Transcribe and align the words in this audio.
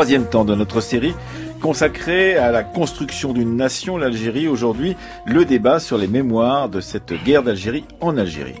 Troisième 0.00 0.30
temps 0.30 0.46
de 0.46 0.54
notre 0.54 0.80
série 0.80 1.12
consacrée 1.60 2.34
à 2.34 2.50
la 2.50 2.64
construction 2.64 3.34
d'une 3.34 3.54
nation, 3.54 3.98
l'Algérie. 3.98 4.48
Aujourd'hui, 4.48 4.96
le 5.26 5.44
débat 5.44 5.78
sur 5.78 5.98
les 5.98 6.06
mémoires 6.06 6.70
de 6.70 6.80
cette 6.80 7.12
guerre 7.22 7.42
d'Algérie 7.42 7.84
en 8.00 8.16
Algérie. 8.16 8.54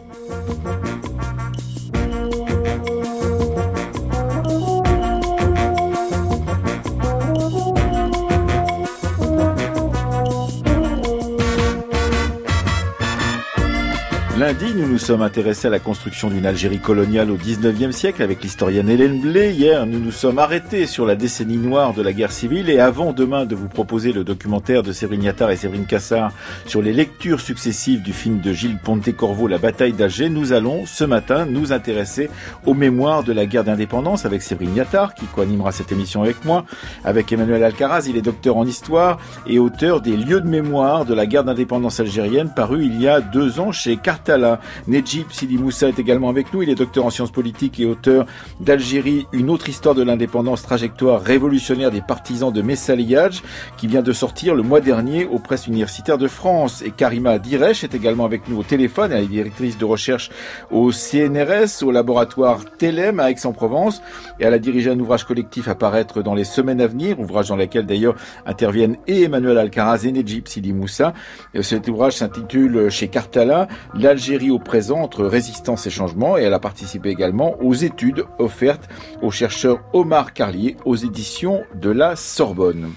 Sommes 15.00 15.22
intéressés 15.22 15.68
à 15.68 15.70
la 15.70 15.78
construction 15.78 16.28
d'une 16.28 16.44
Algérie 16.44 16.78
coloniale 16.78 17.30
au 17.30 17.36
19e 17.36 17.90
siècle 17.90 18.22
avec 18.22 18.42
l'historienne 18.42 18.88
Hélène 18.88 19.18
Blé. 19.20 19.52
Hier, 19.52 19.86
nous 19.86 19.98
nous 19.98 20.12
sommes 20.12 20.38
arrêtés 20.38 20.86
sur 20.86 21.06
la 21.06 21.16
décennie 21.16 21.56
noire 21.56 21.94
de 21.94 22.02
la 22.02 22.12
guerre 22.12 22.32
civile 22.32 22.68
et 22.68 22.80
avant 22.80 23.12
demain 23.12 23.46
de 23.46 23.54
vous 23.54 23.68
proposer 23.68 24.12
le 24.12 24.24
documentaire 24.24 24.82
de 24.82 24.92
Séverine 24.92 25.22
Yattard 25.22 25.50
et 25.50 25.56
Séverine 25.56 25.86
Cassard 25.86 26.32
sur 26.66 26.82
les 26.82 26.92
lectures 26.92 27.40
successives 27.40 28.02
du 28.02 28.12
film 28.12 28.40
de 28.40 28.52
Gilles 28.52 28.76
Pontecorvo, 28.76 29.48
La 29.48 29.56
bataille 29.56 29.94
d'Alger, 29.94 30.28
nous 30.28 30.52
allons 30.52 30.84
ce 30.84 31.04
matin 31.04 31.46
nous 31.46 31.72
intéresser 31.72 32.28
aux 32.66 32.74
mémoires 32.74 33.24
de 33.24 33.32
la 33.32 33.46
guerre 33.46 33.64
d'indépendance 33.64 34.26
avec 34.26 34.42
Séverine 34.42 34.76
Yattard 34.76 35.14
qui 35.14 35.24
co-animera 35.24 35.72
cette 35.72 35.92
émission 35.92 36.22
avec 36.22 36.44
moi, 36.44 36.66
avec 37.04 37.32
Emmanuel 37.32 37.64
Alcaraz, 37.64 38.06
il 38.06 38.18
est 38.18 38.22
docteur 38.22 38.58
en 38.58 38.66
histoire 38.66 39.18
et 39.46 39.58
auteur 39.58 40.02
des 40.02 40.16
lieux 40.16 40.42
de 40.42 40.48
mémoire 40.48 41.06
de 41.06 41.14
la 41.14 41.26
guerre 41.26 41.44
d'indépendance 41.44 42.00
algérienne 42.00 42.52
paru 42.54 42.84
il 42.84 43.00
y 43.00 43.08
a 43.08 43.22
deux 43.22 43.60
ans 43.60 43.72
chez 43.72 43.96
Carta 43.96 44.36
la 44.36 44.60
Nejib 44.90 45.30
Sidi 45.30 45.56
Moussa 45.56 45.88
est 45.88 46.00
également 46.00 46.28
avec 46.28 46.52
nous. 46.52 46.62
Il 46.62 46.68
est 46.68 46.74
docteur 46.74 47.06
en 47.06 47.10
sciences 47.10 47.30
politiques 47.30 47.78
et 47.78 47.86
auteur 47.86 48.26
d'Algérie, 48.58 49.28
une 49.32 49.48
autre 49.48 49.68
histoire 49.68 49.94
de 49.94 50.02
l'indépendance, 50.02 50.62
trajectoire 50.62 51.22
révolutionnaire 51.22 51.92
des 51.92 52.00
partisans 52.00 52.52
de 52.52 52.60
Messaliage, 52.60 53.44
qui 53.76 53.86
vient 53.86 54.02
de 54.02 54.12
sortir 54.12 54.56
le 54.56 54.64
mois 54.64 54.80
dernier 54.80 55.26
aux 55.26 55.38
presses 55.38 55.68
universitaires 55.68 56.18
de 56.18 56.26
France. 56.26 56.82
Et 56.82 56.90
Karima 56.90 57.38
Diresh 57.38 57.84
est 57.84 57.94
également 57.94 58.24
avec 58.24 58.48
nous 58.48 58.58
au 58.58 58.62
téléphone. 58.64 59.12
Elle 59.12 59.22
est 59.24 59.28
directrice 59.28 59.78
de 59.78 59.84
recherche 59.84 60.30
au 60.72 60.90
CNRS, 60.90 61.84
au 61.84 61.92
laboratoire 61.92 62.64
TELEM 62.76 63.20
à 63.20 63.30
Aix-en-Provence. 63.30 64.02
Et 64.40 64.44
elle 64.44 64.54
a 64.54 64.58
dirigé 64.58 64.90
un 64.90 64.98
ouvrage 64.98 65.22
collectif 65.22 65.68
à 65.68 65.76
paraître 65.76 66.20
dans 66.20 66.34
les 66.34 66.44
semaines 66.44 66.80
à 66.80 66.88
venir, 66.88 67.20
ouvrage 67.20 67.48
dans 67.48 67.56
lequel 67.56 67.86
d'ailleurs 67.86 68.16
interviennent 68.44 68.96
et 69.06 69.22
Emmanuel 69.22 69.56
Alcaraz 69.56 70.04
et 70.04 70.10
Nejib 70.10 70.48
Sidi 70.48 70.72
Moussa. 70.72 71.14
cet 71.60 71.86
ouvrage 71.86 72.14
s'intitule 72.14 72.90
chez 72.90 73.06
Cartala, 73.06 73.68
l'Algérie 73.94 74.50
au 74.50 74.58
présent 74.58 74.79
entre 74.91 75.25
résistance 75.25 75.87
et 75.87 75.89
changement 75.89 76.37
et 76.37 76.43
elle 76.43 76.53
a 76.53 76.59
participé 76.59 77.09
également 77.09 77.55
aux 77.61 77.73
études 77.73 78.25
offertes 78.39 78.89
au 79.21 79.31
chercheur 79.31 79.79
Omar 79.93 80.33
Carlier 80.33 80.77
aux 80.85 80.95
éditions 80.95 81.63
de 81.75 81.91
la 81.91 82.15
Sorbonne. 82.15 82.93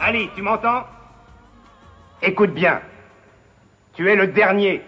Ali, 0.00 0.28
tu 0.34 0.42
m'entends 0.42 0.84
Écoute 2.22 2.52
bien. 2.52 2.80
Tu 3.94 4.10
es 4.10 4.16
le 4.16 4.28
dernier. 4.28 4.82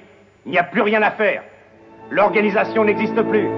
Il 0.46 0.52
n'y 0.52 0.58
a 0.58 0.64
plus 0.64 0.82
rien 0.82 1.02
à 1.02 1.10
faire. 1.10 1.42
L'organisation 2.10 2.84
n'existe 2.84 3.22
plus. 3.22 3.48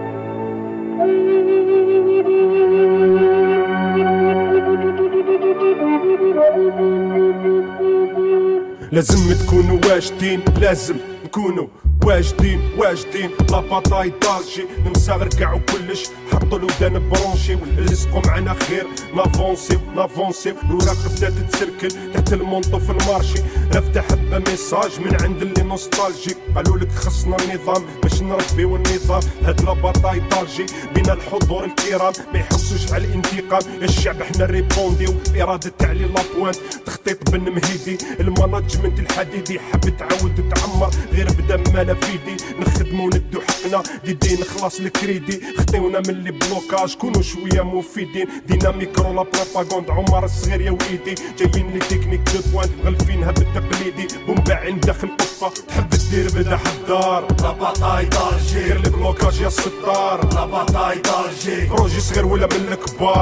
لازم 8.92 9.46
تكونوا 9.46 9.78
واجدين 9.86 10.40
لازم 10.61 10.96
Kuno. 11.27 11.70
واجدين 12.05 12.61
واجدين. 12.77 13.30
لا 13.52 13.59
باطاي 13.59 14.09
طالجي 14.09 14.65
نمسا 14.85 15.17
كاع 15.17 15.58
كلش. 15.58 16.03
حطوا 16.31 16.58
الودان 16.58 17.09
برونشي 17.09 17.55
ولصقوا 17.55 18.21
معنا 18.27 18.53
خير. 18.53 18.87
نافونسي 19.15 19.80
نافونسي. 19.95 20.49
الوراق 20.49 20.97
بدات 21.07 21.33
تسركل 21.52 22.13
تحت 22.13 22.33
المونطو 22.33 22.80
في 22.80 22.89
المارشي. 22.89 23.39
رفت 23.75 23.97
حبه 23.97 24.39
ميساج 24.39 24.91
من 24.99 25.17
عند 25.21 25.41
اللي 25.41 25.63
نوستالجي. 25.63 26.36
قالوا 26.55 26.77
لك 26.77 26.91
خصنا 26.91 27.37
النظام 27.43 27.86
باش 28.03 28.21
نربيو 28.21 28.75
النظام 28.75 29.21
هاد 29.43 29.61
لا 29.61 29.73
باطاي 29.73 30.21
طالجي 30.31 30.65
بين 30.95 31.09
الحضور 31.09 31.65
الكرام. 31.65 32.13
ما 32.33 32.39
يحسوش 32.39 32.93
على 32.93 33.05
الانتقام. 33.05 33.61
الشعب 33.81 34.23
حنا 34.23 34.45
ريبونديو 34.45 35.13
اراده 35.41 35.71
تعلي 35.80 36.05
لابوانت 36.05 36.57
تخطيط 36.86 37.30
بن 37.30 37.39
مهيدي. 37.39 37.97
المانجمنت 38.19 38.99
الحديدي. 38.99 39.59
حب 39.59 39.97
تعاود 39.97 40.53
تعمر. 40.55 40.89
غير 41.13 41.27
بدا 41.31 41.55
مالا 41.87 41.99
فيدي 41.99 42.43
نخدمو 42.59 43.08
ندو 43.08 43.42
حقنا 43.42 43.83
ديدي 44.05 44.42
نخلص 44.42 44.80
الكريدي. 44.80 45.42
خطيونا 45.58 45.99
من 46.08 46.23
لي 46.23 46.31
بلوكاج 46.31 46.95
كونوا 46.95 47.21
شوية 47.21 47.61
مفيدين. 47.61 48.27
دينا 48.48 48.71
ميكرو 48.71 49.14
لا 49.14 49.23
بروباغوند 49.23 49.89
عمر 49.89 50.25
الصغير 50.25 50.61
يا 50.61 50.71
وليدي 50.71 51.15
جايين 51.39 51.71
لي 51.73 51.80
تكنيك 51.80 52.21
دو 52.33 52.52
بوان 52.52 52.70
غلفينها 52.86 53.31
بالتقليدي. 53.31 54.08
بومباعين 54.27 54.80
داخل 54.80 55.08
قفه 55.17 55.49
تحب 55.67 55.93
دير 56.11 56.27
بدأ 56.35 56.57
حدار. 56.57 57.23
ربطاي 57.23 58.05
درجة 58.05 58.73
غير 58.73 58.89
بلوكاج 58.89 59.41
يا 59.41 59.49
ستار 59.49 60.33
لا 60.33 60.45
باتاي 60.45 61.01
درجة 61.01 61.69
بروجي 61.69 61.99
صغير 61.99 62.25
ولا 62.25 62.47
من 62.47 62.65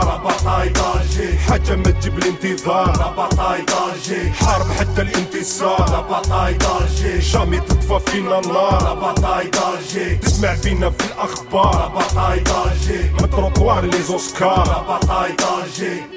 لا 0.06 0.18
باتاي 0.18 0.69
درجة 0.69 1.38
حاجة 1.38 1.75
ما 1.75 1.91
تجيب 1.91 2.18
الانتظار. 2.18 2.90
ربطاي 2.90 3.62
درجة 3.62 4.31
حارب 4.31 4.72
حتى 4.72 5.01
الانتصار. 5.01 5.90
ربطاي 5.90 6.53
درجة 6.53 7.19
شامي 7.19 7.59
تطفى 7.59 8.00
فينا 8.12 8.40
النار 8.40 8.84
ربطاي 8.91 9.50
درجة 9.50 10.13
تسمع 10.22 10.56
فينا 10.56 10.90
في 10.90 11.06
الأخبار. 11.06 11.75
ربطاي 11.85 12.40
درجة 12.40 13.12
من 13.22 13.29
تروطوار 13.29 13.85
لي 13.85 14.02
زوسكار 14.02 14.67
ربطاي 14.67 15.31
درجة 15.31 16.15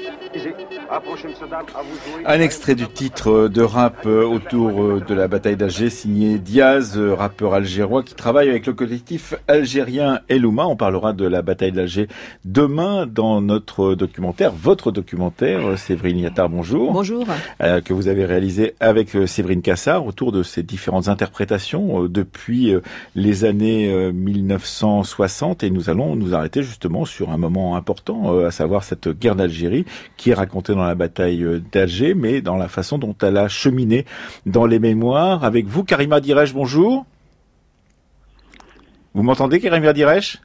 Un 2.25 2.39
extrait 2.41 2.73
du 2.73 2.87
titre 2.87 3.47
de 3.47 3.61
rap 3.61 4.07
euh, 4.07 4.23
autour 4.23 4.81
euh, 4.81 5.03
de 5.07 5.13
la 5.13 5.27
bataille 5.27 5.55
d'Alger 5.55 5.91
signé 5.91 6.39
Diaz, 6.39 6.97
euh, 6.97 7.13
rappeur 7.13 7.53
algérois 7.53 8.01
qui 8.01 8.15
travaille 8.15 8.49
avec 8.49 8.65
le 8.65 8.73
collectif 8.73 9.35
algérien 9.47 10.21
Elouma. 10.29 10.65
On 10.65 10.75
parlera 10.75 11.13
de 11.13 11.27
la 11.27 11.43
bataille 11.43 11.71
d'Alger 11.71 12.07
demain 12.43 13.05
dans 13.05 13.39
notre 13.39 13.93
documentaire, 13.93 14.51
votre 14.51 14.91
documentaire, 14.91 15.77
Séverine 15.77 16.17
Yattard, 16.17 16.49
bonjour. 16.49 16.91
Bonjour. 16.91 17.25
que 17.59 17.93
vous 17.93 18.07
avez 18.07 18.25
réalisé 18.25 18.73
avec 18.79 19.15
Séverine 19.27 19.61
Cassard 19.61 20.05
autour 20.05 20.31
de 20.31 20.41
ces 20.41 20.63
différentes 20.63 21.07
interprétations 21.07 22.05
depuis 22.05 22.73
les 23.15 23.45
années 23.45 24.11
1960 24.11 25.63
et 25.63 25.69
nous 25.69 25.89
allons 25.89 26.15
nous 26.15 26.33
arrêter 26.33 26.63
justement 26.63 27.05
sur 27.05 27.29
un 27.29 27.37
moment 27.37 27.75
important, 27.75 28.39
à 28.39 28.51
savoir 28.51 28.83
cette 28.83 29.09
guerre 29.09 29.35
d'Algérie 29.35 29.85
qui 30.17 30.31
est 30.31 30.33
racontée 30.35 30.73
dans 30.73 30.78
la 30.85 30.95
bataille 30.95 31.45
d'Alger, 31.71 32.13
mais 32.13 32.41
dans 32.41 32.57
la 32.57 32.67
façon 32.67 32.97
dont 32.97 33.15
elle 33.21 33.37
a 33.37 33.47
cheminé 33.47 34.05
dans 34.45 34.65
les 34.65 34.79
mémoires. 34.79 35.43
Avec 35.43 35.67
vous, 35.67 35.83
Karima 35.83 36.19
Diresh, 36.19 36.53
bonjour. 36.53 37.05
Vous 39.13 39.23
m'entendez, 39.23 39.59
Karima 39.59 39.93
Diresh? 39.93 40.39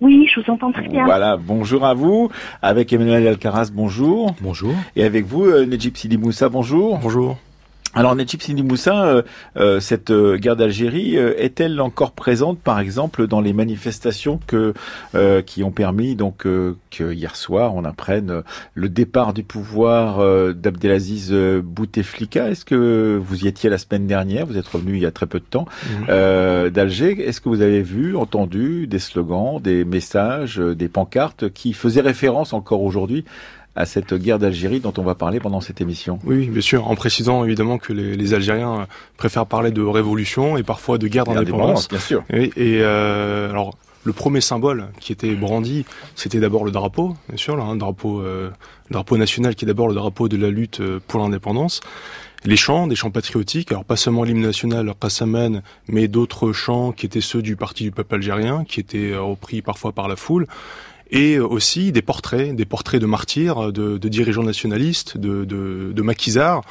Oui, 0.00 0.28
je 0.32 0.40
vous 0.40 0.50
entends 0.50 0.72
très 0.72 0.88
bien. 0.88 1.04
Voilà, 1.04 1.36
bonjour 1.36 1.86
à 1.86 1.94
vous. 1.94 2.30
Avec 2.60 2.92
Emmanuel 2.92 3.26
Alcaraz, 3.26 3.70
bonjour. 3.72 4.34
Bonjour. 4.40 4.74
Et 4.94 5.04
avec 5.04 5.24
vous, 5.24 5.44
euh, 5.44 5.64
Nejib 5.64 5.96
Sidi 5.96 6.18
Moussa, 6.18 6.48
bonjour. 6.48 6.98
Bonjour. 6.98 7.38
Alors 7.96 8.14
Nejib 8.14 8.42
Sidi 8.42 8.62
Moussa, 8.62 9.06
euh, 9.06 9.22
euh, 9.56 9.80
cette 9.80 10.10
euh, 10.10 10.36
guerre 10.36 10.54
d'Algérie 10.54 11.16
est-elle 11.16 11.80
encore 11.80 12.12
présente, 12.12 12.58
par 12.58 12.78
exemple, 12.78 13.26
dans 13.26 13.40
les 13.40 13.54
manifestations 13.54 14.38
que 14.46 14.74
qui 15.46 15.62
ont 15.62 15.70
permis 15.70 16.14
donc 16.14 16.38
que 16.42 16.76
hier 17.00 17.36
soir 17.36 17.74
on 17.74 17.84
apprenne 17.84 18.42
le 18.74 18.88
départ 18.88 19.32
du 19.32 19.42
pouvoir 19.42 20.18
d'Abdelaziz 20.54 21.32
Bouteflika? 21.32 22.50
Est-ce 22.50 22.66
que 22.66 23.18
vous 23.22 23.44
y 23.44 23.48
étiez 23.48 23.70
la 23.70 23.78
semaine 23.78 24.06
dernière? 24.06 24.44
Vous 24.44 24.58
êtes 24.58 24.66
revenu 24.66 24.96
il 24.96 25.00
y 25.00 25.06
a 25.06 25.10
très 25.10 25.26
peu 25.26 25.38
de 25.38 25.44
temps 25.44 25.66
mmh. 25.88 26.68
d'Alger. 26.68 27.26
Est-ce 27.26 27.40
que 27.40 27.48
vous 27.48 27.62
avez 27.62 27.82
vu, 27.82 28.16
entendu 28.16 28.86
des 28.86 28.98
slogans, 28.98 29.60
des 29.60 29.84
messages, 29.84 30.58
des 30.58 30.88
pancartes 30.88 31.48
qui 31.48 31.72
faisaient 31.72 32.02
référence 32.02 32.52
encore 32.52 32.82
aujourd'hui 32.82 33.24
à 33.76 33.86
cette 33.86 34.14
guerre 34.14 34.38
d'Algérie 34.38 34.80
dont 34.80 34.94
on 34.96 35.02
va 35.02 35.14
parler 35.14 35.38
pendant 35.38 35.60
cette 35.60 35.80
émission. 35.80 36.18
Oui, 36.24 36.48
bien 36.48 36.62
sûr, 36.62 36.88
en 36.88 36.94
précisant 36.94 37.44
évidemment 37.44 37.78
que 37.78 37.92
les, 37.92 38.16
les 38.16 38.34
Algériens 38.34 38.86
préfèrent 39.16 39.46
parler 39.46 39.70
de 39.70 39.82
révolution 39.82 40.56
et 40.56 40.62
parfois 40.62 40.98
de 40.98 41.06
guerre 41.08 41.24
d'indépendance. 41.24 41.88
Bien 41.88 41.98
sûr. 41.98 42.24
Et, 42.30 42.50
et 42.56 42.80
euh, 42.80 43.50
alors, 43.50 43.76
le 44.04 44.12
premier 44.12 44.40
symbole 44.40 44.88
qui 45.00 45.12
était 45.12 45.34
brandi, 45.34 45.84
c'était 46.14 46.38
d'abord 46.38 46.64
le 46.64 46.70
drapeau, 46.70 47.16
bien 47.28 47.36
sûr, 47.36 47.56
là, 47.56 47.64
un 47.64 47.76
drapeau, 47.76 48.20
euh, 48.20 48.50
drapeau 48.90 49.16
national 49.16 49.54
qui 49.54 49.64
est 49.64 49.68
d'abord 49.68 49.88
le 49.88 49.94
drapeau 49.94 50.28
de 50.28 50.36
la 50.36 50.48
lutte 50.48 50.80
euh, 50.80 51.00
pour 51.06 51.20
l'indépendance. 51.20 51.80
Les 52.44 52.56
chants, 52.56 52.86
des 52.86 52.94
chants 52.94 53.10
patriotiques, 53.10 53.72
alors 53.72 53.84
pas 53.84 53.96
seulement 53.96 54.22
l'hymne 54.22 54.42
national 54.42 54.94
Qassaman, 55.00 55.62
mais 55.88 56.06
d'autres 56.06 56.52
chants 56.52 56.92
qui 56.92 57.04
étaient 57.04 57.20
ceux 57.20 57.42
du 57.42 57.56
Parti 57.56 57.82
du 57.82 57.90
peuple 57.90 58.14
algérien, 58.14 58.64
qui 58.64 58.78
étaient 58.78 59.10
euh, 59.10 59.22
repris 59.22 59.60
parfois 59.60 59.90
par 59.92 60.06
la 60.06 60.16
foule 60.16 60.46
et 61.10 61.38
aussi 61.38 61.92
des 61.92 62.02
portraits, 62.02 62.54
des 62.54 62.64
portraits 62.64 63.00
de 63.00 63.06
martyrs, 63.06 63.72
de, 63.72 63.98
dirigeants 64.08 64.42
nationalistes, 64.42 65.16
de, 65.16 65.44
de, 65.44 65.92
de 65.94 66.02
maquisards. 66.02 66.62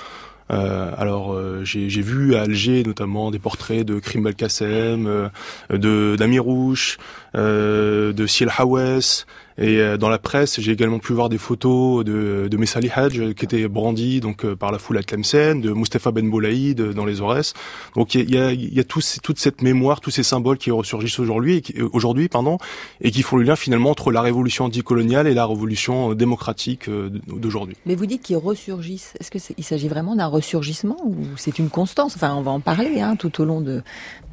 Euh, 0.52 0.92
alors 0.98 1.34
euh, 1.34 1.62
j'ai 1.64 1.88
vu 1.88 2.36
à 2.36 2.42
Alger 2.42 2.84
notamment 2.86 3.32
des 3.32 3.40
portraits 3.40 3.84
de 3.84 3.98
Krim 3.98 4.24
Belkacem, 4.24 5.08
euh, 5.08 5.30
de 5.72 6.16
d'Amirouche, 6.18 6.98
euh, 7.36 8.14
de 8.14 8.28
Siel 8.28 8.52
Hawes, 8.56 9.26
Et 9.58 9.78
euh, 9.80 9.98
dans 9.98 10.10
la 10.10 10.18
presse, 10.18 10.60
j'ai 10.60 10.72
également 10.72 11.00
pu 11.00 11.14
voir 11.14 11.30
des 11.30 11.38
photos 11.38 12.04
de, 12.04 12.48
de 12.50 12.58
Messali 12.58 12.90
Hadj 12.94 13.34
qui 13.34 13.46
était 13.46 13.68
brandi 13.68 14.20
donc 14.20 14.46
par 14.56 14.72
la 14.72 14.80
foule 14.80 14.98
à 14.98 15.04
Tlemcen, 15.04 15.62
de 15.62 15.72
Mustafa 15.72 16.12
Ben 16.12 16.30
Boulaïd 16.30 16.82
dans 16.82 17.06
les 17.06 17.22
Aurès. 17.22 17.54
Donc 17.96 18.16
il 18.16 18.30
y 18.30 18.38
a, 18.38 18.52
y 18.52 18.80
a, 18.80 18.84
toute 18.84 19.40
cette 19.40 19.62
mémoire, 19.62 20.02
tous 20.02 20.12
ces 20.12 20.24
symboles 20.24 20.58
qui 20.58 20.72
ressurgissent 20.72 21.20
aujourd'hui, 21.20 21.64
aujourd'hui 21.94 22.28
pardon, 22.28 22.58
et 23.02 23.12
qui 23.12 23.22
font 23.22 23.38
le 23.38 23.44
lien 23.44 23.56
finalement 23.56 23.92
entre 23.92 24.12
la 24.12 24.22
révolution 24.22 24.66
anticoloniale 24.66 25.28
et 25.28 25.34
la 25.34 25.46
révolution 25.46 26.14
démocratique 26.14 26.90
d'aujourd'hui. 27.28 27.78
Mais 27.86 27.96
vous 27.96 28.06
dites 28.06 28.24
qu'ils 28.24 28.38
ressurgissent. 28.38 29.14
Est-ce 29.20 29.32
que 29.32 29.38
il 29.58 29.64
s'agit 29.64 29.88
vraiment 29.88 30.16
d'un 30.16 30.28
ressurgissement 30.28 30.98
ou 31.06 31.16
c'est 31.38 31.60
une 31.60 31.70
constance? 31.70 32.16
Enfin, 32.16 32.36
on 32.36 32.42
va 32.42 32.52
en 32.52 32.60
parler 32.60 33.00
hein, 33.00 33.16
tout 33.16 33.42
au 33.42 33.46
long 33.46 33.62
de, 33.62 33.84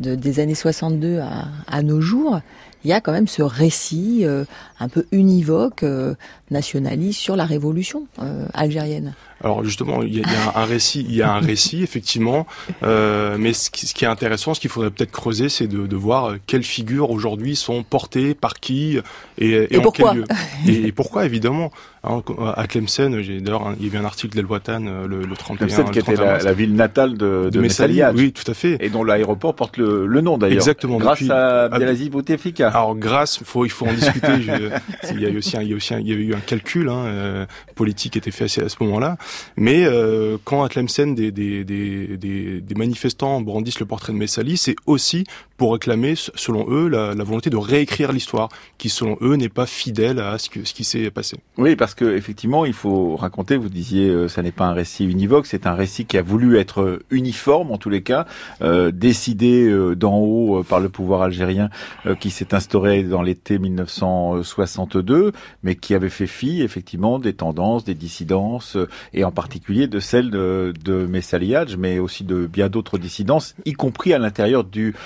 de, 0.00 0.14
des 0.14 0.40
années 0.40 0.54
62 0.54 1.20
à, 1.20 1.48
à 1.66 1.82
nos 1.82 2.00
jours 2.00 2.40
il 2.84 2.90
y 2.90 2.92
a 2.92 3.00
quand 3.00 3.12
même 3.12 3.28
ce 3.28 3.42
récit 3.42 4.20
euh, 4.24 4.44
un 4.80 4.88
peu 4.88 5.06
univoque, 5.12 5.82
euh, 5.82 6.14
nationaliste 6.50 7.20
sur 7.20 7.36
la 7.36 7.44
révolution 7.44 8.06
euh, 8.20 8.46
algérienne. 8.54 9.14
Alors 9.42 9.64
justement, 9.64 10.02
il 10.02 10.18
y, 10.18 10.22
a, 10.22 10.58
un 10.58 10.64
récit, 10.64 11.04
il 11.08 11.14
y 11.14 11.22
a 11.22 11.32
un 11.32 11.40
récit 11.40 11.82
effectivement, 11.82 12.46
mais 12.82 13.52
ce 13.52 13.70
qui, 13.70 14.04
est 14.04 14.08
intéressant, 14.08 14.54
ce 14.54 14.60
qu'il 14.60 14.70
faudrait 14.70 14.90
peut-être 14.90 15.12
creuser, 15.12 15.48
c'est 15.48 15.66
de, 15.66 15.96
voir 15.96 16.34
quelles 16.46 16.62
figures 16.64 17.10
aujourd'hui 17.10 17.54
sont 17.54 17.82
portées 17.82 18.34
par 18.34 18.54
qui 18.54 18.98
et, 19.38 19.68
et, 19.70 19.78
en 19.78 19.82
pourquoi 19.82 20.12
quel 20.12 20.74
lieu. 20.74 20.86
et, 20.86 20.92
pourquoi 20.92 21.24
évidemment. 21.24 21.70
Hein, 22.04 22.20
à 22.56 22.66
Tlemcen, 22.66 23.22
j'ai 23.22 23.40
d'ailleurs 23.40 23.74
il 23.78 23.86
y 23.86 23.88
avait 23.88 23.98
un 23.98 24.04
article 24.04 24.34
d'El 24.34 24.46
Watan 24.46 25.06
le, 25.06 25.24
le 25.24 25.36
31. 25.36 25.68
Tlemcen 25.68 25.90
qui 25.90 26.00
était 26.00 26.16
la, 26.16 26.52
ville 26.52 26.74
natale 26.74 27.16
de, 27.16 27.48
de, 27.52 27.60
de 27.60 28.16
Oui, 28.16 28.32
tout 28.32 28.50
à 28.50 28.54
fait. 28.54 28.76
Et 28.80 28.90
dont 28.90 29.04
l'aéroport 29.04 29.54
porte 29.54 29.76
le, 29.76 30.06
le 30.06 30.20
nom 30.20 30.36
d'ailleurs. 30.36 30.56
Exactement. 30.56 30.98
Grâce 30.98 31.28
à 31.30 31.64
Abdelaziz 31.64 32.10
Bouteflika. 32.10 32.70
Alors 32.70 32.96
grâce, 32.96 33.40
faut, 33.44 33.64
il 33.64 33.70
faut 33.70 33.86
en 33.86 33.92
discuter. 33.92 34.32
il 35.10 35.20
y 35.20 35.26
a 35.26 35.28
eu 35.28 35.38
aussi, 35.38 35.56
un, 35.56 35.62
il 35.62 35.68
y 35.68 35.72
a 35.72 35.76
aussi, 35.76 35.94
il 35.94 36.08
y 36.08 36.12
a 36.12 36.16
eu 36.16 36.34
un 36.34 36.40
calcul 36.40 36.88
hein, 36.88 37.04
euh, 37.06 37.46
politique 37.76 38.12
qui 38.14 38.18
était 38.18 38.30
fait 38.32 38.44
à, 38.44 38.68
ce 38.68 38.76
moment-là. 38.80 39.16
Mais 39.56 39.84
euh, 39.84 40.38
quand 40.44 40.62
à 40.62 40.68
Tlemcen 40.68 41.14
des, 41.14 41.30
des, 41.32 42.74
manifestants 42.76 43.40
brandissent 43.40 43.80
le 43.80 43.86
portrait 43.86 44.12
de 44.12 44.18
Messali, 44.18 44.56
c'est 44.56 44.76
aussi 44.86 45.24
pour 45.62 45.74
réclamer, 45.74 46.14
selon 46.16 46.66
eux, 46.70 46.88
la, 46.88 47.14
volonté 47.22 47.48
de 47.48 47.56
réécrire 47.56 48.10
l'histoire, 48.10 48.48
qui 48.78 48.88
selon 48.88 49.16
eux 49.20 49.36
n'est 49.36 49.48
pas 49.48 49.64
fidèle 49.64 50.18
à 50.18 50.36
ce, 50.36 50.48
qui 50.48 50.82
s'est 50.82 51.08
passé. 51.12 51.36
Oui, 51.56 51.76
parce 51.76 51.94
que 51.94 52.16
effectivement, 52.16 52.64
il 52.64 52.72
faut 52.72 53.14
raconter. 53.14 53.56
Vous 53.56 53.68
disiez, 53.68 54.08
euh, 54.08 54.26
ça 54.26 54.42
n'est 54.42 54.50
pas 54.50 54.64
un 54.64 54.72
récit 54.72 55.04
univoque, 55.04 55.46
c'est 55.46 55.68
un 55.68 55.74
récit 55.74 56.04
qui 56.04 56.18
a 56.18 56.22
voulu 56.22 56.58
être 56.58 57.04
uniforme 57.12 57.70
en 57.70 57.78
tous 57.78 57.90
les 57.90 58.02
cas, 58.02 58.26
euh, 58.60 58.90
décidé 58.90 59.68
euh, 59.68 59.94
d'en 59.94 60.16
haut 60.16 60.64
par 60.64 60.80
le 60.80 60.88
pouvoir 60.88 61.22
algérien 61.22 61.70
qui 62.18 62.30
s'est 62.30 62.54
instauré 62.54 63.04
dans 63.04 63.22
l'été 63.22 63.60
1962, 63.60 65.30
mais 65.62 65.76
qui 65.76 65.94
avait 65.94 66.08
fait 66.08 66.26
fi 66.26 66.60
effectivement 66.62 67.20
des 67.20 67.34
tendances, 67.34 67.84
des 67.84 67.94
dissidences, 67.94 68.76
et 69.14 69.22
en 69.22 69.30
particulier 69.30 69.86
de 69.86 70.00
celles 70.00 70.30
de, 70.32 70.74
de 70.84 71.06
Messaliadj, 71.06 71.76
mais 71.76 72.00
aussi 72.00 72.24
de 72.24 72.48
bien 72.48 72.68
d'autres 72.68 72.98
dissidences, 72.98 73.54
y 73.64 73.74
compris 73.74 74.12
à 74.12 74.18
l'intérieur 74.18 74.64
du 74.64 74.96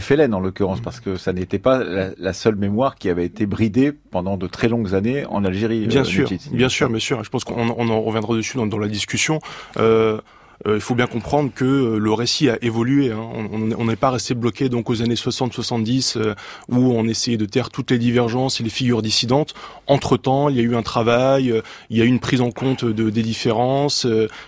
FLN 0.00 0.34
en 0.34 0.40
l'occurrence, 0.40 0.80
parce 0.80 1.00
que 1.00 1.16
ça 1.16 1.32
n'était 1.32 1.58
pas 1.58 1.82
la, 1.82 2.32
seule 2.32 2.56
mémoire 2.56 2.96
qui 2.96 3.08
avait 3.08 3.24
été 3.24 3.46
bridée 3.46 3.92
pendant 3.92 4.36
de 4.36 4.46
très 4.46 4.68
longues 4.68 4.94
années 4.94 5.24
en 5.26 5.44
Algérie. 5.44 5.86
Bien 5.86 6.02
euh, 6.02 6.04
sûr, 6.04 6.28
bien 6.52 6.68
sûr, 6.68 6.88
bien 6.88 6.98
sûr. 6.98 7.24
Je 7.24 7.30
pense 7.30 7.44
qu'on 7.44 7.68
en 7.68 8.02
reviendra 8.02 8.34
dessus 8.34 8.58
dans, 8.58 8.78
la 8.78 8.88
discussion. 8.88 9.38
Euh, 9.78 10.20
euh, 10.66 10.76
il 10.76 10.80
faut 10.80 10.94
bien 10.94 11.06
comprendre 11.06 11.50
que 11.54 11.64
euh, 11.64 11.98
le 11.98 12.12
récit 12.12 12.48
a 12.48 12.58
évolué. 12.62 13.12
Hein. 13.12 13.20
On 13.52 13.84
n'est 13.84 13.96
pas 13.96 14.10
resté 14.10 14.34
bloqué 14.34 14.68
donc 14.68 14.88
aux 14.88 15.02
années 15.02 15.14
60-70 15.14 16.16
euh, 16.16 16.34
où 16.68 16.92
on 16.92 17.06
essayait 17.06 17.36
de 17.36 17.44
taire 17.44 17.70
toutes 17.70 17.90
les 17.90 17.98
divergences 17.98 18.60
et 18.60 18.64
les 18.64 18.70
figures 18.70 19.02
dissidentes. 19.02 19.54
Entre 19.86 20.16
temps, 20.16 20.48
il 20.48 20.56
y 20.56 20.60
a 20.60 20.62
eu 20.62 20.74
un 20.74 20.82
travail, 20.82 21.62
il 21.90 21.96
y 21.96 22.00
a 22.00 22.04
eu 22.04 22.08
une 22.08 22.20
prise 22.20 22.40
en 22.40 22.50
compte 22.50 22.84
de, 22.84 23.10
des 23.10 23.22
différences 23.22 24.06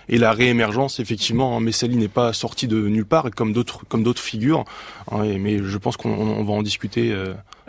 et 0.09 0.17
la 0.17 0.31
réémergence. 0.31 0.99
Effectivement, 0.99 1.55
hein, 1.55 1.59
Messali 1.59 1.95
n'est 1.95 2.07
pas 2.07 2.33
sorti 2.33 2.67
de 2.67 2.87
nulle 2.87 3.05
part, 3.05 3.29
comme 3.35 3.53
d'autres 3.53 3.81
comme 3.87 4.03
d'autres 4.03 4.21
figures. 4.21 4.65
Hein, 5.11 5.37
mais 5.39 5.59
je 5.59 5.77
pense 5.77 5.97
qu'on 5.97 6.43
va 6.43 6.53
en 6.53 6.63
discuter. 6.63 7.15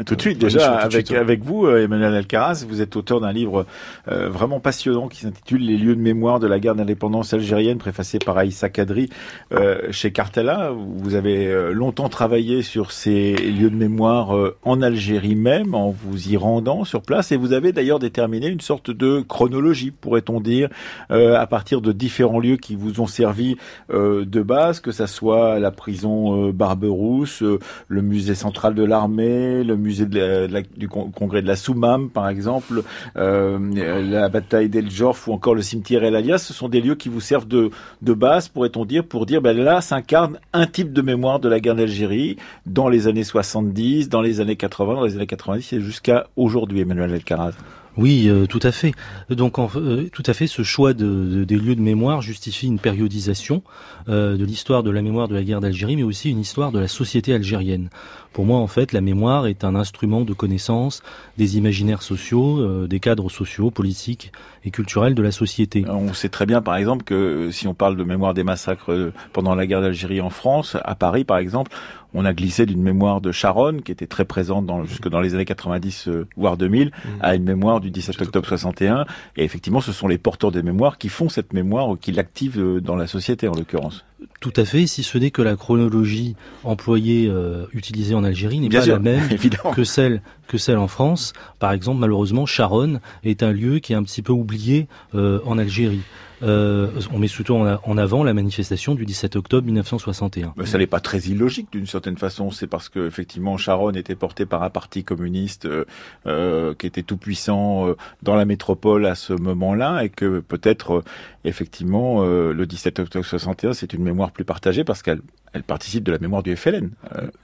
Tout 0.06 0.16
de 0.16 0.20
suite, 0.20 0.38
déjà, 0.38 0.76
avec, 0.76 1.10
avec 1.10 1.42
vous, 1.42 1.68
Emmanuel 1.68 2.14
Alcaraz, 2.14 2.64
vous 2.66 2.80
êtes 2.80 2.96
auteur 2.96 3.20
d'un 3.20 3.32
livre 3.32 3.66
vraiment 4.06 4.60
passionnant 4.60 5.08
qui 5.08 5.20
s'intitule 5.20 5.64
Les 5.64 5.76
lieux 5.76 5.96
de 5.96 6.00
mémoire 6.00 6.40
de 6.40 6.46
la 6.46 6.58
guerre 6.58 6.74
d'indépendance 6.74 7.34
algérienne, 7.34 7.78
préfacé 7.78 8.18
par 8.18 8.36
Aïssa 8.38 8.68
Kadri 8.68 9.08
euh, 9.52 9.80
chez 9.90 10.12
Cartella. 10.12 10.72
Vous 10.72 11.14
avez 11.14 11.46
euh, 11.46 11.72
longtemps 11.72 12.08
travaillé 12.08 12.62
sur 12.62 12.92
ces 12.92 13.34
lieux 13.34 13.70
de 13.70 13.76
mémoire 13.76 14.36
euh, 14.36 14.56
en 14.62 14.82
Algérie 14.82 15.34
même, 15.34 15.74
en 15.74 15.90
vous 15.90 16.28
y 16.28 16.36
rendant 16.36 16.84
sur 16.84 17.02
place, 17.02 17.32
et 17.32 17.36
vous 17.36 17.52
avez 17.52 17.72
d'ailleurs 17.72 17.98
déterminé 17.98 18.48
une 18.48 18.60
sorte 18.60 18.90
de 18.90 19.20
chronologie, 19.20 19.90
pourrait-on 19.90 20.40
dire, 20.40 20.68
à 21.10 21.46
partir 21.46 21.80
de 21.80 21.92
différents 21.92 22.40
lieux 22.40 22.56
qui 22.56 22.76
vous 22.76 23.00
ont 23.00 23.06
servi 23.06 23.56
de 23.90 24.42
base, 24.42 24.80
que 24.80 24.92
ça 24.92 25.06
soit 25.06 25.58
la 25.58 25.70
prison 25.70 26.50
Barberousse, 26.50 27.29
le 27.42 28.02
musée 28.02 28.34
central 28.34 28.74
de 28.74 28.84
l'armée, 28.84 29.64
le 29.64 29.76
musée 29.76 30.06
du 30.06 30.88
congrès 30.88 31.42
de 31.42 31.46
la 31.46 31.56
Soumam, 31.56 32.10
par 32.10 32.28
exemple, 32.28 32.82
la 33.14 34.28
bataille 34.28 34.68
d'El 34.68 34.90
Jorf 34.90 35.28
ou 35.28 35.32
encore 35.32 35.54
le 35.54 35.62
cimetière 35.62 36.04
El 36.04 36.16
Alias. 36.16 36.38
Ce 36.38 36.52
sont 36.52 36.68
des 36.68 36.80
lieux 36.80 36.94
qui 36.94 37.08
vous 37.08 37.20
servent 37.20 37.48
de, 37.48 37.70
base, 38.14 38.48
pourrait-on 38.48 38.84
dire, 38.84 39.04
pour 39.04 39.26
dire, 39.26 39.40
ben 39.40 39.56
là 39.56 39.80
s'incarne 39.80 40.38
un 40.52 40.66
type 40.66 40.92
de 40.92 41.02
mémoire 41.02 41.40
de 41.40 41.48
la 41.48 41.60
guerre 41.60 41.76
d'Algérie 41.76 42.36
dans 42.66 42.88
les 42.88 43.08
années 43.08 43.24
70, 43.24 44.08
dans 44.08 44.22
les 44.22 44.40
années 44.40 44.56
80, 44.56 44.94
dans 44.94 45.04
les 45.04 45.16
années 45.16 45.26
90 45.26 45.72
et 45.72 45.80
jusqu'à 45.80 46.26
aujourd'hui, 46.36 46.80
Emmanuel 46.80 47.12
Elkaraz. 47.12 47.54
Oui, 48.00 48.28
euh, 48.30 48.46
tout 48.46 48.60
à 48.62 48.72
fait. 48.72 48.94
Donc, 49.28 49.58
euh, 49.58 50.08
tout 50.10 50.22
à 50.24 50.32
fait, 50.32 50.46
ce 50.46 50.62
choix 50.62 50.94
de, 50.94 51.44
des 51.44 51.56
lieux 51.56 51.74
de 51.74 51.82
mémoire 51.82 52.22
justifie 52.22 52.66
une 52.66 52.78
périodisation 52.78 53.62
euh, 54.08 54.38
de 54.38 54.44
l'histoire 54.46 54.82
de 54.82 54.90
la 54.90 55.02
mémoire 55.02 55.28
de 55.28 55.34
la 55.34 55.42
guerre 55.42 55.60
d'Algérie, 55.60 55.96
mais 55.96 56.02
aussi 56.02 56.30
une 56.30 56.40
histoire 56.40 56.72
de 56.72 56.78
la 56.78 56.88
société 56.88 57.34
algérienne. 57.34 57.90
Pour 58.32 58.46
moi, 58.46 58.58
en 58.58 58.68
fait, 58.68 58.92
la 58.92 59.02
mémoire 59.02 59.46
est 59.48 59.64
un 59.64 59.74
instrument 59.74 60.22
de 60.22 60.32
connaissance 60.32 61.02
des 61.36 61.58
imaginaires 61.58 62.00
sociaux, 62.00 62.86
des 62.86 63.00
cadres 63.00 63.28
sociaux, 63.28 63.70
politiques 63.70 64.32
et 64.64 64.70
culturels 64.70 65.16
de 65.16 65.22
la 65.22 65.32
société. 65.32 65.84
On 65.88 66.14
sait 66.14 66.28
très 66.28 66.46
bien, 66.46 66.62
par 66.62 66.76
exemple, 66.76 67.04
que 67.04 67.50
si 67.50 67.66
on 67.66 67.74
parle 67.74 67.96
de 67.96 68.04
mémoire 68.04 68.32
des 68.32 68.44
massacres 68.44 69.12
pendant 69.32 69.56
la 69.56 69.66
guerre 69.66 69.80
d'Algérie 69.80 70.20
en 70.20 70.30
France, 70.30 70.76
à 70.84 70.94
Paris, 70.94 71.24
par 71.24 71.38
exemple, 71.38 71.72
on 72.14 72.24
a 72.24 72.32
glissé 72.32 72.66
d'une 72.66 72.82
mémoire 72.82 73.20
de 73.20 73.32
Charonne, 73.32 73.82
qui 73.82 73.92
était 73.92 74.06
très 74.06 74.24
présente 74.24 74.66
dans, 74.66 74.84
jusque 74.84 75.08
dans 75.08 75.20
les 75.20 75.34
années 75.34 75.44
90, 75.44 76.08
voire 76.36 76.56
2000, 76.56 76.88
mmh. 76.88 77.08
à 77.20 77.34
une 77.34 77.44
mémoire 77.44 77.80
du 77.80 77.90
17 77.90 78.20
octobre 78.22 78.46
61. 78.46 79.04
Et 79.36 79.44
effectivement, 79.44 79.80
ce 79.80 79.92
sont 79.92 80.08
les 80.08 80.18
porteurs 80.18 80.52
des 80.52 80.62
mémoires 80.62 80.98
qui 80.98 81.08
font 81.08 81.28
cette 81.28 81.52
mémoire 81.52 81.88
ou 81.88 81.96
qui 81.96 82.12
l'activent 82.12 82.60
euh, 82.60 82.80
dans 82.80 82.96
la 82.96 83.06
société, 83.06 83.48
en 83.48 83.54
l'occurrence. 83.54 84.04
Tout 84.40 84.52
à 84.56 84.64
fait, 84.64 84.86
si 84.86 85.02
ce 85.02 85.18
n'est 85.18 85.30
que 85.30 85.42
la 85.42 85.56
chronologie 85.56 86.36
employée, 86.64 87.28
euh, 87.28 87.66
utilisée 87.72 88.14
en 88.14 88.24
Algérie 88.24 88.60
n'est 88.60 88.68
pas 88.68 88.86
la 88.86 88.98
même 88.98 89.28
que 89.74 89.84
celle 89.84 90.22
que 90.46 90.58
celle 90.58 90.78
en 90.78 90.88
France. 90.88 91.32
Par 91.58 91.72
exemple, 91.72 92.00
malheureusement, 92.00 92.44
Charonne 92.44 93.00
est 93.24 93.42
un 93.42 93.52
lieu 93.52 93.78
qui 93.78 93.92
est 93.92 93.96
un 93.96 94.02
petit 94.02 94.22
peu 94.22 94.32
oublié 94.32 94.88
euh, 95.14 95.40
en 95.46 95.58
Algérie. 95.58 96.02
Euh, 96.42 96.88
on 97.12 97.18
met 97.18 97.28
surtout 97.28 97.54
en 97.54 97.98
avant 97.98 98.24
la 98.24 98.34
manifestation 98.34 98.94
du 98.94 99.04
17 99.04 99.36
octobre 99.36 99.66
1961. 99.66 100.54
Mais 100.56 100.66
ça 100.66 100.78
n'est 100.78 100.86
pas 100.86 101.00
très 101.00 101.18
illogique 101.20 101.68
d'une 101.72 101.86
certaine 101.86 102.16
façon. 102.16 102.50
C'est 102.50 102.66
parce 102.66 102.88
que 102.88 103.06
effectivement 103.06 103.56
Charonne 103.56 103.96
était 103.96 104.14
porté 104.14 104.46
par 104.46 104.62
un 104.62 104.70
parti 104.70 105.04
communiste 105.04 105.66
euh, 105.66 105.84
euh 106.26 106.74
qui 106.78 106.86
était 106.86 107.02
tout 107.02 107.16
puissant 107.16 107.94
dans 108.22 108.34
la 108.34 108.44
métropole 108.44 109.06
à 109.06 109.14
ce 109.14 109.32
moment-là 109.32 110.02
et 110.04 110.08
que 110.08 110.40
peut-être 110.40 111.02
effectivement 111.44 112.22
le 112.24 112.64
17 112.64 113.00
octobre 113.00 113.24
61 113.24 113.72
c'est 113.72 113.92
une 113.92 114.02
mémoire 114.02 114.30
plus 114.30 114.44
partagée 114.44 114.84
parce 114.84 115.02
qu'elle 115.02 115.20
elle 115.52 115.64
participe 115.64 116.04
de 116.04 116.12
la 116.12 116.18
mémoire 116.18 116.44
du 116.44 116.54
FLN. 116.54 116.90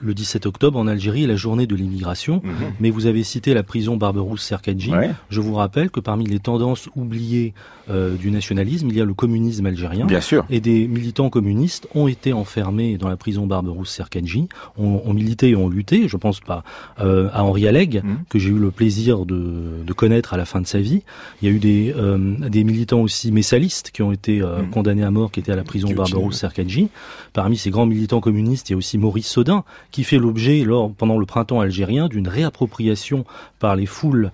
Le 0.00 0.14
17 0.14 0.46
octobre 0.46 0.78
en 0.78 0.86
Algérie 0.86 1.24
est 1.24 1.26
la 1.26 1.34
journée 1.34 1.66
de 1.66 1.74
l'immigration, 1.74 2.40
mhm. 2.44 2.74
mais 2.78 2.90
vous 2.90 3.06
avez 3.06 3.24
cité 3.24 3.52
la 3.52 3.64
prison 3.64 3.96
Barberousse-Serkadji. 3.96 4.92
Je 5.28 5.40
vous 5.40 5.54
rappelle 5.54 5.90
que 5.90 5.98
parmi 5.98 6.24
les 6.26 6.38
tendances 6.38 6.88
oubliées 6.94 7.52
du 7.88 8.30
nationalisme, 8.30 8.85
il 8.90 8.96
y 8.96 9.00
a 9.00 9.04
le 9.04 9.14
communisme 9.14 9.66
algérien. 9.66 10.06
Bien 10.06 10.20
sûr. 10.20 10.44
Et 10.50 10.60
des 10.60 10.86
militants 10.86 11.30
communistes 11.30 11.88
ont 11.94 12.08
été 12.08 12.32
enfermés 12.32 12.98
dans 12.98 13.08
la 13.08 13.16
prison 13.16 13.46
Barberousse 13.46 13.90
Serkanji, 13.90 14.48
ont, 14.76 15.12
milité 15.12 15.50
et 15.50 15.56
ont 15.56 15.68
lutté. 15.68 16.08
Je 16.08 16.16
pense 16.16 16.40
pas 16.40 16.64
euh, 17.00 17.28
à 17.32 17.42
Henri 17.42 17.66
Alleg, 17.66 18.02
mmh. 18.02 18.16
que 18.28 18.38
j'ai 18.38 18.50
eu 18.50 18.58
le 18.58 18.70
plaisir 18.70 19.26
de, 19.26 19.82
de, 19.84 19.92
connaître 19.92 20.34
à 20.34 20.36
la 20.36 20.44
fin 20.44 20.60
de 20.60 20.66
sa 20.66 20.80
vie. 20.80 21.02
Il 21.40 21.48
y 21.48 21.52
a 21.52 21.54
eu 21.54 21.58
des, 21.58 21.94
euh, 21.96 22.18
des 22.48 22.64
militants 22.64 23.00
aussi 23.00 23.32
messalistes 23.32 23.90
qui 23.90 24.02
ont 24.02 24.12
été 24.12 24.40
euh, 24.40 24.62
mmh. 24.62 24.70
condamnés 24.70 25.02
à 25.02 25.10
mort, 25.10 25.30
qui 25.30 25.40
étaient 25.40 25.52
à 25.52 25.56
la 25.56 25.64
prison 25.64 25.92
Barberousse 25.92 26.38
Serkanji. 26.38 26.88
Parmi 27.32 27.56
ces 27.56 27.70
grands 27.70 27.86
militants 27.86 28.20
communistes, 28.20 28.68
il 28.68 28.72
y 28.72 28.74
a 28.74 28.78
aussi 28.78 28.98
Maurice 28.98 29.28
Sodin, 29.28 29.64
qui 29.90 30.04
fait 30.04 30.18
l'objet, 30.18 30.64
lors 30.64 30.92
pendant 30.92 31.18
le 31.18 31.26
printemps 31.26 31.60
algérien, 31.60 32.08
d'une 32.08 32.28
réappropriation 32.28 33.24
par 33.58 33.76
les 33.76 33.86
foules 33.86 34.30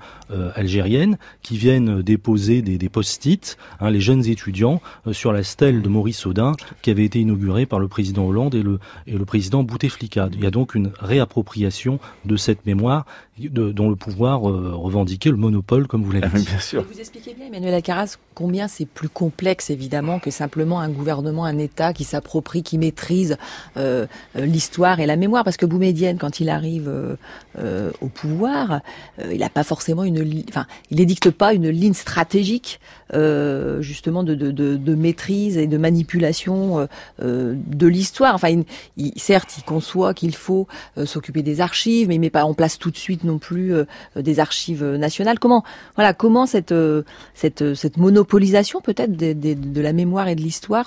algériennes 0.54 1.18
qui 1.42 1.56
viennent 1.58 2.00
déposer 2.00 2.62
des, 2.62 2.78
des 2.78 2.88
post-it. 2.88 3.56
Hein, 3.80 3.90
les 3.90 4.00
jeunes 4.00 4.26
étudiants 4.26 4.41
euh, 4.48 5.12
sur 5.12 5.32
la 5.32 5.42
stèle 5.42 5.82
de 5.82 5.88
Maurice 5.88 6.26
Audin 6.26 6.52
qui 6.82 6.90
avait 6.90 7.04
été 7.04 7.20
inaugurée 7.20 7.66
par 7.66 7.78
le 7.78 7.88
président 7.88 8.26
Hollande 8.26 8.54
et 8.54 8.62
le, 8.62 8.78
et 9.06 9.16
le 9.16 9.24
président 9.24 9.62
Bouteflika. 9.62 10.28
Il 10.32 10.42
y 10.42 10.46
a 10.46 10.50
donc 10.50 10.74
une 10.74 10.92
réappropriation 10.98 11.98
de 12.24 12.36
cette 12.36 12.66
mémoire 12.66 13.06
dont 13.38 13.88
le 13.88 13.96
pouvoir 13.96 14.42
revendiquait 14.42 15.30
le 15.30 15.36
monopole, 15.36 15.86
comme 15.86 16.02
vous 16.02 16.12
l'avez 16.12 16.38
dit. 16.38 16.44
Bien 16.44 16.58
sûr. 16.58 16.84
Vous 16.90 17.00
expliquez 17.00 17.34
bien, 17.34 17.46
Emmanuel 17.46 17.74
Alcaraz, 17.74 18.16
combien 18.34 18.68
c'est 18.68 18.84
plus 18.84 19.08
complexe 19.08 19.70
évidemment 19.70 20.18
que 20.18 20.30
simplement 20.30 20.80
un 20.80 20.90
gouvernement, 20.90 21.44
un 21.44 21.58
État 21.58 21.92
qui 21.92 22.04
s'approprie, 22.04 22.62
qui 22.62 22.78
maîtrise 22.78 23.36
l'histoire 24.34 25.00
et 25.00 25.06
la 25.06 25.16
mémoire. 25.16 25.44
Parce 25.44 25.56
que 25.56 25.66
Boumedienne, 25.66 26.18
quand 26.18 26.40
il 26.40 26.50
arrive 26.50 26.90
au 27.58 28.08
pouvoir, 28.08 28.80
il 29.30 29.38
n'a 29.38 29.48
pas 29.48 29.64
forcément 29.64 30.04
une, 30.04 30.44
enfin, 30.48 30.66
il 30.90 31.00
édicte 31.00 31.30
pas 31.30 31.54
une 31.54 31.68
ligne 31.68 31.94
stratégique 31.94 32.80
justement 33.80 34.24
de, 34.24 34.34
de, 34.34 34.50
de, 34.50 34.76
de, 34.76 34.94
maîtrise 34.94 35.56
et 35.56 35.66
de 35.66 35.78
manipulation 35.78 36.86
de 37.18 37.86
l'histoire. 37.86 38.34
Enfin, 38.34 38.48
il, 38.96 39.12
certes, 39.16 39.54
il 39.58 39.64
conçoit 39.64 40.14
qu'il 40.14 40.34
faut 40.34 40.66
euh, 40.98 41.06
s'occuper 41.06 41.42
des 41.42 41.60
archives, 41.60 42.08
mais 42.08 42.16
il 42.16 42.20
met 42.20 42.30
pas 42.30 42.44
en 42.44 42.54
place 42.54 42.78
tout 42.78 42.90
de 42.90 42.96
suite 42.96 43.21
non 43.24 43.38
plus 43.38 43.74
euh, 43.74 43.84
des 44.16 44.40
archives 44.40 44.84
nationales. 44.84 45.38
Comment, 45.38 45.64
voilà, 45.96 46.14
comment 46.14 46.46
cette 46.46 46.72
euh, 46.72 47.02
cette, 47.34 47.74
cette 47.74 47.96
monopolisation 47.96 48.80
peut-être 48.80 49.16
de, 49.16 49.80
la 49.80 49.92
mémoire 49.92 50.28
et 50.28 50.34
de 50.34 50.40
l'histoire 50.40 50.86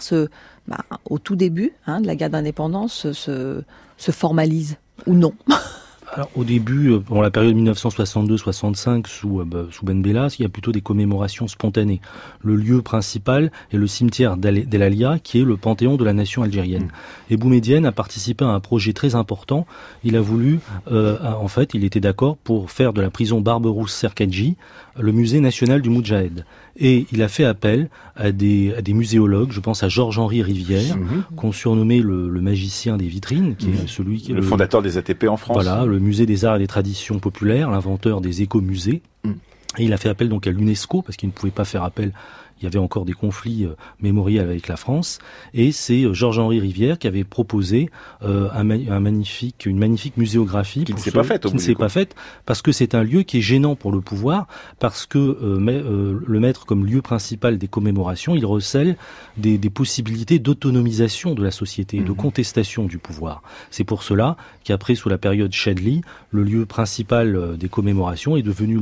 bah, 0.68 0.78
au 1.10 1.20
tout 1.20 1.36
début 1.36 1.74
hein, 1.86 2.02
de 2.02 2.08
la 2.08 2.16
guerre 2.16 2.30
d'indépendance, 2.30 3.12
se 3.12 3.64
formalise 4.12 4.78
ou 5.06 5.14
non? 5.14 5.34
Alors, 6.16 6.30
au 6.34 6.46
début, 6.46 6.94
euh, 6.94 7.02
pendant 7.02 7.22
la 7.22 7.30
période 7.30 7.58
1962-65 7.58 9.06
sous, 9.06 9.42
euh, 9.42 9.44
bah, 9.44 9.66
sous 9.70 9.84
Ben 9.84 10.02
Bella, 10.02 10.30
il 10.40 10.44
y 10.44 10.46
a 10.46 10.50
plutôt 10.50 10.72
des 10.72 10.80
commémorations 10.80 11.50
spontanées. 11.50 12.00
Le 12.42 12.56
lieu 12.56 12.82
principal 12.82 13.52
est 13.74 13.76
le 13.76 13.86
cimetière 13.86 14.38
d'El 14.38 14.82
Alia, 14.82 15.20
qui 15.22 15.42
est 15.42 15.44
le 15.44 15.58
panthéon 15.58 15.98
de 15.98 16.06
la 16.06 16.14
nation 16.14 16.42
algérienne. 16.44 16.86
Mm. 16.86 17.34
Et 17.34 17.36
Boumedienne 17.38 17.86
a 17.86 17.92
participé 17.92 18.46
à 18.46 18.48
un 18.48 18.62
projet 18.62 18.94
très 18.94 19.14
important. 19.14 19.68
Il 20.06 20.16
a 20.16 20.22
voulu, 20.22 20.62
euh, 20.90 21.18
en 21.22 21.50
fait, 21.50 21.74
il 21.74 21.84
était 21.84 22.00
d'accord 22.00 22.38
pour 22.38 22.72
faire 22.72 22.94
de 22.94 23.02
la 23.02 23.10
prison 23.10 23.42
Barberousse 23.42 23.94
Serkadji 23.94 24.56
le 24.98 25.12
musée 25.12 25.42
national 25.42 25.82
du 25.82 25.90
Moudjahed. 25.90 26.46
Et 26.78 27.08
il 27.12 27.22
a 27.22 27.30
fait 27.30 27.46
appel 27.46 27.90
à 28.16 28.32
des, 28.32 28.74
à 28.78 28.82
des 28.82 28.94
muséologues, 28.94 29.52
je 29.52 29.62
pense 29.62 29.84
à 29.84 29.90
Georges-Henri 29.90 30.42
Rivière, 30.42 30.98
mhm. 30.98 31.24
qu'on 31.36 31.52
surnommait 31.52 32.00
le, 32.00 32.30
le, 32.30 32.42
magicien 32.42 32.98
des 32.98 33.08
vitrines, 33.08 33.56
qui 33.56 33.68
est 33.68 33.82
mhm. 33.82 33.88
celui 33.88 34.22
qui 34.22 34.32
est 34.32 34.36
le, 34.36 34.42
fondateur 34.42 34.82
des 34.82 34.98
ATP 34.98 35.26
en 35.30 35.38
France. 35.38 35.64
Voilà, 35.64 35.86
le 35.86 36.00
musée 36.00 36.26
des 36.26 36.44
arts 36.44 36.58
et 36.58 36.60
des 36.60 36.68
traditions 36.68 37.20
populaires, 37.20 37.72
l'inventeur 37.72 38.20
des 38.20 38.42
écomusées. 38.42 39.02
musées 39.24 39.38
Et 39.78 39.86
il 39.86 39.94
a 39.94 39.98
fait 39.98 40.10
appel 40.10 40.30
donc 40.30 40.48
à 40.48 40.52
l'UNESCO, 40.52 41.02
parce 41.02 41.16
qu'il 41.16 41.30
ne 41.30 41.34
pouvait 41.34 41.52
pas 41.52 41.66
faire 41.66 41.84
appel 41.84 42.12
il 42.60 42.64
y 42.64 42.68
avait 42.68 42.80
encore 42.80 43.06
des 43.06 43.14
conflits 43.14 43.66
euh, 43.66 43.76
mémoriels 44.00 44.50
avec 44.50 44.68
la 44.68 44.78
France, 44.78 45.20
et 45.54 45.72
c'est 45.72 46.04
euh, 46.04 46.14
Georges-Henri 46.14 46.60
Rivière 46.60 46.98
qui 46.98 47.08
avait 47.08 47.24
proposé 47.24 47.90
euh, 48.24 48.50
un, 48.54 48.70
un, 48.70 49.00
magnifique, 49.00 49.66
une 49.66 49.78
magnifique 49.78 50.16
muséographie 50.18 50.86
qui 50.86 50.94
ne 50.94 51.00
s'est 51.00 51.12
pas 51.12 51.24
faite, 51.24 51.46
qui 51.46 51.54
ne 51.54 51.60
s'est 51.60 51.76
pas 51.76 51.90
faite, 51.90 52.16
parce 52.46 52.62
que 52.62 52.72
c'est 52.72 52.96
un 52.96 53.04
lieu 53.04 53.24
qui 53.24 53.40
est 53.40 53.42
gênant 53.42 53.76
pour 53.76 53.92
le 53.92 54.02
pouvoir, 54.02 54.48
parce 54.80 55.06
que 55.06 55.18
le 55.20 56.40
mettre 56.40 56.66
comme 56.66 56.86
lieu 56.86 57.02
principal 57.02 57.58
des 57.58 57.68
commémorations, 57.68 58.36
il 58.36 58.46
recèle 58.46 58.96
des, 59.38 59.58
des 59.58 59.70
possibilités 59.70 60.40
d'autonomisation 60.40 61.34
de 61.34 61.44
la 61.44 61.52
société, 61.52 62.00
de 62.00 62.10
mhm. 62.10 62.16
contestation 62.16 62.86
du 62.86 62.98
pouvoir. 62.98 63.42
C'est 63.70 63.84
pour 63.84 64.04
cela 64.04 64.38
qu'après, 64.64 64.96
sous 64.96 65.10
la 65.10 65.18
période 65.18 65.52
Chadli, 65.52 66.02
le 66.32 66.44
lieu 66.44 66.66
principal 66.66 67.58
des 67.58 67.70
commémorations 67.70 68.38
est 68.38 68.44
devenu 68.44 68.80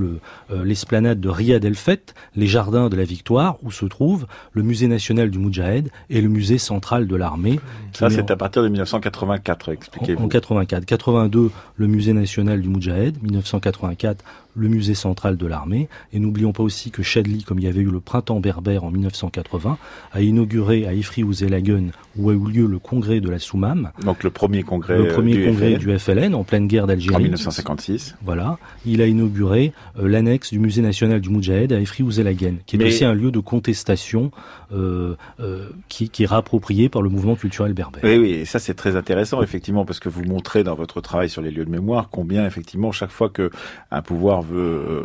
l'esplanade 0.49 1.19
de 1.19 1.29
Riyad 1.29 1.63
El 1.65 1.75
Feth, 1.75 2.13
les 2.35 2.47
jardins 2.47 2.89
de 2.89 2.95
la 2.95 3.03
Victoire, 3.03 3.57
où 3.63 3.71
se 3.71 3.85
trouve 3.85 4.27
le 4.51 4.63
musée 4.63 4.87
national 4.87 5.29
du 5.29 5.39
Moudjahed 5.39 5.89
et 6.09 6.21
le 6.21 6.29
musée 6.29 6.57
central 6.57 7.07
de 7.07 7.15
l'armée. 7.15 7.59
Ça, 7.93 8.09
c'est 8.09 8.29
à 8.31 8.35
partir 8.35 8.63
de 8.63 8.69
1984, 8.69 9.71
expliquez-vous. 9.71 10.25
En, 10.25 10.27
84. 10.27 10.85
82, 10.85 11.51
le 11.77 11.87
musée 11.87 12.13
national 12.13 12.61
du 12.61 12.69
Moudjahed. 12.69 13.21
1984, 13.23 14.23
le 14.55 14.67
musée 14.67 14.95
central 14.95 15.37
de 15.37 15.45
l'armée. 15.47 15.89
Et 16.11 16.19
n'oublions 16.19 16.53
pas 16.53 16.63
aussi 16.63 16.91
que 16.91 17.03
Chadli, 17.03 17.43
comme 17.43 17.59
il 17.59 17.65
y 17.65 17.67
avait 17.67 17.81
eu 17.81 17.91
le 17.91 17.99
printemps 17.99 18.39
berbère 18.39 18.83
en 18.83 18.91
1980, 18.91 19.77
a 20.11 20.21
inauguré 20.21 20.87
à 20.87 20.93
Ifri 20.93 21.23
Ouzelagen, 21.23 21.91
où 22.17 22.29
a 22.29 22.33
eu 22.33 22.51
lieu 22.51 22.67
le 22.67 22.79
congrès 22.79 23.19
de 23.19 23.29
la 23.29 23.39
Soumam. 23.39 23.91
Donc 24.03 24.23
le 24.23 24.29
premier 24.29 24.63
congrès, 24.63 24.97
le 24.97 25.07
premier 25.07 25.35
du, 25.35 25.45
congrès 25.45 25.71
FLN. 25.71 25.79
du 25.79 25.99
FLN 25.99 26.35
en 26.35 26.43
pleine 26.43 26.67
guerre 26.67 26.87
d'Algérie. 26.87 27.15
En 27.15 27.19
1956. 27.19 28.15
Voilà. 28.23 28.57
Il 28.85 29.01
a 29.01 29.07
inauguré 29.07 29.73
euh, 29.99 30.07
l'annexe 30.07 30.51
du 30.51 30.59
musée 30.59 30.81
national 30.81 31.21
du 31.21 31.29
Moudjahed 31.29 31.71
à 31.73 31.79
Ifri 31.79 32.03
Ouzelagen, 32.03 32.57
qui 32.65 32.75
est 32.75 32.79
Mais... 32.79 32.85
aussi 32.85 33.05
un 33.05 33.13
lieu 33.13 33.31
de 33.31 33.39
contestation 33.39 34.31
euh, 34.71 35.15
euh, 35.39 35.69
qui, 35.89 36.09
qui, 36.09 36.23
est 36.23 36.25
réapproprié 36.25 36.89
par 36.89 37.01
le 37.01 37.09
mouvement 37.09 37.35
culturel 37.35 37.73
berbère. 37.73 38.01
Oui, 38.03 38.17
oui, 38.17 38.31
et 38.31 38.45
ça 38.45 38.59
c'est 38.59 38.73
très 38.73 38.95
intéressant 38.95 39.41
effectivement 39.41 39.85
parce 39.85 39.99
que 39.99 40.09
vous 40.09 40.23
montrez 40.23 40.63
dans 40.63 40.75
votre 40.75 41.01
travail 41.01 41.29
sur 41.29 41.41
les 41.41 41.51
lieux 41.51 41.65
de 41.65 41.69
mémoire 41.69 42.09
combien 42.09 42.45
effectivement 42.45 42.91
chaque 42.91 43.11
fois 43.11 43.29
que 43.29 43.49
un 43.91 44.01
pouvoir 44.01 44.42
veut 44.43 44.83
euh, 44.87 45.01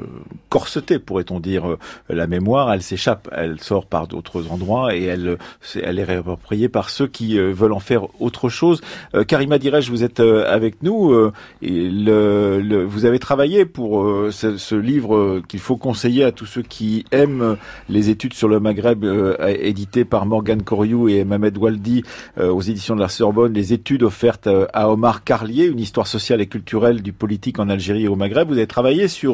corseter, 0.49 0.99
pourrait-on 0.99 1.41
dire, 1.41 1.69
euh, 1.69 1.79
la 2.09 2.27
mémoire, 2.27 2.73
elle 2.73 2.83
s'échappe, 2.83 3.29
elle 3.33 3.61
sort 3.61 3.87
par 3.87 4.07
d'autres 4.07 4.51
endroits 4.51 4.95
et 4.95 5.05
elle, 5.05 5.39
elle 5.83 5.99
est 5.99 6.05
réappropriée 6.05 6.69
par 6.69 6.91
ceux 6.91 7.07
qui 7.07 7.39
euh, 7.39 7.53
veulent 7.53 7.73
en 7.73 7.81
faire 7.81 8.07
autre 8.21 8.49
chose. 8.49 8.81
Karima 9.27 9.59
Direj, 9.59 9.89
vous 9.89 10.05
êtes 10.05 10.21
avec 10.21 10.83
nous. 10.83 11.15
Et 11.63 11.89
vous 11.89 13.05
avez 13.05 13.19
travaillé 13.19 13.65
pour 13.65 14.05
ce, 14.31 14.75
livre 14.75 15.41
qu'il 15.49 15.61
faut 15.61 15.77
conseiller 15.77 16.25
à 16.25 16.33
tous 16.33 16.47
ceux 16.47 16.63
qui 16.63 17.05
aiment 17.11 17.57
les 17.89 18.11
études 18.11 18.35
sur 18.35 18.49
le 18.49 18.61
Maghreb, 18.61 19.05
édité 19.47 20.05
par 20.05 20.27
Morgan 20.27 20.63
Coriou 20.63 21.09
et 21.09 21.25
Mohamed 21.25 21.57
Waldi 21.57 22.03
aux 22.39 22.61
éditions 22.61 22.97
de 22.97 23.01
la 23.01 23.09
Sorbonne, 23.09 23.53
les 23.53 23.73
études 23.73 24.03
offertes 24.03 24.49
à 24.73 24.91
Omar 24.91 25.25
Carlier, 25.25 25.67
une 25.67 25.81
histoire 25.81 26.07
sociale 26.07 26.41
et 26.41 26.47
culturelle 26.47 27.03
du 27.03 27.13
politique 27.13 27.59
en 27.59 27.69
Algérie 27.69 28.05
et 28.05 28.09
au 28.09 28.17
Maghreb. 28.17 28.49
Vous 28.49 28.59
avez 28.59 28.67
travaillé 28.67 29.09
sur 29.09 29.28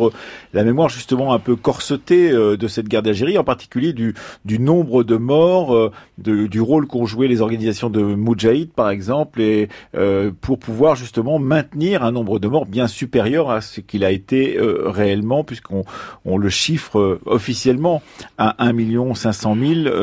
la 0.53 0.65
mémoire 0.65 0.89
justement 0.89 1.33
un 1.33 1.39
peu 1.39 1.57
corsetée 1.57 2.31
euh, 2.31 2.57
de 2.57 2.69
cette 2.69 2.89
guerre 2.89 3.03
d'Algérie, 3.03 3.39
en 3.39 3.45
particulier 3.45 3.93
du, 3.93 4.15
nombre 4.59 5.05
de 5.05 5.17
morts, 5.17 5.75
euh, 5.75 5.93
du 6.19 6.61
rôle 6.61 6.87
qu'ont 6.87 7.07
joué 7.07 7.29
les 7.29 7.41
organisations 7.41 7.91
de 7.91 8.03
Moudjahid 8.03 8.71
par 8.73 8.91
exemple, 8.91 9.41
et 9.41 9.69
euh, 9.97 10.31
pour 10.41 10.59
pouvoir 10.59 10.97
justement 10.97 11.39
maintenir 11.39 12.03
un 12.05 12.13
nombre 12.13 12.39
de 12.39 12.49
morts 12.49 12.67
bien 12.67 12.87
supérieur 12.87 13.51
à 13.51 13.61
ce 13.61 13.81
qu'il 13.81 14.05
a 14.05 14.11
été 14.11 14.57
réellement, 14.61 15.45
puisqu'on 15.45 15.85
on 16.25 16.39
le 16.39 16.49
chiffre 16.49 17.19
officiellement 17.27 18.03
à 18.39 18.65
1 18.65 19.15
500 19.15 19.57
000 19.85 19.97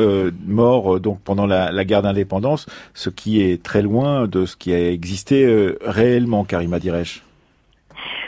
morts 0.46 1.00
donc 1.00 1.20
pendant 1.20 1.46
la, 1.46 1.72
la 1.72 1.84
guerre 1.84 2.02
d'indépendance, 2.02 2.66
ce 2.94 3.10
qui 3.10 3.40
est 3.40 3.62
très 3.62 3.82
loin 3.82 4.26
de 4.26 4.46
ce 4.46 4.56
qui 4.56 4.72
a 4.72 4.90
existé 4.90 5.72
réellement, 5.82 6.44
Karima 6.44 6.78
Diresh. 6.78 7.22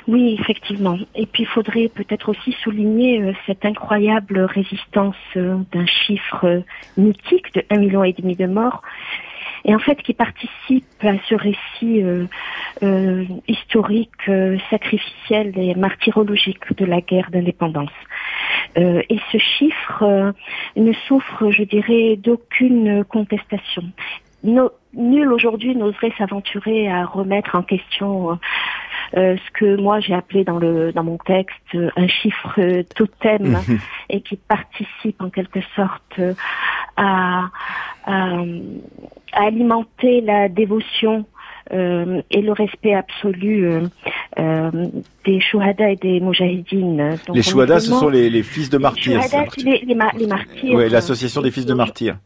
Oui, 0.07 0.37
effectivement. 0.39 0.99
Et 1.15 1.27
puis 1.27 1.45
il 1.45 1.49
faudrait 1.49 1.89
peut-être 1.89 2.29
aussi 2.29 2.53
souligner 2.63 3.23
euh, 3.23 3.33
cette 3.47 3.65
incroyable 3.65 4.41
résistance 4.41 5.17
euh, 5.37 5.57
d'un 5.73 5.87
chiffre 5.87 6.45
euh, 6.45 6.61
mythique 6.97 7.55
de 7.55 7.65
un 7.71 7.79
million 7.79 8.05
et 8.05 8.13
demi 8.13 8.37
de 8.37 8.47
morts 8.47 8.83
et 9.65 9.75
en 9.75 9.79
fait 9.79 9.97
qui 10.03 10.15
participe 10.15 10.85
à 11.03 11.15
ce 11.29 11.35
récit 11.35 12.03
euh, 12.03 12.27
euh, 12.83 13.25
historique, 13.49 14.11
euh, 14.29 14.59
sacrificiel 14.71 15.53
et 15.59 15.75
martyrologique 15.75 16.77
de 16.77 16.85
la 16.85 17.01
guerre 17.01 17.31
d'indépendance. 17.31 17.91
et 18.77 19.21
ce 19.31 19.39
chiffre 19.39 20.35
ne 20.77 20.93
souffre, 21.07 21.51
je 21.51 21.63
dirais, 21.63 22.17
d'aucune 22.17 23.05
contestation. 23.05 23.85
No, 24.45 24.71
nul 24.93 25.33
aujourd'hui 25.33 25.75
n'oserait 25.75 26.13
s'aventurer 26.19 26.89
à 26.89 27.05
remettre 27.05 27.57
en 27.57 27.63
question 27.63 28.39
euh, 29.17 29.37
ce 29.37 29.51
que 29.53 29.77
moi 29.81 30.01
j'ai 30.01 30.15
appelé 30.15 30.45
dans 30.45 30.59
le 30.59 30.93
dans 30.93 31.03
mon 31.03 31.19
texte 31.19 31.75
euh, 31.75 31.91
un 31.97 32.07
chiffre 32.07 32.83
totem 32.95 33.43
mhm. 33.43 33.79
et 34.11 34.21
qui 34.21 34.37
participe 34.37 35.21
en 35.21 35.31
quelque 35.31 35.61
sorte 35.75 36.21
à, 36.97 37.49
à, 38.05 38.35
à 39.33 39.43
alimenter 39.43 40.21
la 40.21 40.49
dévotion 40.49 41.25
euh, 41.73 42.21
et 42.31 42.43
le 42.43 42.53
respect 42.53 42.93
absolu 42.93 43.67
euh, 43.67 43.81
euh, 44.39 44.71
des 45.25 45.41
chouhada 45.41 45.91
et 45.91 45.97
des 45.97 46.21
moujahidines. 46.21 47.17
les 47.33 47.43
chouhada, 47.43 47.81
ce 47.81 47.89
sont 47.89 48.11
les, 48.11 48.29
les, 48.29 48.43
fils 48.43 48.69
de 48.69 48.77
martyrs. 48.77 49.19
Les 49.19 49.29
chouhada, 49.29 49.47
c'est 49.57 49.65
les, 49.65 49.79
les, 49.87 49.95
ma 49.95 50.13
les, 50.13 50.27
martyrs. 50.27 50.75
Oui, 50.75 50.91
l'association 50.91 51.41
des 51.41 51.51
fils 51.51 51.65
de 51.65 51.73
martyrs. 51.73 52.19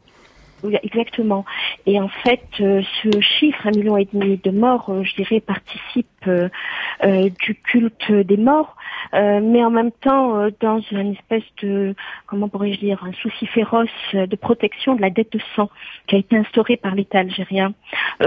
Exactement. 0.63 1.45
Et 1.85 1.99
en 1.99 2.09
fait, 2.09 2.45
euh, 2.59 2.81
ce 3.01 3.21
chiffre, 3.21 3.67
un 3.67 3.71
million 3.71 3.97
et 3.97 4.07
demi 4.11 4.37
de 4.37 4.51
morts, 4.51 4.89
euh, 4.89 5.03
je 5.03 5.15
dirais, 5.15 5.39
participe 5.39 6.07
du 6.25 7.55
culte 7.55 8.11
des 8.11 8.37
morts, 8.37 8.75
mais 9.13 9.63
en 9.63 9.71
même 9.71 9.91
temps 9.91 10.49
dans 10.59 10.79
une 10.91 11.13
espèce 11.13 11.43
de, 11.61 11.95
comment 12.27 12.49
pourrais-je 12.49 12.79
dire, 12.79 13.03
un 13.03 13.13
souci 13.13 13.45
féroce 13.47 13.89
de 14.13 14.35
protection 14.35 14.95
de 14.95 15.01
la 15.01 15.09
dette 15.09 15.31
de 15.31 15.39
sang 15.55 15.69
qui 16.07 16.15
a 16.15 16.19
été 16.19 16.37
instaurée 16.37 16.77
par 16.77 16.95
l'État 16.95 17.19
algérien 17.19 17.73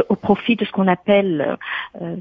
au 0.09 0.17
profit 0.17 0.57
de 0.57 0.65
ce 0.65 0.73
qu'on 0.73 0.89
appelle 0.89 1.59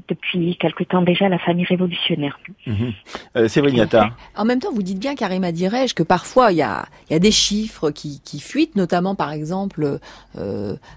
depuis 0.08 0.56
quelque 0.56 0.84
temps 0.84 1.02
déjà 1.02 1.28
la 1.28 1.38
famille 1.38 1.64
révolutionnaire. 1.64 2.38
Mmh. 2.66 3.48
Séverine 3.48 3.88
En 4.36 4.44
même 4.44 4.58
temps, 4.58 4.72
vous 4.72 4.82
dites 4.82 4.98
bien, 4.98 5.14
Karima 5.14 5.52
Dirège, 5.52 5.94
que 5.94 6.02
parfois 6.02 6.52
il 6.52 6.58
y 6.58 6.62
a, 6.62 6.84
y 7.10 7.14
a 7.14 7.18
des 7.18 7.30
chiffres 7.30 7.90
qui, 7.90 8.20
qui 8.24 8.40
fuitent, 8.40 8.76
notamment 8.76 9.14
par 9.14 9.32
exemple 9.32 9.98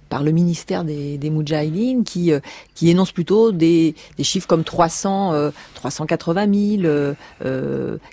par 0.09 0.23
le 0.23 0.31
ministère 0.31 0.83
des, 0.83 1.17
des 1.17 1.29
Moudjahidines 1.29 2.03
qui 2.03 2.31
qui 2.73 2.89
énonce 2.89 3.11
plutôt 3.11 3.51
des, 3.51 3.95
des 4.17 4.23
chiffres 4.23 4.47
comme 4.47 4.63
300 4.65 5.51
380 5.75 6.81
000 6.81 7.15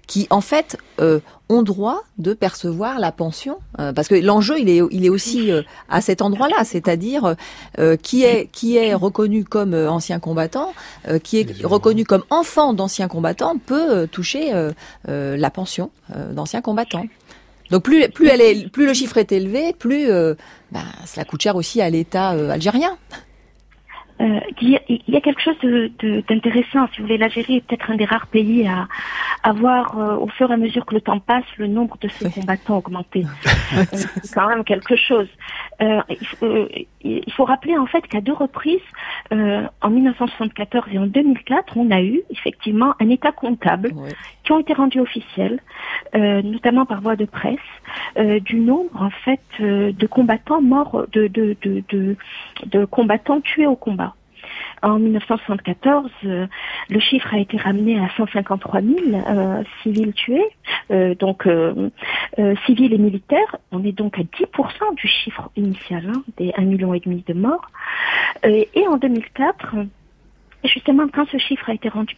qui 0.06 0.26
en 0.30 0.40
fait 0.40 0.76
ont 1.48 1.62
droit 1.62 2.02
de 2.18 2.34
percevoir 2.34 2.98
la 2.98 3.12
pension 3.12 3.58
parce 3.76 4.08
que 4.08 4.14
l'enjeu 4.14 4.58
il 4.58 4.68
est 4.68 4.80
il 4.90 5.04
est 5.04 5.08
aussi 5.08 5.50
à 5.88 6.00
cet 6.00 6.22
endroit-là 6.22 6.64
c'est-à-dire 6.64 7.34
qui 8.02 8.24
est 8.24 8.48
qui 8.52 8.76
est 8.76 8.94
reconnu 8.94 9.44
comme 9.44 9.74
ancien 9.74 10.18
combattant 10.18 10.72
qui 11.22 11.40
est 11.40 11.64
reconnu 11.64 12.04
comme 12.04 12.24
enfant 12.30 12.72
d'ancien 12.72 13.08
combattant 13.08 13.56
peut 13.58 14.06
toucher 14.06 14.52
la 15.06 15.50
pension 15.50 15.90
d'ancien 16.32 16.60
combattant 16.60 17.04
donc 17.72 17.84
plus, 17.84 18.06
plus, 18.10 18.28
elle 18.28 18.42
est, 18.42 18.68
plus 18.68 18.84
le 18.84 18.92
chiffre 18.92 19.16
est 19.16 19.32
élevé, 19.32 19.72
plus 19.72 20.10
euh, 20.10 20.34
bah, 20.72 20.80
cela 21.06 21.24
coûte 21.24 21.40
cher 21.40 21.56
aussi 21.56 21.80
à 21.80 21.88
l'État 21.88 22.32
euh, 22.32 22.50
algérien. 22.50 22.98
Euh, 24.22 24.40
il, 24.60 24.70
y 25.08 25.16
a, 25.16 25.20
quelque 25.20 25.40
chose 25.40 25.56
d'intéressant. 26.28 26.86
Si 26.88 26.98
vous 26.98 27.04
voulez, 27.04 27.18
l'Algérie 27.18 27.56
est 27.56 27.66
peut-être 27.66 27.90
un 27.90 27.96
des 27.96 28.04
rares 28.04 28.28
pays 28.28 28.68
à, 28.68 28.86
à 29.42 29.52
voir, 29.52 29.98
euh, 29.98 30.16
au 30.16 30.28
fur 30.28 30.50
et 30.50 30.54
à 30.54 30.56
mesure 30.56 30.86
que 30.86 30.94
le 30.94 31.00
temps 31.00 31.18
passe, 31.18 31.44
le 31.56 31.66
nombre 31.66 31.96
de 32.00 32.08
ses 32.08 32.30
combattants 32.30 32.78
augmenter. 32.78 33.24
Euh, 33.76 33.84
c'est 33.92 34.34
quand 34.34 34.48
même 34.48 34.64
quelque 34.64 34.94
chose. 34.96 35.28
il, 35.80 37.32
faut, 37.32 37.44
rappeler 37.44 37.76
en 37.76 37.86
fait 37.86 38.06
qu'à 38.06 38.20
deux 38.20 38.32
reprises, 38.32 38.78
en 39.30 39.90
1974 39.90 40.86
et 40.92 40.98
en 40.98 41.06
2004, 41.06 41.76
on 41.76 41.90
a 41.90 42.00
eu 42.00 42.20
effectivement 42.30 42.94
un 43.00 43.08
état 43.08 43.32
comptable 43.32 43.92
qui 44.44 44.52
ont 44.52 44.60
été 44.60 44.72
rendus 44.72 45.00
officiels, 45.00 45.60
notamment 46.14 46.86
par 46.86 47.00
voie 47.00 47.16
de 47.16 47.24
presse, 47.24 47.58
du 48.16 48.60
nombre 48.60 49.02
en 49.02 49.10
fait 49.10 49.40
de 49.60 50.06
combattants 50.06 50.62
morts, 50.62 51.06
de, 51.12 51.26
de, 51.28 51.56
de, 51.62 52.16
de 52.66 52.84
combattants 52.84 53.40
tués 53.40 53.66
au 53.66 53.76
combat. 53.76 54.14
En 54.82 54.98
1974, 54.98 56.10
euh, 56.24 56.46
le 56.90 57.00
chiffre 57.00 57.32
a 57.32 57.38
été 57.38 57.56
ramené 57.56 58.00
à 58.00 58.08
153 58.16 58.80
000 58.80 58.96
euh, 59.14 59.62
civils 59.82 60.12
tués, 60.12 60.44
euh, 60.90 61.14
donc 61.14 61.48
civils 62.66 62.92
et 62.92 62.98
militaires. 62.98 63.56
On 63.70 63.84
est 63.84 63.92
donc 63.92 64.18
à 64.18 64.22
10% 64.22 64.94
du 64.96 65.06
chiffre 65.06 65.50
initial, 65.56 66.10
hein, 66.12 66.22
des 66.36 66.50
1,5 66.50 66.64
million 66.64 66.92
de 67.26 67.34
morts. 67.34 67.70
et 68.44 68.86
en 68.88 68.96
2004, 68.96 69.76
justement, 70.64 71.06
quand 71.12 71.28
ce 71.28 71.38
chiffre 71.38 71.70
a 71.70 71.74
été 71.74 71.88
rendu 71.88 72.16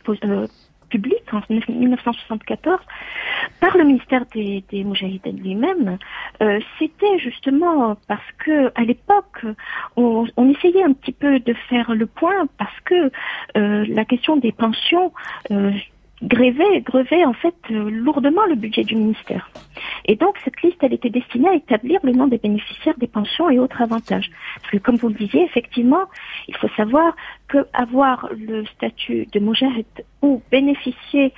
public 0.94 1.24
en 1.32 1.40
1974 1.48 2.78
par 3.60 3.76
le 3.76 3.84
ministère 3.84 4.24
des, 4.32 4.64
des 4.70 4.84
lui-même, 4.84 5.98
euh, 6.40 6.60
c'était 6.78 7.18
justement 7.18 7.96
parce 8.06 8.30
que 8.38 8.70
à 8.76 8.82
l'époque 8.82 9.44
on, 9.96 10.26
essayait 10.48 10.84
un 10.84 10.92
petit 10.92 11.12
peu 11.12 11.40
de 11.40 11.54
faire 11.68 11.94
le 11.94 12.06
point 12.06 12.46
parce 12.58 12.78
que 12.84 13.10
euh, 13.56 13.84
la 13.88 14.04
question 14.04 14.36
des 14.36 14.52
pensions 14.52 15.12
euh, 15.50 15.72
grévait, 16.24 16.80
grevait 16.80 17.24
en 17.24 17.32
fait 17.32 17.54
euh, 17.70 17.90
lourdement 17.90 18.44
le 18.46 18.54
budget 18.54 18.82
du 18.82 18.96
ministère. 18.96 19.50
Et 20.06 20.16
donc 20.16 20.36
cette 20.44 20.60
liste, 20.62 20.78
elle 20.82 20.92
était 20.92 21.10
destinée 21.10 21.48
à 21.48 21.54
établir 21.54 22.00
le 22.02 22.12
nom 22.12 22.26
des 22.26 22.38
bénéficiaires 22.38 22.96
des 22.98 23.06
pensions 23.06 23.48
et 23.50 23.58
autres 23.58 23.80
avantages. 23.82 24.30
Parce 24.60 24.72
que 24.72 24.78
comme 24.78 24.96
vous 24.96 25.08
le 25.08 25.14
disiez, 25.14 25.44
effectivement, 25.44 26.06
il 26.48 26.56
faut 26.56 26.68
savoir 26.76 27.14
que 27.48 27.66
avoir 27.72 28.28
le 28.36 28.64
statut 28.66 29.26
de 29.32 29.40
Moujahid 29.40 29.86
ou 30.22 30.42
bénéficier 30.50 31.32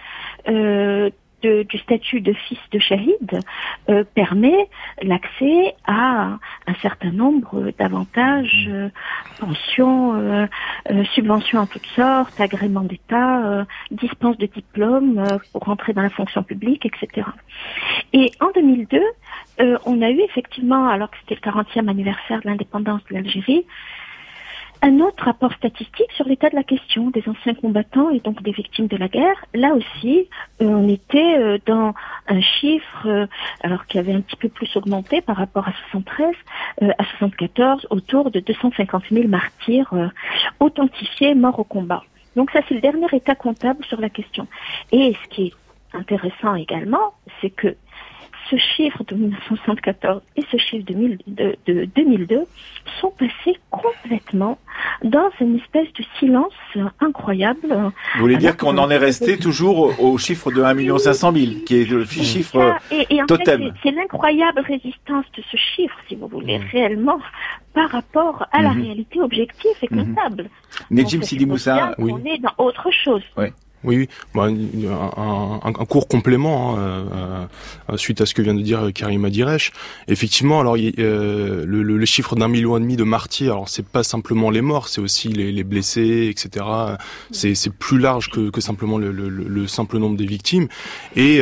euh, 0.49 1.11
du 1.43 1.79
statut 1.79 2.21
de 2.21 2.33
fils 2.33 2.59
de 2.73 2.79
shahid 2.79 3.41
euh, 3.89 4.05
permet 4.15 4.69
l'accès 5.03 5.75
à 5.87 6.39
un 6.67 6.75
certain 6.83 7.11
nombre 7.11 7.73
d'avantages, 7.79 8.69
euh, 8.71 8.89
pensions, 9.39 10.15
euh, 10.15 10.47
subventions 11.15 11.61
en 11.61 11.67
toutes 11.67 11.87
sortes, 11.95 12.41
agréments 12.41 12.83
d'État, 12.83 13.67
dispense 13.91 14.39
de 14.39 14.47
diplômes 14.47 15.23
pour 15.53 15.63
rentrer 15.63 15.93
dans 15.93 16.03
la 16.03 16.11
fonction 16.11 16.43
publique, 16.43 16.87
etc. 16.87 17.27
Et 18.13 18.33
en 18.41 18.51
2002, 18.55 19.01
on 19.85 20.03
a 20.03 20.11
eu 20.11 20.21
effectivement, 20.21 20.89
alors 20.89 21.11
que 21.11 21.17
c'était 21.21 21.35
le 21.35 21.51
40e 21.53 21.89
anniversaire 21.89 22.41
de 22.43 22.49
l'indépendance 22.49 23.03
de 23.11 23.15
l'Algérie, 23.15 23.65
un 24.83 25.01
autre 25.01 25.25
rapport 25.25 25.53
statistique 25.55 26.11
sur 26.15 26.27
l'état 26.27 26.51
de 26.51 26.55
la 26.55 26.63
question 26.63 27.11
des 27.11 27.23
anciens 27.29 27.55
combattants 27.55 28.11
et 28.11 28.21
donc 28.21 28.43
des 28.43 28.53
victimes 28.53 28.87
de 28.87 28.97
la 28.97 29.09
guerre. 29.09 29.45
Là 29.55 29.75
aussi, 29.75 30.29
euh, 30.61 30.67
on 30.67 30.89
était 30.89 31.39
euh, 31.39 31.59
dans 31.67 31.95
un 32.29 32.41
chiffre, 32.41 33.07
euh, 33.07 33.27
alors 33.63 33.87
qui 33.87 33.99
avait 33.99 34.13
un 34.13 34.21
petit 34.21 34.37
peu 34.37 34.49
plus 34.49 34.75
augmenté 34.77 35.21
par 35.21 35.37
rapport 35.37 35.67
à 35.67 35.73
73, 35.91 36.35
à 36.83 37.05
74, 37.19 37.87
autour 37.91 38.31
de 38.31 38.41
250 38.41 39.05
000 39.11 39.29
martyrs 39.29 39.93
authentifiés 40.61 41.35
morts 41.35 41.59
au 41.59 41.65
combat. 41.65 42.03
Donc 42.37 42.51
ça, 42.51 42.61
c'est 42.69 42.75
le 42.75 42.81
dernier 42.81 43.07
état 43.13 43.35
comptable 43.35 43.85
sur 43.87 44.01
la 44.01 44.11
question. 44.11 44.47
Et 44.93 45.17
ce 45.25 45.29
qui 45.35 45.47
est 45.47 45.53
intéressant 45.97 46.55
également, 46.55 47.15
c'est 47.41 47.51
que 47.51 47.77
ce 48.51 48.57
chiffre 48.57 49.03
de 49.05 49.15
1974 49.15 50.23
et 50.37 50.43
ce 50.51 50.57
chiffre 50.57 50.85
de, 50.87 51.57
2002 51.67 52.45
sont 53.01 53.11
passés 53.11 53.59
complètement 53.71 54.59
dans 55.03 55.29
une 55.41 55.57
espèce 55.57 55.93
de 55.95 56.05
silence 56.19 56.53
incroyable. 57.01 57.93
Vous 58.15 58.21
voulez 58.21 58.37
dire 58.37 58.57
qu'on 58.57 58.79
en 58.79 58.91
est 58.91 58.97
resté 58.97 59.39
toujours 59.39 60.01
au, 60.01 60.19
chiffre 60.19 60.51
de 60.51 60.63
1 60.63 60.99
500 60.99 61.33
000, 61.33 61.53
qui 61.67 61.83
est 61.83 61.91
le 61.91 62.05
chiffre 62.05 62.77
et, 62.91 63.23
en 63.23 63.27
totem. 63.27 63.73
C'est 63.83 63.91
l'incroyable 63.91 64.61
résistance 64.61 65.25
de 65.37 65.43
ce 65.51 65.57
chiffre, 65.57 65.97
si 66.09 66.15
vous 66.15 66.29
voulez, 66.29 66.59
mmh. 66.59 66.65
réellement, 66.73 67.19
par 67.75 67.91
rapport 67.91 68.47
à 68.53 68.63
la 68.63 68.71
mmh. 68.71 68.83
réalité 68.83 69.21
objective 69.21 69.77
et 69.83 69.89
mmh. 69.91 70.15
comptable. 70.15 70.51
Nejim 70.91 71.23
Sidi 71.23 71.47
Moussa, 71.47 71.95
oui. 71.99 72.13
On 72.13 72.25
est 72.25 72.39
dans 72.39 72.55
autre 72.59 72.91
chose. 72.91 73.23
Oui, 73.37 73.47
bah, 74.35 74.45
un, 74.45 75.61
un, 75.65 75.85
court 75.85 76.09
complément 76.09 76.77
hein, 76.77 76.79
euh, 76.79 77.47
euh, 77.91 77.97
suite 77.97 78.21
à 78.21 78.27
ce 78.27 78.35
que 78.35 78.43
vient 78.43 78.55
de 78.55 78.63
dire 78.63 78.91
Karim 78.95 79.25
Adiresh. 79.25 79.73
Effectivement, 80.09 80.61
alors 80.61 80.77
euh, 80.77 81.65
le, 81.67 81.83
le, 81.83 82.07
chiffre 82.07 82.37
d'un 82.37 82.49
million 82.49 82.77
et 82.77 82.81
demi 82.81 82.97
de 82.97 83.05
martyrs, 83.05 83.53
alors 83.53 83.69
c'est 83.69 83.87
pas 83.87 84.03
simplement 84.03 84.51
les 84.51 84.61
morts, 84.61 84.89
c'est 84.89 85.01
aussi 85.01 85.29
les, 85.29 85.53
les, 85.53 85.65
blessés, 85.65 86.29
etc. 86.31 86.67
C'est 87.31 87.73
plus 87.73 87.99
large 87.99 88.31
que, 88.31 88.51
que 88.51 88.61
simplement 88.61 88.99
le, 88.99 89.11
le, 89.11 89.67
simple 89.67 89.99
nombre 89.99 90.17
des 90.17 90.27
victimes. 90.27 90.69
Et 91.15 91.41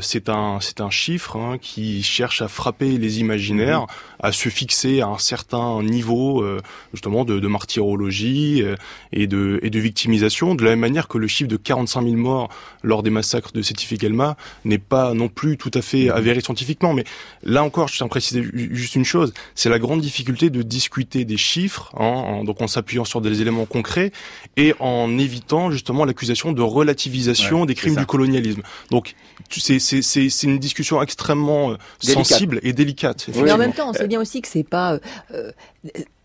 c'est 0.00 0.28
un 0.28 0.58
c'est 0.60 0.80
un 0.80 0.90
chiffre 0.90 1.36
hein, 1.36 1.58
qui 1.60 2.02
cherche 2.02 2.42
à 2.42 2.48
frapper 2.48 2.98
les 2.98 3.20
imaginaires, 3.20 3.86
à 4.20 4.32
se 4.32 4.48
fixer 4.48 5.00
à 5.00 5.08
un 5.08 5.18
certain 5.18 5.82
niveau 5.82 6.44
justement 6.92 7.24
de, 7.24 7.38
de 7.38 7.48
martyrologie 7.48 8.62
et 9.12 9.26
de 9.26 9.60
et 9.62 9.70
de 9.70 9.78
victimisation, 9.78 10.54
de 10.54 10.64
la 10.64 10.70
même 10.70 10.80
manière 10.80 11.08
que 11.08 11.18
le 11.18 11.26
chiffre 11.26 11.48
de 11.48 11.56
40 11.56 11.86
45 11.86 12.02
000 12.02 12.16
morts 12.16 12.48
lors 12.82 13.02
des 13.02 13.10
massacres 13.10 13.52
de 13.52 13.62
Sétif 13.62 13.92
et 13.92 13.96
Gelma 13.96 14.36
n'est 14.64 14.78
pas 14.78 15.14
non 15.14 15.28
plus 15.28 15.56
tout 15.56 15.70
à 15.74 15.82
fait 15.82 16.08
avéré 16.08 16.40
scientifiquement. 16.40 16.94
Mais 16.94 17.04
là 17.42 17.62
encore, 17.62 17.88
je 17.88 17.96
tiens 17.96 18.06
à 18.06 18.08
préciser 18.08 18.44
juste 18.52 18.94
une 18.94 19.04
chose, 19.04 19.32
c'est 19.54 19.68
la 19.68 19.78
grande 19.78 20.00
difficulté 20.00 20.50
de 20.50 20.62
discuter 20.62 21.24
des 21.24 21.36
chiffres, 21.36 21.92
hein, 21.96 22.04
en, 22.04 22.44
donc 22.44 22.60
en 22.62 22.66
s'appuyant 22.66 23.04
sur 23.04 23.20
des 23.20 23.40
éléments 23.40 23.66
concrets 23.66 24.12
et 24.56 24.74
en 24.80 25.18
évitant 25.18 25.70
justement 25.70 26.04
l'accusation 26.04 26.52
de 26.52 26.62
relativisation 26.62 27.66
des 27.66 27.74
crimes 27.74 27.96
du 27.96 28.06
colonialisme. 28.06 28.62
Donc 28.90 29.14
c'est 29.50 30.42
une 30.42 30.58
discussion 30.58 31.02
extrêmement 31.02 31.72
euh, 31.72 31.76
sensible 32.00 32.60
et 32.62 32.72
délicate. 32.72 33.28
Mais 33.34 33.52
en 33.52 33.58
même 33.58 33.72
temps, 33.72 33.90
on 33.90 33.92
sait 33.92 34.05
bien 34.06 34.20
aussi 34.20 34.42
que 34.42 34.48
c'est 34.48 34.64
pas 34.64 34.94
euh, 34.94 34.98
euh 35.34 35.52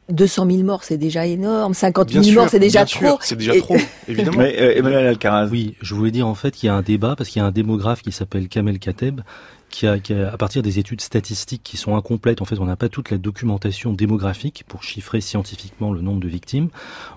200 0.10 0.46
000 0.50 0.64
morts, 0.64 0.84
c'est 0.84 0.98
déjà 0.98 1.26
énorme. 1.26 1.74
50 1.74 2.10
000 2.10 2.36
morts, 2.36 2.50
c'est 2.50 2.60
déjà 2.60 2.86
trop. 2.86 3.18
C'est 3.22 3.38
déjà 3.38 3.56
trop, 3.58 3.78
évidemment. 4.08 4.40
Mais, 4.40 4.60
euh, 4.60 4.78
Emmanuel 4.78 5.08
Alcaraz. 5.08 5.48
Oui, 5.50 5.76
je 5.82 5.96
voulais 5.96 6.12
dire 6.12 6.28
en 6.28 6.36
fait 6.36 6.52
qu'il 6.52 6.68
y 6.68 6.70
a 6.70 6.76
un 6.76 6.82
débat 6.82 7.16
parce 7.16 7.30
qu'il 7.30 7.42
y 7.42 7.44
a 7.44 7.46
un 7.46 7.52
démographe 7.52 8.02
qui 8.02 8.12
s'appelle 8.12 8.50
Kamel 8.50 8.80
Kateb 8.80 9.22
qui 9.70 9.88
a, 9.88 10.00
qui 10.00 10.14
a, 10.14 10.32
à 10.32 10.38
partir 10.38 10.62
des 10.62 10.80
études 10.80 11.02
statistiques 11.02 11.64
qui 11.64 11.78
sont 11.78 11.96
incomplètes, 11.96 12.42
en 12.42 12.46
fait, 12.46 12.60
on 12.60 12.66
n'a 12.66 12.76
pas 12.76 12.90
toute 12.90 13.10
la 13.10 13.18
documentation 13.18 13.94
démographique 13.94 14.64
pour 14.68 14.84
chiffrer 14.84 15.22
scientifiquement 15.22 15.94
le 15.94 16.02
nombre 16.02 16.20
de 16.20 16.28
victimes. 16.28 16.70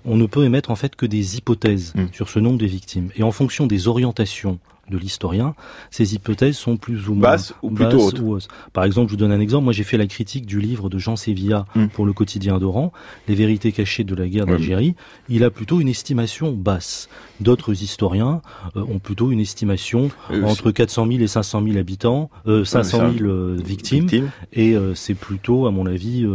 On 0.05 0.17
ne 0.17 0.27
peut 0.27 0.45
émettre 0.45 0.71
en 0.71 0.77
fait 0.77 0.95
que 0.95 1.05
des 1.05 1.37
hypothèses 1.37 1.93
hmm. 1.97 2.07
sur 2.13 2.29
ce 2.29 2.39
nombre 2.39 2.59
de 2.59 2.67
victimes. 2.67 3.11
Et 3.17 3.23
en 3.23 3.33
fonction 3.33 3.67
des 3.67 3.89
orientations 3.89 4.59
de 4.91 4.99
l'historien, 4.99 5.55
ces 5.91 6.15
hypothèses 6.15 6.57
sont 6.57 6.77
plus 6.77 7.09
ou 7.09 7.15
moins 7.15 7.31
basses 7.31 7.55
ou 7.63 7.71
plutôt 7.71 8.01
hautes. 8.01 8.49
Par 8.73 8.85
exemple, 8.85 9.09
je 9.09 9.13
vous 9.13 9.19
donne 9.19 9.33
un 9.33 9.41
exemple. 9.41 9.65
Moi, 9.65 9.73
j'ai 9.73 9.85
fait 9.85 9.97
la 9.97 10.07
critique 10.07 10.47
du 10.47 10.61
livre 10.61 10.89
de 10.89 10.99
Jean 10.99 11.17
Sévilla 11.17 11.67
hmm. 11.75 11.87
pour 11.89 12.07
le 12.07 12.13
quotidien 12.13 12.59
d'Oran, 12.59 12.93
Les 13.29 13.35
vérités 13.35 13.73
cachées 13.73 14.05
de 14.05 14.15
la 14.15 14.29
guerre 14.29 14.47
d'Algérie. 14.47 14.95
Il 15.29 15.45
a 15.45 15.51
plutôt 15.51 15.81
une 15.81 15.89
estimation 15.89 16.53
basse. 16.53 17.09
D'autres 17.41 17.83
historiens 17.83 18.43
euh, 18.77 18.83
ont 18.83 18.99
plutôt 18.99 19.31
une 19.31 19.41
estimation 19.41 20.11
euh, 20.31 20.43
entre 20.45 20.71
400 20.71 21.07
000 21.07 21.21
et 21.21 21.27
500 21.27 21.63
000 21.65 21.79
habitants, 21.79 22.31
euh, 22.47 22.65
500 22.65 23.13
000 23.19 23.25
euh, 23.25 23.57
victimes, 23.65 24.07
victimes. 24.07 24.31
et 24.53 24.77
c'est 24.95 25.15
plutôt, 25.15 25.67
à 25.67 25.71
mon 25.71 25.87
avis, 25.87 26.27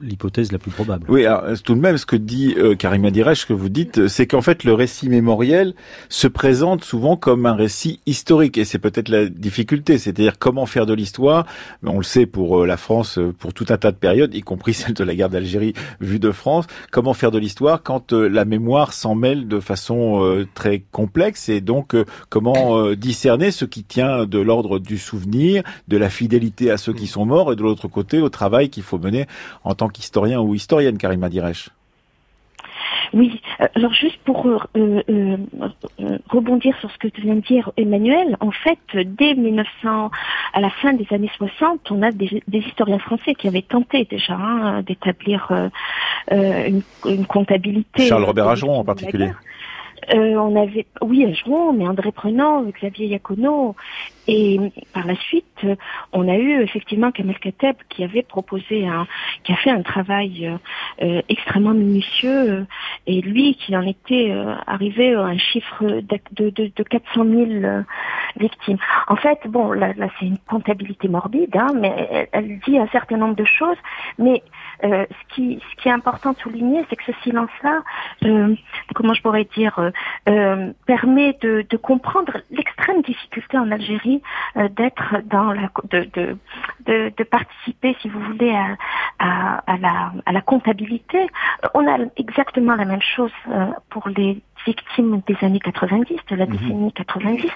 l'hypothèse 0.00 0.52
la 0.52 0.58
plus 0.58 0.70
probable. 0.70 1.06
Oui, 1.08 1.24
alors, 1.26 1.44
tout 1.62 1.74
de 1.74 1.80
même, 1.80 1.98
ce 1.98 2.06
que 2.06 2.16
dit 2.16 2.54
euh, 2.58 2.74
Karim 2.74 3.04
Adirech, 3.04 3.38
ce 3.38 3.46
que 3.46 3.52
vous 3.52 3.68
dites, 3.68 4.08
c'est 4.08 4.26
qu'en 4.26 4.42
fait, 4.42 4.64
le 4.64 4.74
récit 4.74 5.08
mémoriel 5.08 5.74
se 6.08 6.26
présente 6.28 6.84
souvent 6.84 7.16
comme 7.16 7.46
un 7.46 7.54
récit 7.54 8.00
historique, 8.06 8.58
et 8.58 8.64
c'est 8.64 8.78
peut-être 8.78 9.08
la 9.08 9.26
difficulté, 9.26 9.98
c'est-à-dire 9.98 10.38
comment 10.38 10.66
faire 10.66 10.86
de 10.86 10.94
l'histoire. 10.94 11.46
On 11.84 11.98
le 11.98 12.04
sait 12.04 12.26
pour 12.26 12.62
euh, 12.62 12.66
la 12.66 12.76
France, 12.76 13.18
euh, 13.18 13.32
pour 13.38 13.54
tout 13.54 13.66
un 13.68 13.76
tas 13.76 13.92
de 13.92 13.96
périodes, 13.96 14.34
y 14.34 14.42
compris 14.42 14.74
celle 14.74 14.94
de 14.94 15.04
la 15.04 15.14
guerre 15.14 15.30
d'Algérie 15.30 15.74
vue 16.00 16.18
de 16.18 16.32
France. 16.32 16.66
Comment 16.90 17.14
faire 17.14 17.30
de 17.30 17.38
l'histoire 17.38 17.82
quand 17.82 18.12
euh, 18.12 18.28
la 18.28 18.44
mémoire 18.44 18.92
s'en 18.92 19.14
mêle 19.14 19.48
de 19.48 19.60
façon 19.60 20.44
très 20.54 20.82
complexe, 20.90 21.48
et 21.48 21.60
donc 21.60 21.96
comment 22.28 22.90
discerner 22.92 23.50
ce 23.50 23.64
qui 23.64 23.84
tient 23.84 24.26
de 24.26 24.38
l'ordre 24.38 24.78
du 24.78 24.98
souvenir, 24.98 25.62
de 25.88 25.96
la 25.96 26.10
fidélité 26.10 26.70
à 26.70 26.76
ceux 26.76 26.92
qui 26.92 27.06
sont 27.06 27.24
morts, 27.24 27.52
et 27.52 27.56
de 27.56 27.62
l'autre 27.62 27.88
côté 27.88 28.20
au 28.20 28.28
travail 28.28 28.70
qu'il 28.70 28.82
faut 28.82 28.98
mener 28.98 29.26
en 29.62 29.74
tant 29.74 29.83
qu'historien 29.88 30.40
ou 30.40 30.54
historienne, 30.54 30.98
Karima 30.98 31.28
Direch. 31.28 31.70
Oui, 33.14 33.40
euh, 33.60 33.66
alors 33.76 33.92
juste 33.92 34.18
pour 34.24 34.46
euh, 34.46 35.02
euh, 35.08 35.36
rebondir 36.28 36.76
sur 36.80 36.90
ce 36.90 36.98
que 36.98 37.08
vient 37.20 37.36
de 37.36 37.40
dire 37.40 37.70
Emmanuel, 37.76 38.36
en 38.40 38.50
fait, 38.50 38.78
dès 38.94 39.34
1900, 39.34 40.10
à 40.52 40.60
la 40.60 40.70
fin 40.70 40.92
des 40.94 41.06
années 41.12 41.30
60, 41.36 41.92
on 41.92 42.02
a 42.02 42.10
des, 42.10 42.42
historiens 42.52 42.98
français 42.98 43.34
qui 43.34 43.46
avaient 43.46 43.62
tenté 43.62 44.04
déjà 44.04 44.34
hein, 44.34 44.82
d'établir 44.82 45.70
une, 46.30 46.82
comptabilité. 47.28 48.06
Charles 48.06 48.24
Robert 48.24 48.48
Ageron 48.48 48.80
en 48.80 48.84
particulier. 48.84 49.30
Euh, 50.12 50.36
on 50.36 50.60
avait, 50.60 50.86
oui, 51.00 51.24
Ageron, 51.24 51.72
mais 51.72 51.86
André 51.86 52.12
Prenant, 52.12 52.62
Xavier 52.64 53.06
Iacono, 53.06 53.74
et 54.26 54.58
par 54.92 55.06
la 55.06 55.16
suite, 55.16 55.66
on 56.12 56.28
a 56.28 56.36
eu 56.36 56.62
effectivement 56.62 57.12
Kamel 57.12 57.38
Kateb 57.38 57.76
qui 57.88 58.04
avait 58.04 58.22
proposé 58.22 58.86
un, 58.86 59.06
qui 59.44 59.52
a 59.52 59.56
fait 59.56 59.70
un 59.70 59.82
travail 59.82 60.50
euh, 61.02 61.22
extrêmement 61.28 61.74
minutieux, 61.74 62.66
et 63.06 63.20
lui 63.20 63.54
qui 63.54 63.76
en 63.76 63.82
était 63.82 64.30
euh, 64.30 64.54
arrivé 64.66 65.14
à 65.14 65.24
un 65.24 65.38
chiffre 65.38 65.84
de, 65.84 66.20
de, 66.32 66.70
de 66.74 66.82
400 66.82 67.24
000 67.24 67.84
victimes. 68.36 68.78
En 69.08 69.16
fait, 69.16 69.38
bon, 69.46 69.72
là, 69.72 69.92
là 69.96 70.08
c'est 70.18 70.26
une 70.26 70.38
comptabilité 70.38 71.08
morbide, 71.08 71.56
hein, 71.56 71.72
mais 71.74 72.28
elle, 72.32 72.58
dit 72.66 72.78
un 72.78 72.88
certain 72.88 73.16
nombre 73.16 73.36
de 73.36 73.44
choses, 73.44 73.76
mais 74.18 74.42
ce, 74.82 75.34
qui, 75.34 75.60
ce 75.70 75.82
qui 75.82 75.88
est 75.88 75.92
important 75.92 76.32
de 76.32 76.38
souligner, 76.38 76.84
c'est 76.88 76.96
que 76.96 77.04
ce 77.04 77.12
silence-là, 77.22 77.82
comment 78.94 79.14
je 79.14 79.22
pourrais 79.22 79.46
dire, 79.56 79.90
euh, 80.28 80.72
permet 80.86 81.36
de, 81.42 81.64
de 81.68 81.76
comprendre 81.76 82.38
l'extrême 82.50 83.02
difficulté 83.02 83.58
en 83.58 83.70
Algérie 83.70 84.13
euh, 84.56 84.68
d'être 84.68 85.16
dans 85.24 85.52
la 85.52 85.70
de, 85.90 87.22
participer, 87.24 87.96
si 88.00 88.08
vous 88.08 88.20
voulez, 88.20 88.54
à 89.18 90.32
la 90.32 90.40
comptabilité. 90.42 91.26
On 91.74 91.86
a 91.86 91.98
exactement 92.16 92.74
la 92.74 92.84
même 92.84 93.02
chose 93.02 93.32
euh, 93.48 93.66
pour 93.90 94.08
les 94.08 94.42
victimes 94.66 95.20
des 95.26 95.36
années 95.42 95.60
90, 95.60 96.16
de 96.30 96.36
la 96.36 96.46
mhm. 96.46 96.52
décennie 96.52 96.92
90. 96.92 97.50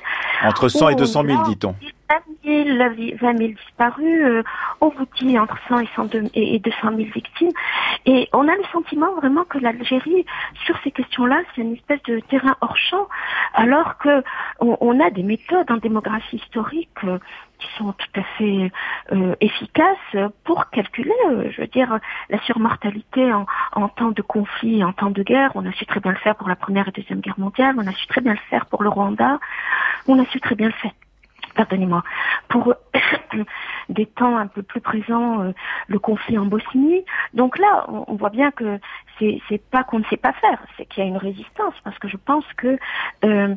Entre 0.44 0.68
100 0.68 0.88
et 0.90 0.94
200 0.94 1.24
000, 1.24 1.42
dit-on. 1.48 1.74
20 2.44 3.38
000, 3.38 3.52
disparus, 3.52 4.24
euh, 4.24 4.42
on 4.80 4.88
vous 4.88 5.06
dit 5.20 5.38
entre 5.38 5.58
100 5.68 5.80
et, 5.80 5.88
102, 5.94 6.22
et 6.34 6.58
200 6.58 6.76
000 6.82 6.96
victimes. 7.14 7.50
Et 8.06 8.28
on 8.32 8.48
a 8.48 8.54
le 8.54 8.64
sentiment 8.72 9.14
vraiment 9.16 9.44
que 9.44 9.58
l'Algérie, 9.58 10.24
sur 10.64 10.76
ces 10.82 10.90
questions-là, 10.90 11.42
c'est 11.54 11.62
une 11.62 11.74
espèce 11.74 12.02
de 12.04 12.20
terrain 12.20 12.56
hors 12.60 12.76
champ, 12.76 13.08
alors 13.54 13.98
que 13.98 14.22
on, 14.60 15.00
a 15.00 15.10
des 15.10 15.22
méthodes 15.22 15.70
en 15.70 15.76
démographie 15.76 16.36
historique 16.36 16.88
euh, 17.04 17.18
qui 17.58 17.68
sont 17.76 17.92
tout 17.92 18.20
à 18.20 18.22
fait 18.36 18.72
euh, 19.12 19.34
efficaces 19.40 20.16
pour 20.44 20.70
calculer, 20.70 21.12
je 21.50 21.60
veux 21.60 21.66
dire, 21.66 21.98
la 22.30 22.38
surmortalité 22.42 23.32
en, 23.32 23.46
en, 23.72 23.88
temps 23.88 24.10
de 24.10 24.22
conflit, 24.22 24.84
en 24.84 24.92
temps 24.92 25.10
de 25.10 25.22
guerre. 25.22 25.52
On 25.54 25.66
a 25.66 25.72
su 25.72 25.86
très 25.86 26.00
bien 26.00 26.12
le 26.12 26.18
faire 26.18 26.36
pour 26.36 26.48
la 26.48 26.56
Première 26.56 26.88
et 26.88 26.92
Deuxième 26.92 27.20
Guerre 27.20 27.38
mondiale, 27.38 27.74
on 27.78 27.86
a 27.86 27.92
su 27.92 28.06
très 28.06 28.20
bien 28.20 28.32
le 28.32 28.40
faire 28.50 28.66
pour 28.66 28.82
le 28.82 28.88
Rwanda, 28.88 29.38
on 30.06 30.18
a 30.18 30.24
su 30.26 30.40
très 30.40 30.54
bien 30.54 30.66
le 30.66 30.72
faire 30.74 30.92
pardonnez-moi, 31.58 32.04
pour 32.48 32.72
des 33.88 34.06
temps 34.06 34.36
un 34.36 34.46
peu 34.46 34.62
plus 34.62 34.80
présents, 34.80 35.42
euh, 35.42 35.52
le 35.88 35.98
conflit 35.98 36.38
en 36.38 36.46
Bosnie. 36.46 37.04
Donc 37.34 37.58
là, 37.58 37.84
on, 37.88 38.14
voit 38.14 38.30
bien 38.30 38.52
que 38.52 38.78
c'est, 39.18 39.40
c'est 39.48 39.62
pas 39.70 39.82
qu'on 39.82 39.98
ne 39.98 40.04
sait 40.04 40.16
pas 40.16 40.32
faire, 40.34 40.60
c'est 40.76 40.86
qu'il 40.86 41.02
y 41.02 41.06
a 41.06 41.08
une 41.08 41.16
résistance, 41.16 41.74
parce 41.82 41.98
que 41.98 42.06
je 42.08 42.16
pense 42.16 42.44
que 42.56 42.78
euh, 43.24 43.54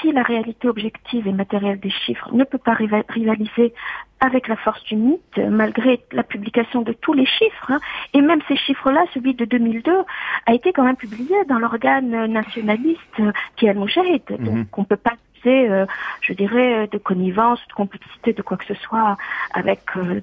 si 0.00 0.10
la 0.10 0.22
réalité 0.22 0.68
objective 0.68 1.28
et 1.28 1.32
matérielle 1.32 1.78
des 1.78 1.90
chiffres 1.90 2.28
ne 2.32 2.42
peut 2.42 2.58
pas 2.58 2.74
rivaliser 2.74 3.72
avec 4.18 4.48
la 4.48 4.56
force 4.56 4.82
du 4.84 4.96
mythe, 4.96 5.38
malgré 5.38 6.00
la 6.10 6.24
publication 6.24 6.82
de 6.82 6.92
tous 6.92 7.12
les 7.12 7.26
chiffres, 7.26 7.70
hein, 7.70 7.78
et 8.14 8.20
même 8.20 8.40
ces 8.48 8.56
chiffres-là, 8.56 9.04
celui 9.14 9.34
de 9.34 9.44
2002, 9.44 9.92
a 10.46 10.54
été 10.54 10.72
quand 10.72 10.82
même 10.82 10.96
publié 10.96 11.36
dans 11.48 11.60
l'organe 11.60 12.26
nationaliste 12.26 13.22
qui 13.54 13.66
est 13.66 13.68
Al-Mujahid. 13.68 14.22
Mhm. 14.30 14.44
Donc 14.44 14.78
on 14.78 14.84
peut 14.84 14.96
pas 14.96 15.14
euh, 15.50 15.86
je 16.20 16.32
dirais, 16.32 16.88
de 16.88 16.98
connivence, 16.98 17.60
de 17.68 17.74
complicité, 17.74 18.32
de 18.32 18.42
quoi 18.42 18.56
que 18.56 18.66
ce 18.66 18.74
soit 18.74 19.16
avec 19.52 19.82
euh, 19.96 20.20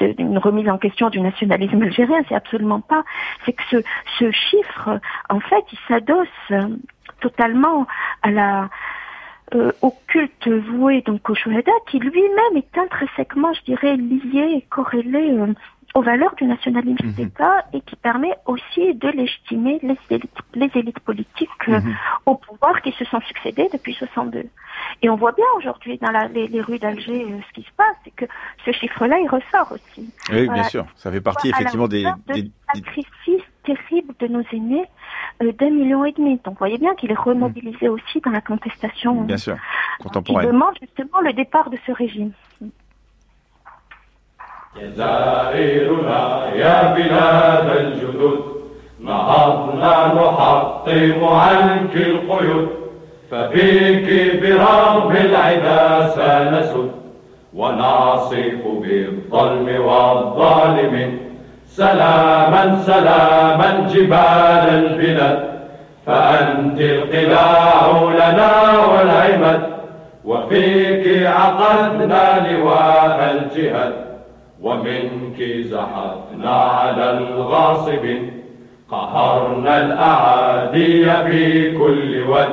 une 0.00 0.38
remise 0.38 0.68
en 0.68 0.78
question 0.78 1.10
du 1.10 1.20
nationalisme 1.20 1.82
algérien. 1.82 2.22
C'est 2.28 2.34
absolument 2.34 2.80
pas. 2.80 3.04
C'est 3.44 3.52
que 3.52 3.62
ce, 4.18 4.30
chiffre, 4.30 5.00
en 5.28 5.40
fait, 5.40 5.64
il 5.72 5.78
s'adosse 5.88 6.28
euh, 6.50 6.68
totalement 7.20 7.86
à 8.22 8.30
la 8.30 8.70
au 9.82 9.92
culte 10.06 10.46
voué 10.46 11.02
donc 11.02 11.28
au 11.28 11.34
Shuhada, 11.34 11.72
qui 11.88 11.98
lui-même 11.98 12.56
est 12.56 12.78
intrinsèquement, 12.78 13.52
je 13.52 13.62
dirais, 13.64 13.96
lié 13.96 14.58
et 14.58 14.62
corrélé 14.70 15.36
aux 15.94 16.02
valeurs 16.02 16.34
du 16.36 16.44
nationalisme 16.44 17.06
mhm. 17.06 17.12
d'État 17.12 17.64
et 17.72 17.80
qui 17.80 17.96
permet 17.96 18.36
aussi 18.46 18.94
de 18.94 19.08
légitimer 19.08 19.80
les 19.82 19.98
élites, 20.10 20.38
les 20.54 20.70
élites 20.74 21.00
politiques 21.00 21.48
euh, 21.68 21.80
mhm. 21.80 21.96
au 22.26 22.36
pouvoir 22.36 22.80
qui 22.82 22.92
se 22.92 23.04
sont 23.06 23.20
succédés 23.22 23.68
depuis 23.72 23.94
62. 23.94 24.46
Et 25.02 25.10
on 25.10 25.16
voit 25.16 25.32
bien 25.32 25.46
aujourd'hui 25.56 25.98
dans 25.98 26.10
la, 26.10 26.28
les, 26.28 26.60
rues 26.60 26.78
d'Alger 26.78 27.24
euh, 27.24 27.40
ce 27.48 27.52
qui 27.54 27.62
se 27.62 27.72
passe, 27.76 27.96
c'est 28.04 28.14
que 28.14 28.24
ce 28.64 28.72
chiffre-là, 28.72 29.18
il 29.18 29.28
ressort 29.28 29.72
aussi. 29.72 30.12
Oui, 30.30 30.48
bien 30.48 30.64
sûr, 30.64 30.86
ça 30.94 31.10
fait 31.10 31.20
partie 31.20 31.48
effectivement 31.48 31.88
des, 31.88 32.06
des, 32.28 32.50
sacrifices 32.72 33.42
terribles 33.64 34.14
de 34.20 34.28
nos 34.28 34.42
aînés 34.52 34.84
euh, 35.42 35.52
d'un 35.52 35.70
million 35.70 36.04
et 36.04 36.12
demi. 36.12 36.40
Donc 36.44 36.54
vous 36.54 36.58
voyez 36.58 36.78
bien 36.78 36.94
qu'il 36.94 37.10
est 37.10 37.18
remobilisé 37.18 37.88
mhm. 37.88 37.94
aussi 37.94 38.20
dans 38.20 38.30
la 38.30 38.40
contestation 38.40 39.22
bien 39.22 39.36
sûr, 39.38 39.56
contemporaine. 39.98 40.46
Qui 40.46 40.52
demande 40.52 40.74
justement 40.80 41.20
le 41.20 41.32
départ 41.32 41.68
de 41.68 41.78
ce 41.84 41.92
régime. 41.92 42.32
جزائرنا 44.76 46.42
يا 46.54 46.94
بلاد 46.94 47.76
الجدد 47.76 48.40
نهضنا 49.00 50.14
نحطم 50.14 51.24
عنك 51.24 51.96
القيود 51.96 52.68
فبيك 53.30 54.40
برغم 54.42 55.16
العدا 55.16 56.08
سنسد 56.08 56.90
ونعصف 57.54 58.62
بالظلم 58.64 59.80
والظالم 59.80 61.18
سلاما 61.66 62.78
سلاما 62.82 63.88
جبال 63.94 64.66
البلاد 64.68 65.50
فأنت 66.06 66.80
القلاع 66.80 68.02
لنا 68.14 68.78
والعمد 68.86 69.62
وفيك 70.24 71.26
عقدنا 71.26 72.48
لواء 72.48 73.36
الجهاد. 73.36 74.09
ومنك 74.62 75.42
زحفنا 75.42 76.50
على 76.50 77.10
الغاصب 77.10 78.06
قهرنا 78.90 79.82
الأعادي 79.82 81.10
في 81.10 81.78
كل 81.78 82.22
ود 82.22 82.48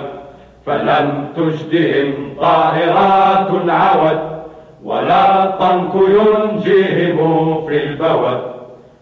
فلم 0.66 1.28
تجدهم 1.36 2.36
طائرات 2.42 3.50
العود 3.64 4.20
ولا 4.84 5.46
طنك 5.46 5.94
ينجيهم 5.96 7.66
في 7.68 7.84
البود 7.84 8.42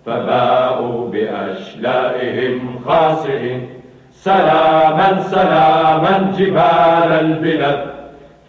فباءوا 0.06 1.10
بأشلائهم 1.10 2.80
خاسرين. 2.88 3.70
سلاما 4.12 5.22
سلاما 5.22 6.34
جبال 6.38 7.12
البلد 7.12 7.86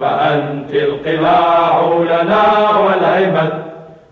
فأنت 0.00 0.74
القلاع 0.74 1.88
لنا 2.10 2.78
والعمد 2.78 3.65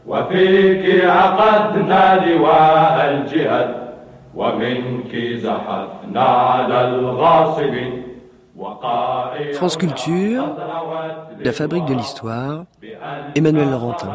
وفيك 0.07 1.05
عقدنا 1.05 2.25
لواء 2.25 2.95
الجهد 3.11 3.75
ومنك 4.35 5.15
زحفنا 5.15 6.21
على 6.23 6.87
الغاصب 6.87 7.75
France 9.53 9.77
Culture, 9.77 10.43
la 11.43 11.51
fabrique 11.53 11.85
de 11.85 11.93
l'histoire, 11.93 12.65
Emmanuel 13.35 13.69
Laurentin. 13.71 14.09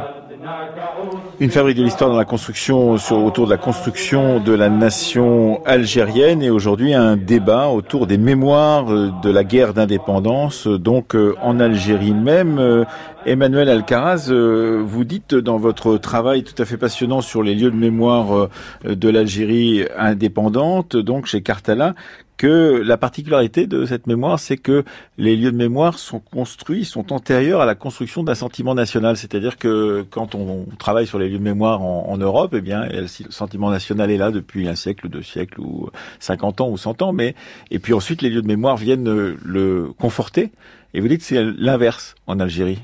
Une 1.39 1.51
fabrique 1.51 1.77
de 1.77 1.83
l'histoire 1.83 2.09
dans 2.09 2.17
la 2.17 2.25
construction, 2.25 2.97
sur, 2.97 3.23
autour 3.23 3.45
de 3.45 3.51
la 3.51 3.57
construction 3.57 4.39
de 4.39 4.51
la 4.51 4.69
nation 4.69 5.63
algérienne 5.65 6.41
et 6.41 6.49
aujourd'hui 6.49 6.93
un 6.93 7.15
débat 7.15 7.69
autour 7.69 8.07
des 8.07 8.17
mémoires 8.17 8.91
euh, 8.91 9.11
de 9.23 9.29
la 9.29 9.43
guerre 9.43 9.73
d'indépendance, 9.73 10.67
donc 10.67 11.15
euh, 11.15 11.35
en 11.41 11.59
Algérie 11.59 12.13
même. 12.13 12.59
Euh, 12.59 12.83
Emmanuel 13.25 13.67
Alcaraz, 13.69 14.29
euh, 14.29 14.81
vous 14.83 15.03
dites 15.03 15.35
dans 15.35 15.57
votre 15.57 15.97
travail 15.97 16.43
tout 16.43 16.59
à 16.61 16.65
fait 16.65 16.77
passionnant 16.77 17.19
sur 17.19 17.43
les 17.43 17.53
lieux 17.53 17.69
de 17.69 17.75
mémoire 17.75 18.33
euh, 18.33 18.49
de 18.83 19.09
l'Algérie 19.09 19.85
indépendante, 19.97 20.95
donc 20.95 21.25
chez 21.25 21.41
Cartala, 21.41 21.95
que 22.39 22.81
la 22.85 22.95
particularité 22.95 23.67
de 23.67 23.85
cette 23.85 24.07
mémoire, 24.07 24.39
c'est 24.39 24.55
que 24.55 24.85
les 25.17 25.35
lieux 25.35 25.51
de 25.51 25.57
mémoire 25.57 25.99
sont 25.99 26.21
construits, 26.21 26.85
sont 26.85 27.11
antérieurs 27.11 27.59
à 27.59 27.65
la 27.65 27.75
construction 27.75 28.23
d'un 28.23 28.33
sentiment 28.33 28.73
national. 28.73 29.17
C'est-à-dire 29.17 29.57
que 29.57 30.05
quand 30.09 30.35
on 30.35 30.65
travaille 30.79 31.05
sur 31.05 31.19
les 31.19 31.27
lieux 31.27 31.37
de 31.37 31.43
mémoire 31.43 31.81
en, 31.81 32.17
Europe, 32.17 32.53
eh 32.55 32.61
bien, 32.61 32.87
le 32.87 33.07
sentiment 33.07 33.69
national 33.69 34.09
est 34.09 34.17
là 34.17 34.31
depuis 34.31 34.69
un 34.69 34.75
siècle, 34.75 35.09
deux 35.09 35.21
siècles, 35.21 35.59
ou 35.59 35.89
50 36.19 36.61
ans, 36.61 36.69
ou 36.69 36.77
100 36.77 37.01
ans. 37.01 37.11
Mais 37.11 37.35
et 37.71 37.79
puis 37.79 37.93
ensuite, 37.93 38.21
les 38.21 38.29
lieux 38.29 38.41
de 38.41 38.47
mémoire 38.47 38.77
viennent 38.77 39.03
le 39.03 39.91
conforter. 39.99 40.51
Et 40.93 41.01
vous 41.01 41.09
dites 41.09 41.19
que 41.19 41.25
c'est 41.25 41.43
l'inverse 41.43 42.15
en 42.25 42.39
Algérie. 42.39 42.79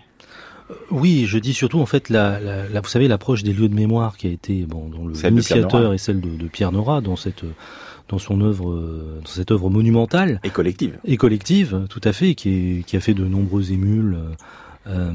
Oui, 0.92 1.28
je 1.28 1.38
dis 1.38 1.54
surtout 1.54 1.80
en 1.80 1.86
fait, 1.86 2.10
la, 2.10 2.68
vous 2.82 2.90
savez, 2.90 3.08
l'approche 3.08 3.44
des 3.44 3.54
lieux 3.54 3.70
de 3.70 3.76
mémoire 3.76 4.18
qui 4.18 4.28
a 4.28 4.32
été 4.32 4.66
bon, 4.66 4.90
dont 4.90 5.08
l'initiateur 5.08 5.94
est 5.94 5.98
celle 5.98 6.20
de, 6.20 6.36
de, 6.36 6.48
Pierre 6.48 6.74
Nora 6.74 7.00
dans 7.00 7.16
cette 7.16 7.46
dans 8.10 8.20
son 8.20 8.42
œuvre, 8.42 8.76
dans 9.22 9.28
cette 9.28 9.52
œuvre 9.52 9.70
monumentale. 9.70 10.40
Et 10.44 10.50
collective. 10.50 11.00
Et 11.06 11.18
collective, 11.18 11.86
tout 11.90 12.02
à 12.04 12.14
fait, 12.14 12.36
qui, 12.36 12.84
qui 12.86 12.98
a 12.98 13.00
fait 13.00 13.14
de 13.14 13.26
nombreux 13.26 13.72
émules. 13.72 14.18
Euh, 14.88 15.14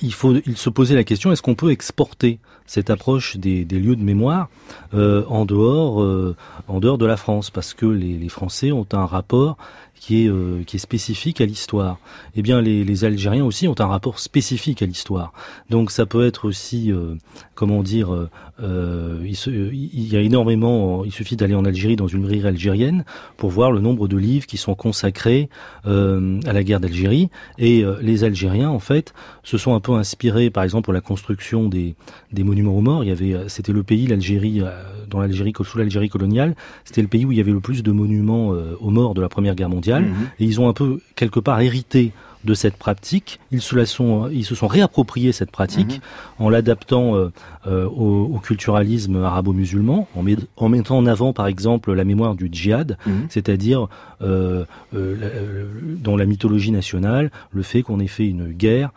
il 0.00 0.12
faut, 0.12 0.34
il 0.46 0.56
se 0.56 0.70
posait 0.70 0.94
la 0.94 1.04
question 1.04 1.32
est-ce 1.32 1.42
qu'on 1.42 1.54
peut 1.54 1.70
exporter 1.70 2.38
cette 2.66 2.90
approche 2.90 3.36
des, 3.36 3.64
des 3.64 3.78
lieux 3.78 3.96
de 3.96 4.02
mémoire 4.02 4.48
euh, 4.94 5.24
en 5.28 5.44
dehors, 5.44 6.02
euh, 6.02 6.36
en 6.68 6.80
dehors 6.80 6.98
de 6.98 7.06
la 7.06 7.16
France, 7.16 7.50
parce 7.50 7.74
que 7.74 7.86
les, 7.86 8.16
les 8.16 8.28
Français 8.28 8.72
ont 8.72 8.86
un 8.92 9.06
rapport 9.06 9.56
qui 10.04 10.26
est, 10.26 10.28
euh, 10.28 10.62
qui 10.66 10.76
est 10.76 10.78
spécifique 10.78 11.40
à 11.40 11.46
l'histoire. 11.46 11.98
Eh 12.36 12.42
bien, 12.42 12.60
les, 12.60 13.04
Algériens 13.04 13.44
aussi 13.44 13.68
ont 13.68 13.74
un 13.78 13.86
rapport 13.86 14.18
spécifique 14.18 14.82
à 14.82 14.86
l'histoire. 14.86 15.32
Donc, 15.70 15.90
ça 15.90 16.04
peut 16.04 16.26
être 16.26 16.46
aussi, 16.46 16.92
euh, 16.92 17.14
comment 17.54 17.82
dire, 17.82 18.28
euh, 18.62 19.18
il, 19.24 20.12
y 20.12 20.14
a 20.14 20.20
énormément. 20.20 21.06
Il 21.06 21.12
suffit 21.12 21.36
d'aller 21.36 21.54
en 21.54 21.64
Algérie 21.64 21.96
dans 21.96 22.06
une 22.06 22.20
librairie 22.20 22.48
algérienne 22.48 23.06
pour 23.38 23.48
voir 23.48 23.72
le 23.72 23.80
nombre 23.80 24.06
de 24.06 24.18
livres 24.18 24.46
qui 24.46 24.58
sont 24.58 24.74
consacrés 24.74 25.48
à 25.84 26.52
la 26.52 26.64
guerre 26.64 26.80
d'Algérie. 26.80 27.30
Et 27.58 27.84
les 28.02 28.24
Algériens, 28.24 28.70
en 28.70 28.80
fait, 28.80 29.14
se 29.42 29.56
sont 29.56 29.74
un 29.74 29.80
peu 29.80 29.92
inspirés, 29.94 30.50
par 30.50 30.64
exemple, 30.64 30.84
pour 30.84 30.92
la 30.92 31.00
construction 31.00 31.68
des, 31.68 31.96
monuments 32.36 32.76
aux 32.76 32.82
morts. 32.82 33.04
C'était 33.48 33.72
le 33.72 33.82
pays, 33.82 34.06
l'Algérie, 34.06 34.60
dans 35.08 35.20
l'Algérie 35.20 35.52
sous 35.62 35.78
l'Algérie 35.78 36.08
coloniale, 36.08 36.54
c'était 36.84 37.02
le 37.02 37.08
pays 37.08 37.24
où 37.24 37.32
il 37.32 37.38
y 37.38 37.40
avait 37.40 37.52
le 37.52 37.60
plus 37.60 37.82
de 37.82 37.92
monuments 37.92 38.50
aux 38.80 38.90
morts 38.90 39.14
de 39.14 39.20
la 39.20 39.28
Première 39.28 39.54
Guerre 39.54 39.68
mondiale. 39.68 40.04
Mhm. 40.04 40.14
et 40.40 40.44
ils 40.44 40.60
ont 40.60 40.68
un 40.68 40.72
peu 40.72 41.00
quelque 41.14 41.40
part 41.40 41.60
hérité 41.60 42.12
de 42.44 42.54
cette 42.54 42.76
pratique. 42.76 43.40
Ils 43.50 43.60
se, 43.60 43.74
la 43.74 43.86
sont, 43.86 44.28
ils 44.30 44.44
se 44.44 44.54
sont 44.54 44.66
réappropriés 44.66 45.32
cette 45.32 45.50
pratique 45.50 46.00
mhm. 46.38 46.46
en 46.46 46.50
l'adaptant 46.50 47.16
euh, 47.16 47.32
euh, 47.66 47.86
au, 47.86 48.38
culturalisme 48.38 49.22
arabo-musulman, 49.22 50.06
en, 50.14 50.24
en, 50.56 50.68
mettant 50.68 50.98
en 50.98 51.06
avant 51.06 51.32
par 51.32 51.46
exemple 51.46 51.92
la 51.92 52.04
mémoire 52.04 52.34
du 52.34 52.48
djihad, 52.52 52.98
mhm. 53.06 53.26
c'est-à-dire 53.28 53.88
euh, 54.22 54.64
dans 54.92 56.16
la 56.16 56.26
mythologie 56.26 56.70
nationale, 56.70 57.30
le 57.52 57.62
fait 57.62 57.82
qu'on 57.82 58.00
ait 58.00 58.06
fait 58.06 58.28
une 58.28 58.48
guerre 58.52 58.90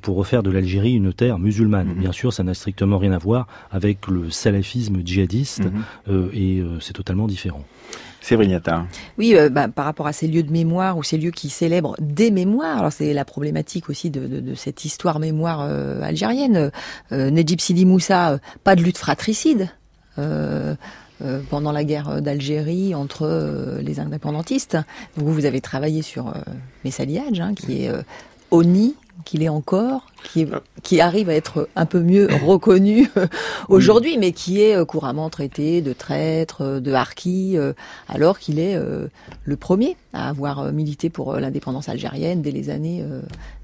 pour 0.00 0.16
refaire 0.16 0.42
de 0.42 0.50
l'Algérie 0.50 0.94
une 0.94 1.12
terre 1.12 1.38
musulmane. 1.38 1.92
Bien 1.94 2.12
sûr, 2.12 2.32
ça 2.32 2.42
n'a 2.42 2.54
strictement 2.54 2.98
rien 2.98 3.12
à 3.12 3.18
voir 3.18 3.46
avec 3.70 4.06
le 4.08 4.30
salafisme 4.30 5.02
djihadiste 5.04 5.62
et 6.32 6.62
c'est 6.80 6.94
totalement 6.94 7.26
différent. 7.26 7.64
Sévrignata. 8.22 8.86
Oui, 9.18 9.34
euh, 9.36 9.48
bah, 9.48 9.68
par 9.68 9.84
rapport 9.84 10.06
à 10.06 10.12
ces 10.12 10.28
lieux 10.28 10.44
de 10.44 10.52
mémoire 10.52 10.96
ou 10.96 11.02
ces 11.02 11.18
lieux 11.18 11.32
qui 11.32 11.50
célèbrent 11.50 11.96
des 12.00 12.30
mémoires, 12.30 12.78
alors 12.78 12.92
c'est 12.92 13.12
la 13.12 13.24
problématique 13.24 13.90
aussi 13.90 14.10
de, 14.10 14.26
de, 14.26 14.40
de 14.40 14.54
cette 14.54 14.84
histoire 14.84 15.18
mémoire 15.18 15.60
euh, 15.62 16.00
algérienne. 16.02 16.70
Euh, 17.10 17.30
Nejib 17.30 17.60
Sidi 17.60 17.84
Moussa, 17.84 18.38
pas 18.64 18.76
de 18.76 18.82
lutte 18.82 18.98
fratricide. 18.98 19.68
pendant 21.50 21.72
la 21.72 21.84
guerre 21.84 22.20
d'Algérie 22.20 22.94
entre 22.94 23.78
les 23.80 24.00
indépendantistes. 24.00 24.76
Vous, 25.16 25.32
vous 25.32 25.46
avez 25.46 25.60
travaillé 25.60 26.02
sur 26.02 26.34
Messali 26.84 27.18
hein, 27.18 27.54
qui 27.54 27.84
est 27.84 27.92
ONI, 28.50 28.94
qu'il 29.24 29.42
est 29.42 29.48
encore, 29.48 30.06
qui, 30.24 30.46
ah. 30.52 30.60
qui, 30.82 31.00
arrive 31.00 31.28
à 31.28 31.34
être 31.34 31.68
un 31.76 31.86
peu 31.86 32.00
mieux 32.00 32.28
reconnu 32.44 33.10
aujourd'hui, 33.68 34.18
mais 34.18 34.32
qui 34.32 34.60
est 34.60 34.76
euh, 34.76 34.84
couramment 34.84 35.30
traité 35.30 35.82
de 35.82 35.92
traître, 35.92 36.62
euh, 36.62 36.80
de 36.80 36.92
harki, 36.92 37.56
euh, 37.56 37.72
alors 38.08 38.38
qu'il 38.38 38.58
est 38.58 38.78
le 39.44 39.56
premier 39.56 39.96
à 40.12 40.28
avoir 40.28 40.72
milité 40.72 41.10
pour 41.10 41.34
l'indépendance 41.36 41.88
algérienne 41.88 42.42
dès 42.42 42.50
les 42.50 42.70
années 42.70 43.04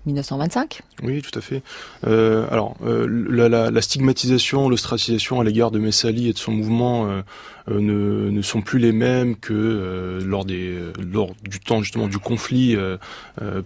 1925. 0.06 0.80
Oui, 1.02 1.22
tout 1.22 1.36
à 1.38 1.42
fait. 1.42 1.62
alors, 2.04 2.76
la, 2.82 3.48
la, 3.48 3.70
la, 3.70 3.82
stigmatisation, 3.82 4.68
l'ostracisation 4.68 5.40
à 5.40 5.44
l'égard 5.44 5.70
de 5.70 5.78
Messali 5.78 6.28
et 6.28 6.32
de 6.32 6.38
son 6.38 6.52
mouvement 6.52 7.22
ne, 7.70 8.30
ne, 8.30 8.42
sont 8.42 8.62
plus 8.62 8.78
les 8.78 8.92
mêmes 8.92 9.36
que 9.36 10.20
lors, 10.24 10.44
des, 10.44 10.74
lors 11.12 11.34
du 11.42 11.60
temps 11.60 11.82
justement 11.82 12.08
du 12.08 12.18
conflit 12.18 12.76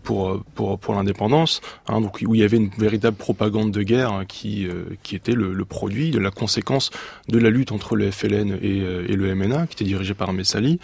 pour, 0.03 0.43
pour, 0.55 0.79
pour 0.79 0.95
l'indépendance, 0.95 1.61
hein, 1.89 2.01
donc 2.01 2.23
où 2.27 2.35
il 2.35 2.41
y 2.41 2.45
avait 2.45 2.57
une 2.57 2.71
véritable 2.79 3.17
propagande 3.17 3.71
de 3.71 3.83
guerre 3.83 4.13
hein, 4.13 4.25
qui, 4.27 4.67
euh, 4.67 4.85
qui 5.03 5.15
était 5.17 5.33
le, 5.33 5.53
le, 5.53 5.65
produit 5.65 6.11
de 6.11 6.19
la 6.19 6.31
conséquence 6.31 6.91
de 7.29 7.39
la 7.39 7.51
lutte 7.51 7.73
entre 7.73 7.97
le 7.97 8.11
FLN 8.11 8.59
et, 8.63 8.81
euh, 8.81 9.07
et 9.09 9.17
le 9.17 9.35
MNA, 9.35 9.67
qui 9.67 9.75
était 9.75 9.85
dirigé 9.85 10.15
par 10.15 10.33
Messali. 10.33 10.79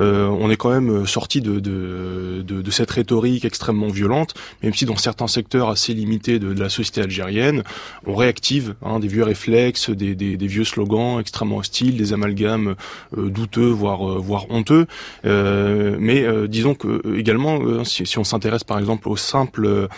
Euh, 0.00 0.26
on 0.26 0.50
est 0.50 0.56
quand 0.56 0.70
même 0.70 1.06
sorti 1.06 1.40
de, 1.40 1.60
de, 1.60 2.42
de, 2.46 2.62
de, 2.62 2.70
cette 2.70 2.90
rhétorique 2.90 3.44
extrêmement 3.44 3.88
violente, 3.88 4.34
même 4.62 4.74
si 4.74 4.84
dans 4.84 4.96
certains 4.96 5.26
secteurs 5.26 5.68
assez 5.68 5.94
limités 5.94 6.38
de, 6.38 6.52
de 6.52 6.60
la 6.60 6.68
société 6.68 7.00
algérienne, 7.00 7.62
on 8.06 8.14
réactive 8.14 8.74
hein, 8.82 8.98
des 8.98 9.08
vieux 9.08 9.24
réflexes, 9.24 9.90
des, 9.90 10.14
des, 10.14 10.36
des, 10.36 10.46
vieux 10.46 10.64
slogans 10.64 11.20
extrêmement 11.20 11.58
hostiles, 11.58 11.96
des 11.96 12.12
amalgames 12.12 12.63
euh, 12.68 13.28
douteux, 13.30 13.70
voire, 13.70 14.18
voire 14.20 14.50
honteux. 14.50 14.86
mais 15.24 16.26
disons 16.48 16.74
que 16.74 17.16
également, 17.16 17.84
si, 17.84 18.06
si 18.06 18.18
on 18.18 18.24
s'intéresse 18.24 18.64
par 18.64 18.78
exemple 18.78 19.08
au 19.08 19.16
simple 19.16 19.88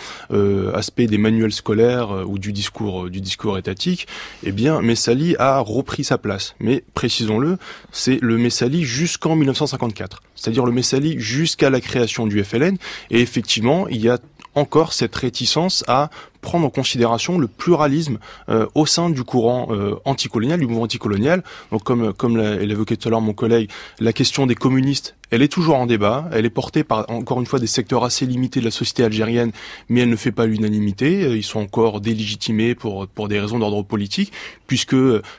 aspect 0.74 1.06
des 1.06 1.18
manuels 1.18 1.52
scolaire 1.52 2.14
euh, 2.14 2.24
ou 2.24 2.38
du 2.38 2.52
discours 2.52 3.04
euh, 3.04 3.10
du 3.10 3.20
discours 3.20 3.58
étatique, 3.58 4.06
eh 4.44 4.52
bien 4.52 4.80
Messali 4.82 5.34
a 5.38 5.58
repris 5.58 6.04
sa 6.04 6.18
place. 6.18 6.54
Mais 6.60 6.84
précisons-le, 6.94 7.58
c'est 7.90 8.18
le 8.22 8.38
Messali 8.38 8.84
jusqu'en 8.84 9.36
1954, 9.36 10.22
c'est-à-dire 10.34 10.64
le 10.64 10.72
Messali 10.72 11.18
jusqu'à 11.18 11.70
la 11.70 11.80
création 11.80 12.26
du 12.26 12.42
FLN. 12.42 12.76
Et 13.10 13.20
effectivement, 13.20 13.88
il 13.88 14.00
y 14.00 14.08
a 14.08 14.18
encore 14.56 14.92
cette 14.92 15.14
réticence 15.14 15.84
à 15.86 16.10
prendre 16.40 16.66
en 16.66 16.70
considération 16.70 17.38
le 17.38 17.48
pluralisme 17.48 18.18
euh, 18.48 18.66
au 18.74 18.86
sein 18.86 19.10
du 19.10 19.22
courant 19.22 19.68
euh, 19.70 19.96
anticolonial, 20.04 20.58
du 20.60 20.66
mouvement 20.66 20.82
anticolonial. 20.82 21.42
Donc 21.70 21.84
comme 21.84 22.12
comme 22.12 22.38
l'évoquait 22.38 22.96
tout 22.96 23.08
à 23.08 23.10
l'heure 23.10 23.20
mon 23.20 23.32
collègue, 23.32 23.70
la 24.00 24.12
question 24.12 24.46
des 24.46 24.54
communistes, 24.54 25.15
elle 25.30 25.42
est 25.42 25.48
toujours 25.48 25.76
en 25.76 25.86
débat. 25.86 26.28
Elle 26.32 26.46
est 26.46 26.50
portée 26.50 26.84
par 26.84 27.10
encore 27.10 27.40
une 27.40 27.46
fois 27.46 27.58
des 27.58 27.66
secteurs 27.66 28.04
assez 28.04 28.26
limités 28.26 28.60
de 28.60 28.64
la 28.64 28.70
société 28.70 29.04
algérienne, 29.04 29.52
mais 29.88 30.02
elle 30.02 30.10
ne 30.10 30.16
fait 30.16 30.32
pas 30.32 30.46
l'unanimité. 30.46 31.22
Ils 31.34 31.42
sont 31.42 31.60
encore 31.60 32.00
délégitimés 32.00 32.74
pour 32.74 33.06
pour 33.08 33.28
des 33.28 33.40
raisons 33.40 33.58
d'ordre 33.58 33.82
politique, 33.82 34.32
puisque 34.66 34.96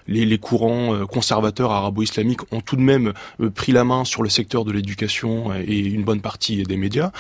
les, 0.08 0.26
les 0.26 0.38
courants 0.38 0.94
euh, 0.94 1.06
conservateurs 1.06 1.72
arabo-islamiques 1.72 2.52
ont 2.52 2.62
tout 2.62 2.76
de 2.76 2.82
même 2.82 3.14
euh, 3.42 3.50
pris 3.50 3.72
la 3.72 3.84
main 3.84 4.04
sur 4.06 4.24
le 4.24 4.30
secteur 4.30 4.66
de 4.66 4.72
l'éducation 4.72 5.54
et 5.54 5.78
une 5.80 6.04
bonne 6.04 6.22
partie 6.22 6.64
des 6.64 6.78
médias. 6.78 7.12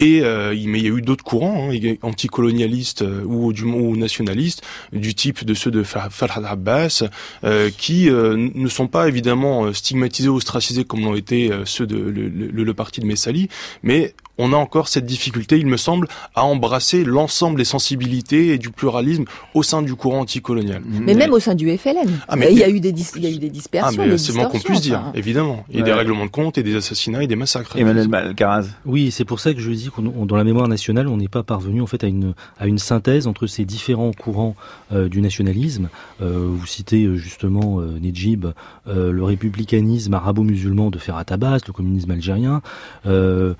Et 0.00 0.20
mais 0.20 0.78
il 0.80 0.84
y 0.84 0.88
a 0.88 0.96
eu 0.96 1.02
d'autres 1.02 1.24
courants 1.24 1.70
hein, 1.70 1.94
anticolonialistes 2.02 3.04
ou 3.24 3.52
du 3.52 3.64
ou 3.64 3.96
nationalistes 3.96 4.62
du 4.92 5.14
type 5.14 5.44
de 5.44 5.54
ceux 5.54 5.70
de 5.70 5.82
Farhad 5.82 6.44
Abbas 6.44 7.04
euh, 7.44 7.70
qui 7.76 8.08
euh, 8.08 8.36
ne 8.54 8.68
sont 8.68 8.86
pas 8.86 9.08
évidemment 9.08 9.72
stigmatisés 9.72 10.28
ou 10.28 10.36
ostracisés 10.36 10.84
comme 10.84 11.02
l'ont 11.02 11.14
été 11.14 11.52
euh, 11.52 11.64
ceux 11.64 11.86
de 11.86 11.96
le, 12.16 12.28
le, 12.28 12.64
le 12.64 12.74
parti 12.74 13.00
de 13.00 13.06
Messali 13.06 13.48
mais 13.82 14.14
on 14.38 14.52
a 14.52 14.56
encore 14.56 14.88
cette 14.88 15.06
difficulté, 15.06 15.58
il 15.58 15.66
me 15.66 15.76
semble, 15.76 16.08
à 16.34 16.44
embrasser 16.44 17.04
l'ensemble 17.04 17.58
des 17.58 17.64
sensibilités 17.64 18.48
et 18.48 18.58
du 18.58 18.70
pluralisme 18.70 19.24
au 19.54 19.62
sein 19.62 19.82
du 19.82 19.94
courant 19.94 20.20
anticolonial. 20.20 20.82
Mais 20.86 21.14
même 21.14 21.32
au 21.32 21.40
sein 21.40 21.54
du 21.54 21.76
FLN, 21.76 22.10
ah, 22.28 22.36
mais, 22.36 22.52
il, 22.52 22.58
y 22.58 22.64
a 22.64 22.68
eu 22.68 22.80
des 22.80 22.94
il 23.16 23.22
y 23.22 23.26
a 23.26 23.30
eu 23.30 23.38
des 23.38 23.50
dispersions. 23.50 24.02
Ah, 24.02 24.18
c'est 24.18 24.34
moins 24.34 24.46
qu'on 24.46 24.58
puisse 24.58 24.80
dire, 24.80 25.02
évidemment. 25.14 25.64
Il 25.70 25.78
y 25.78 25.82
a 25.82 25.84
des 25.84 25.92
règlements 25.92 26.26
de 26.26 26.30
compte 26.30 26.58
et 26.58 26.62
des 26.62 26.76
assassinats 26.76 27.22
et 27.22 27.26
des 27.26 27.36
massacres. 27.36 27.76
Emmanuel 27.76 28.08
Malcaraz. 28.08 28.66
Oui, 28.84 29.10
c'est 29.10 29.24
pour 29.24 29.40
ça 29.40 29.54
que 29.54 29.60
je 29.60 29.70
dis 29.70 29.88
qu'on 29.88 30.26
dans 30.26 30.36
la 30.36 30.44
mémoire 30.44 30.68
nationale, 30.68 31.08
on 31.08 31.16
n'est 31.16 31.28
pas 31.28 31.42
parvenu 31.42 31.80
en 31.82 31.86
fait 31.86 32.04
à 32.04 32.06
une 32.06 32.34
à 32.58 32.66
une 32.66 32.78
synthèse 32.78 33.26
entre 33.26 33.46
ces 33.46 33.64
différents 33.64 34.12
courants 34.12 34.56
euh, 34.92 35.08
du 35.08 35.20
nationalisme. 35.20 35.88
Euh, 36.20 36.48
vous 36.50 36.66
citez 36.66 37.04
euh, 37.04 37.16
justement 37.16 37.80
euh, 37.80 37.98
Nejib, 38.00 38.46
euh, 38.86 39.10
le 39.10 39.24
républicanisme 39.24 40.14
arabo-musulman 40.14 40.90
de 40.90 40.98
Ferhat 40.98 41.24
Abbas, 41.30 41.60
le 41.66 41.72
communisme 41.72 42.10
algérien, 42.10 42.62
le 43.04 43.56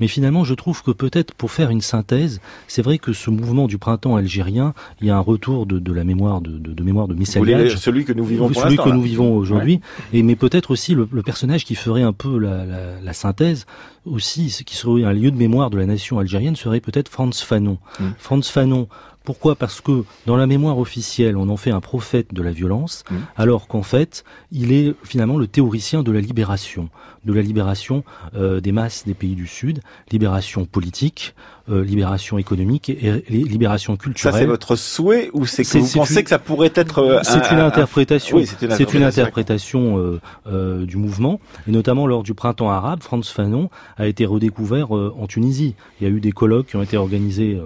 mais 0.00 0.08
finalement 0.08 0.44
je 0.44 0.54
trouve 0.54 0.82
que 0.82 0.90
peut-être 0.90 1.34
pour 1.34 1.50
faire 1.50 1.70
une 1.70 1.80
synthèse, 1.80 2.40
c'est 2.68 2.82
vrai 2.82 2.98
que 2.98 3.12
ce 3.12 3.30
mouvement 3.30 3.66
du 3.66 3.78
printemps 3.78 4.16
algérien, 4.16 4.74
il 5.00 5.06
y 5.08 5.10
a 5.10 5.16
un 5.16 5.20
retour 5.20 5.66
de, 5.66 5.78
de 5.78 5.92
la 5.92 6.04
mémoire 6.04 6.40
de, 6.40 6.58
de, 6.58 6.72
de 6.72 6.82
mémoire 6.82 7.08
de 7.08 7.14
celui 7.24 8.04
que 8.04 8.12
nous 8.12 8.24
vivons 8.24 8.52
celui 8.52 8.76
que 8.76 8.88
nous 8.88 9.02
vivons 9.02 9.34
aujourd'hui, 9.36 9.80
et 10.12 10.22
mais 10.22 10.36
peut-être 10.36 10.70
aussi 10.70 10.94
le, 10.94 11.08
le, 11.10 11.22
personnage 11.22 11.64
qui 11.64 11.74
ferait 11.74 12.02
un 12.02 12.12
peu 12.12 12.38
la, 12.38 12.64
la, 12.64 13.00
la 13.00 13.12
synthèse 13.12 13.66
aussi, 14.04 14.50
ce 14.50 14.62
qui 14.62 14.76
serait 14.76 15.04
un 15.04 15.12
lieu 15.12 15.30
de 15.30 15.36
mémoire 15.36 15.70
de 15.70 15.78
la 15.78 15.86
nation 15.86 16.18
algérienne 16.18 16.56
serait 16.56 16.80
peut-être 16.80 17.08
Franz 17.08 17.44
Fanon. 17.44 17.78
Mmh. 18.00 18.04
Franz 18.18 18.50
Fanon, 18.50 18.88
pourquoi? 19.24 19.54
Parce 19.54 19.80
que 19.80 20.04
dans 20.26 20.36
la 20.36 20.46
mémoire 20.46 20.78
officielle, 20.78 21.36
on 21.36 21.48
en 21.48 21.56
fait 21.56 21.70
un 21.70 21.80
prophète 21.80 22.34
de 22.34 22.42
la 22.42 22.50
violence, 22.50 23.04
mmh. 23.08 23.16
alors 23.36 23.68
qu'en 23.68 23.82
fait, 23.82 24.24
il 24.50 24.72
est 24.72 24.94
finalement 25.04 25.38
le 25.38 25.46
théoricien 25.46 26.02
de 26.02 26.10
la 26.10 26.20
libération, 26.20 26.88
de 27.24 27.32
la 27.32 27.42
libération 27.42 28.02
euh, 28.34 28.60
des 28.60 28.72
masses 28.72 29.04
des 29.06 29.14
pays 29.14 29.36
du 29.36 29.46
Sud, 29.46 29.80
libération 30.10 30.64
politique, 30.64 31.34
euh, 31.68 31.84
libération 31.84 32.38
économique 32.38 32.90
et, 32.90 33.22
libération 33.28 33.96
culturelle. 33.96 34.32
Ça, 34.32 34.38
c'est 34.38 34.46
votre 34.46 34.76
souhait 34.76 35.30
ou 35.32 35.46
c'est 35.46 35.64
que 35.64 35.78
vous 35.78 35.98
pensez 35.98 36.22
que 36.24 36.30
ça 36.30 36.38
pourrait 36.38 36.72
être 36.74 36.98
euh, 36.98 37.20
C'est 37.22 37.50
une 37.50 37.60
interprétation. 37.60 38.36
Oui, 38.36 38.46
c'est 38.46 38.94
une, 38.94 39.02
interprétation 39.02 40.20
du 40.46 40.96
mouvement, 40.96 41.40
et 41.68 41.70
notamment 41.70 42.06
lors 42.06 42.22
du 42.22 42.34
printemps 42.34 42.70
arabe, 42.70 43.02
Franz 43.02 43.30
Fanon 43.32 43.70
a 43.96 44.06
été 44.06 44.26
redécouvert 44.26 44.92
en 44.92 45.26
Tunisie. 45.26 45.74
Il 46.00 46.08
y 46.08 46.10
a 46.10 46.12
eu 46.12 46.20
des 46.20 46.32
colloques 46.32 46.68
qui 46.68 46.76
ont 46.76 46.82
été 46.82 46.96
organisés 46.96 47.60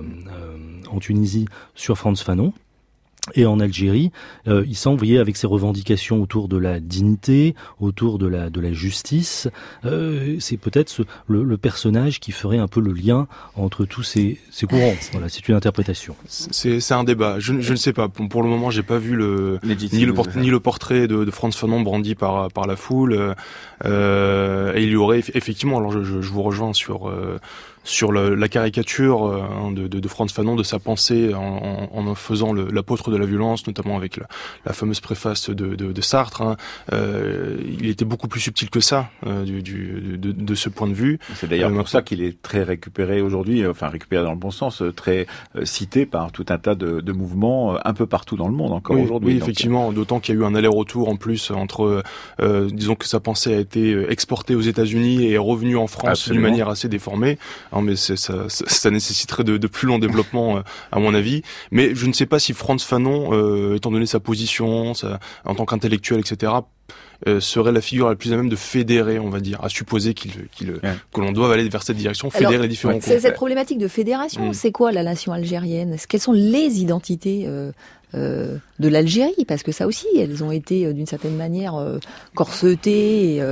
en 0.91 0.99
Tunisie 0.99 1.47
sur 1.75 1.97
Franz 1.99 2.23
Fanon. 2.23 2.53
Et 3.35 3.45
en 3.45 3.59
Algérie, 3.59 4.13
euh, 4.47 4.65
il 4.67 4.77
semble, 4.77 4.99
voyez, 4.99 5.19
avec 5.19 5.37
ses 5.37 5.47
revendications 5.47 6.23
autour 6.23 6.49
de 6.49 6.57
la 6.57 6.79
dignité, 6.79 7.55
autour 7.81 8.19
de 8.19 8.27
la 8.27 8.51
de 8.51 8.61
la 8.61 8.73
justice, 8.73 9.49
euh, 9.85 10.37
c'est 10.39 10.57
peut-être 10.57 11.05
le, 11.27 11.57
personnage 11.57 12.21
qui 12.21 12.33
ferait 12.33 12.59
un 12.59 12.69
peu 12.69 12.81
le 12.81 12.93
lien 12.93 13.27
entre 13.57 13.85
tous 13.85 14.03
ces, 14.03 14.39
ces 14.51 14.67
courants. 14.67 14.95
Voilà, 15.13 15.29
c'est 15.29 15.49
une 15.49 15.55
interprétation. 15.55 16.15
C'est 16.27 16.93
un 16.93 17.05
débat. 17.05 17.39
Je, 17.39 17.61
je, 17.61 17.73
ne 17.73 17.77
sais 17.77 17.93
pas. 17.93 18.09
Pour, 18.09 18.43
le 18.43 18.49
moment, 18.49 18.71
j'ai 18.71 18.83
pas 18.83 18.99
vu 18.99 19.17
le 19.17 19.59
ni 19.65 20.05
le, 20.05 20.15
ni 20.37 20.51
le 20.51 20.61
portrait 20.61 21.09
de, 21.09 21.25
de 21.25 21.31
Franz 21.31 21.57
Fanon 21.57 21.81
brandi 21.81 22.15
par 22.15 22.51
par 22.51 22.67
la 22.67 22.77
foule. 22.77 23.35
Euh, 23.85 24.75
et 24.75 24.83
il 24.83 24.91
y 24.91 24.97
aurait 24.97 25.19
effectivement. 25.19 25.79
Alors, 25.79 25.93
je, 25.93 26.03
je, 26.03 26.21
je 26.21 26.31
vous 26.31 26.43
rejoins 26.43 26.75
sur 26.75 27.11
euh, 27.87 27.91
sur 27.97 28.13
la 28.13 28.49
caricature 28.49 29.27
euh, 29.27 29.41
hein, 29.41 29.73
de, 29.73 29.87
de, 29.87 30.01
de, 30.01 30.09
Franz 30.09 30.33
Fanon, 30.33 30.55
de 30.55 30.63
sa 30.63 30.79
pensée 30.79 31.35
en, 31.35 31.89
en, 31.93 32.07
en 32.07 32.15
faisant 32.15 32.53
l'apôtre 32.53 33.11
de 33.11 33.17
la 33.17 33.27
violence, 33.27 33.67
notamment 33.67 33.97
avec 33.97 34.17
la, 34.17 34.27
la 34.65 34.73
fameuse 34.73 35.01
préface 35.01 35.51
de, 35.51 35.75
de 35.75 36.01
Sartre. 36.01 36.43
Hein. 36.43 36.57
Euh, 36.93 37.57
il 37.79 37.89
était 37.89 38.05
beaucoup 38.05 38.29
plus 38.29 38.41
subtil 38.41 38.71
que 38.71 38.81
ça 38.81 39.11
euh, 39.27 39.45
du, 39.45 39.63
du, 39.63 40.19
de, 40.19 40.55
ce 40.55 40.69
point 40.69 40.89
de 40.89 40.95
vue. 40.95 41.19
C'est 41.35 41.49
d'ailleurs 41.49 41.73
pour 41.73 41.89
ça 41.89 42.03
qu'il 42.03 42.23
est 42.23 42.41
très 42.43 42.63
récupéré 42.63 43.21
aujourd'hui, 43.21 43.67
enfin 43.67 43.89
récupéré 43.89 44.25
dans 44.25 44.33
le 44.33 44.39
bon 44.39 44.51
sens, 44.51 44.83
très 44.95 45.27
cité 45.65 46.07
par 46.07 46.33
tout 46.33 46.47
un 46.49 46.59
tas 46.59 46.75
de, 46.75 47.13
mouvements 47.13 47.77
un 47.83 47.95
peu 47.95 48.07
partout 48.07 48.37
dans 48.37 48.49
le 48.49 48.55
monde 48.55 48.73
encore 48.73 48.99
aujourd'hui. 48.99 49.35
Oui, 49.35 49.37
effectivement, 49.39 49.93
d'autant 49.93 50.21
qu'il 50.21 50.35
y 50.35 50.39
a 50.39 50.41
eu 50.41 50.45
un 50.45 50.55
aller-retour 50.55 51.09
en 51.09 51.17
plus 51.17 51.51
entre, 51.51 52.03
disons 52.41 52.95
que 52.95 53.07
sa 53.07 53.21
pensée 53.21 53.55
a 53.55 53.59
été 53.59 54.11
exportée 54.11 54.55
aux 54.55 54.61
États-Unis 54.61 55.25
et 55.25 55.33
est 55.33 55.39
revenue 55.39 55.77
en 55.77 55.87
France 55.87 56.29
d'une 56.31 56.41
manière 56.41 56.69
assez 56.69 56.89
déformée 56.89 57.39
mais 57.83 57.97
ça, 57.97 58.17
ça, 58.17 58.91
nécessiterait 58.91 59.45
de, 59.45 59.57
de, 59.57 59.67
plus 59.67 59.87
long 59.87 59.99
développement, 59.99 60.59
euh, 60.59 60.61
à 60.93 60.99
mon 60.99 61.15
avis. 61.15 61.43
Mais 61.71 61.95
je 61.95 62.07
ne 62.07 62.13
sais 62.13 62.27
pas 62.27 62.39
si 62.39 62.53
Franz 62.53 62.85
Fanon, 62.85 63.31
euh, 63.33 63.77
étant 63.77 63.91
donné 63.91 64.07
sa 64.07 64.21
position, 64.21 64.93
en 65.45 65.55
tant 65.55 65.65
qu'intellectuel, 65.65 66.21
etc., 66.21 66.53
euh, 67.27 67.41
serait 67.41 67.73
la 67.73 67.81
figure 67.81 68.11
la 68.11 68.15
plus 68.15 68.31
à 68.33 68.37
même 68.37 68.51
de 68.51 68.57
fédérer, 68.57 69.19
on 69.19 69.31
va 69.31 69.41
dire, 69.41 69.59
à 69.65 69.71
supposer 69.71 70.13
qu'il, 70.13 70.49
qu'il 70.49 70.75
que 71.13 71.21
l'on 71.21 71.33
doit 71.33 71.51
aller 71.51 71.67
vers 71.67 71.83
cette 71.83 71.97
direction, 71.97 72.29
fédérer 72.29 72.59
les 72.59 72.69
différents 72.69 72.99
C'est 73.01 73.21
Cette 73.21 73.35
problématique 73.35 73.79
de 73.79 73.89
fédération, 73.89 74.51
mm. 74.51 74.55
c'est 74.55 74.71
quoi 74.71 74.93
la 74.93 75.03
nation 75.03 75.33
algérienne? 75.33 75.97
Quelles 76.09 76.21
sont 76.21 76.33
les 76.33 76.81
identités 76.81 77.45
euh, 77.47 77.73
euh, 78.15 78.59
de 78.81 78.89
l'Algérie? 78.89 79.47
Parce 79.49 79.63
que 79.63 79.73
ça 79.73 79.87
aussi, 79.87 80.07
elles 80.19 80.45
ont 80.45 80.53
été 80.53 80.93
d'une 80.93 81.07
certaine 81.07 81.37
manière 81.37 81.83
corsetées 82.35 83.37
et, 83.37 83.43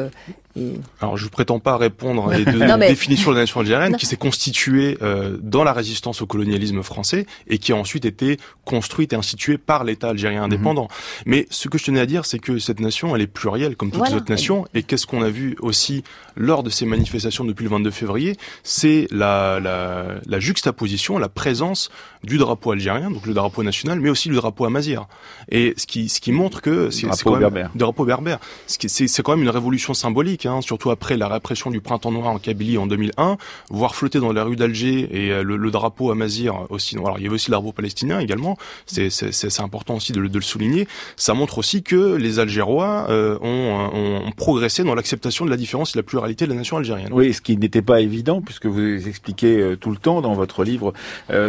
alors, 1.00 1.16
je 1.16 1.24
ne 1.24 1.30
prétends 1.30 1.58
pas 1.58 1.76
répondre 1.76 2.30
à 2.30 2.38
la 2.38 2.76
définition 2.88 3.30
de 3.30 3.36
la 3.36 3.42
nation 3.42 3.60
algérienne 3.60 3.96
qui 3.96 4.06
s'est 4.06 4.16
constituée 4.16 4.96
euh, 5.02 5.36
dans 5.42 5.64
la 5.64 5.72
résistance 5.72 6.22
au 6.22 6.26
colonialisme 6.26 6.82
français 6.82 7.26
et 7.48 7.58
qui 7.58 7.72
a 7.72 7.76
ensuite 7.76 8.04
été 8.04 8.38
construite 8.64 9.12
et 9.12 9.16
instituée 9.16 9.58
par 9.58 9.82
l'État 9.82 10.10
algérien 10.10 10.40
mhm. 10.40 10.52
indépendant. 10.52 10.88
Mais 11.26 11.46
ce 11.50 11.68
que 11.68 11.76
je 11.76 11.84
tenais 11.84 12.00
à 12.00 12.06
dire, 12.06 12.24
c'est 12.24 12.38
que 12.38 12.58
cette 12.58 12.80
nation, 12.80 13.16
elle 13.16 13.22
est 13.22 13.26
plurielle 13.26 13.76
comme 13.76 13.90
toutes 13.90 14.08
les 14.08 14.14
autres 14.14 14.30
nations. 14.30 14.64
Et 14.74 14.84
qu'est-ce 14.84 15.06
qu'on 15.06 15.22
a 15.22 15.30
vu 15.30 15.56
aussi 15.60 16.04
lors 16.36 16.62
de 16.62 16.70
ces 16.70 16.86
manifestations 16.86 17.44
depuis 17.44 17.64
le 17.64 17.70
22 17.70 17.90
février? 17.90 18.36
C'est 18.62 19.08
la, 19.10 19.58
la, 19.60 20.06
la, 20.24 20.40
juxtaposition, 20.40 21.18
la 21.18 21.28
présence 21.28 21.90
du 22.22 22.38
drapeau 22.38 22.72
algérien, 22.72 23.10
donc 23.10 23.26
le 23.26 23.34
drapeau 23.34 23.62
national, 23.62 24.00
mais 24.00 24.10
aussi 24.10 24.28
le 24.28 24.36
drapeau 24.36 24.64
amazir. 24.64 25.06
Et 25.50 25.74
ce 25.76 25.86
qui, 25.86 26.08
ce 26.08 26.20
qui 26.20 26.30
montre 26.32 26.62
que 26.62 26.90
c'est 26.90 27.08
quand 27.22 27.32
même 27.32 27.40
berbère. 27.40 27.70
drapeau 27.74 28.04
berbère. 28.04 28.38
C'est 28.66 29.22
quand 29.22 29.32
même 29.32 29.42
une 29.42 29.50
révolution 29.50 29.94
symbolique 29.94 30.43
Hein, 30.46 30.60
surtout 30.60 30.90
après 30.90 31.16
la 31.16 31.28
répression 31.28 31.70
du 31.70 31.80
printemps 31.80 32.12
noir 32.12 32.28
en 32.28 32.38
Kabylie 32.38 32.78
en 32.78 32.86
2001, 32.86 33.36
voir 33.70 33.94
flotter 33.94 34.20
dans 34.20 34.32
la 34.32 34.44
rue 34.44 34.56
d'Alger 34.56 35.08
et 35.10 35.30
euh, 35.30 35.42
le, 35.42 35.70
drapeau 35.70 36.10
amazir 36.10 36.66
aussi. 36.70 36.96
Alors 36.96 37.18
il 37.18 37.24
y 37.24 37.26
avait 37.26 37.34
aussi 37.34 37.50
le 37.50 37.56
drapeau 37.56 37.72
palestinien 37.72 38.20
également. 38.20 38.56
C'est 38.86 39.60
important 39.60 39.96
aussi 39.96 40.12
de, 40.12 40.20
le 40.20 40.40
souligner. 40.40 40.86
Ça 41.16 41.34
montre 41.34 41.58
aussi 41.58 41.82
que 41.82 42.14
les 42.14 42.38
Algérois 42.38 43.06
euh, 43.08 43.38
ont, 43.40 44.26
ont, 44.26 44.30
progressé 44.36 44.84
dans 44.84 44.94
l'acceptation 44.94 45.44
de 45.44 45.50
la 45.50 45.56
différence 45.56 45.90
et 45.90 45.92
de 45.94 45.98
la 45.98 46.02
pluralité 46.02 46.44
de 46.44 46.50
la 46.50 46.56
nation 46.56 46.76
algérienne. 46.76 47.10
Oui, 47.12 47.32
ce 47.32 47.40
qui 47.40 47.56
n'était 47.56 47.82
pas 47.82 48.00
évident 48.00 48.40
puisque 48.40 48.66
vous 48.66 49.08
expliquez 49.08 49.60
euh, 49.60 49.76
tout 49.76 49.90
le 49.90 49.96
temps 49.96 50.20
dans 50.20 50.34
votre 50.34 50.64
livre 50.64 50.92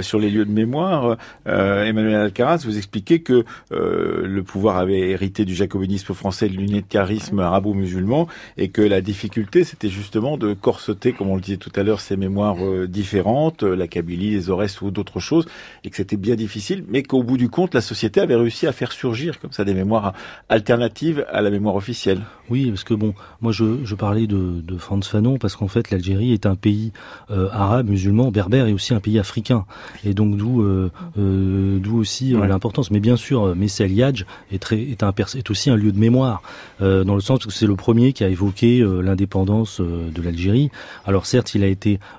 sur 0.02 0.20
les 0.20 0.30
lieux 0.30 0.46
de 0.46 0.52
mémoire, 0.52 1.18
Emmanuel 1.46 2.16
Alcaraz, 2.16 2.60
vous 2.66 2.78
expliquez 2.78 3.22
que 3.22 3.46
le 3.72 4.44
pouvoir 4.44 4.78
avait 4.78 5.12
hérité 5.12 5.46
du 5.46 5.56
jacobinisme 5.56 6.14
français, 6.14 6.50
de 6.50 6.56
l'unitarisme 6.56 7.40
arabo-musulman 7.40 8.28
et 8.58 8.70
que 8.70 8.82
la 8.88 9.02
difficulté, 9.02 9.64
c'était 9.64 9.90
justement 9.90 10.38
de 10.38 10.54
corseter, 10.54 11.14
comme 11.14 11.30
on 11.30 11.36
le 11.36 11.42
disait 11.42 11.58
tout 11.58 11.72
à 11.76 11.84
l'heure, 11.84 12.00
ces 12.00 12.18
mémoires 12.18 12.58
euh, 12.62 12.88
différentes, 12.88 13.64
euh, 13.64 13.76
la 13.76 13.88
Kabylie, 13.88 14.32
les 14.32 14.50
Aurès 14.50 14.82
ou 14.82 14.92
d'autres 14.92 15.20
choses, 15.20 15.46
et 15.84 15.90
que 15.90 15.96
c'était 15.96 16.18
bien 16.18 16.36
difficile, 16.36 16.84
mais 16.88 17.04
qu'au 17.04 17.24
bout 17.24 17.38
du 17.38 17.50
compte, 17.50 17.74
la 17.74 17.82
société 17.82 18.20
avait 18.20 18.36
réussi 18.36 18.68
à 18.68 18.72
faire 18.72 18.92
surgir 18.92 19.40
comme 19.40 19.52
ça 19.52 19.64
des 19.64 19.74
mémoires 19.74 20.14
alternatives 20.50 21.26
à 21.32 21.42
la 21.42 21.50
mémoire 21.50 21.76
officielle. 21.76 22.22
Oui, 22.50 22.70
parce 22.70 22.84
que 22.84 22.94
bon, 22.94 23.14
moi 23.42 23.52
je, 23.52 23.84
je 23.84 23.96
parlais 23.96 24.28
de, 24.28 24.62
de 24.62 24.78
Franz 24.78 25.08
Fanon 25.10 25.38
parce 25.38 25.56
qu'en 25.56 25.68
fait 25.68 25.92
l'Algérie 25.92 26.34
est 26.34 26.46
un 26.46 26.56
pays 26.56 26.92
euh, 27.32 27.50
arabe, 27.52 27.90
musulman, 27.90 28.32
berbère 28.32 28.68
et 28.68 28.74
aussi 28.74 28.94
un 28.94 29.00
pays 29.00 29.20
africain, 29.20 29.66
et 30.04 30.14
donc 30.14 30.38
d'où 30.38 30.64
d'où 31.16 31.98
aussi 31.98 32.32
l'importance. 32.32 32.92
Mais 32.92 33.00
bien 33.00 33.16
sûr, 33.16 33.56
Messel 33.56 33.92
Yadj 33.92 34.26
est 34.52 34.62
très 34.62 34.80
est 34.80 35.04
un 35.04 35.14
est 35.36 35.50
aussi 35.50 35.70
un 35.70 35.76
lieu 35.76 35.92
de 35.92 36.00
mémoire 36.00 36.42
dans 36.80 37.16
le 37.16 37.22
sens 37.22 37.46
que 37.46 37.52
c'est 37.52 37.68
le 37.68 37.76
premier 37.76 38.14
qui 38.14 38.24
a 38.24 38.30
évoqué 38.30 38.75
euh, 38.82 39.02
l'indépendance 39.02 39.80
euh, 39.82 40.10
de 40.12 40.22
l'Algérie. 40.22 40.72
Alors 41.06 41.26
certes, 41.26 41.56
il 41.56 41.62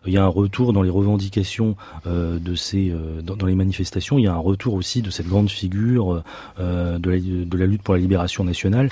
y 0.06 0.16
a 0.16 0.24
un 0.24 0.28
retour 0.28 0.72
dans 0.72 0.82
les 0.82 0.90
revendications 0.90 1.76
euh, 2.06 2.38
de 2.38 2.54
ces, 2.54 2.92
dans, 3.22 3.46
les 3.46 3.54
manifestations, 3.54 4.18
il 4.18 4.24
y 4.24 4.26
a 4.26 4.34
un 4.34 4.38
retour 4.38 4.74
aussi 4.74 5.02
de 5.02 5.10
cette 5.10 5.28
grande 5.28 5.50
figure 5.50 6.22
de 6.58 7.56
la 7.58 7.66
lutte 7.66 7.82
pour 7.82 7.94
la 7.94 8.00
libération 8.00 8.44
nationale 8.44 8.90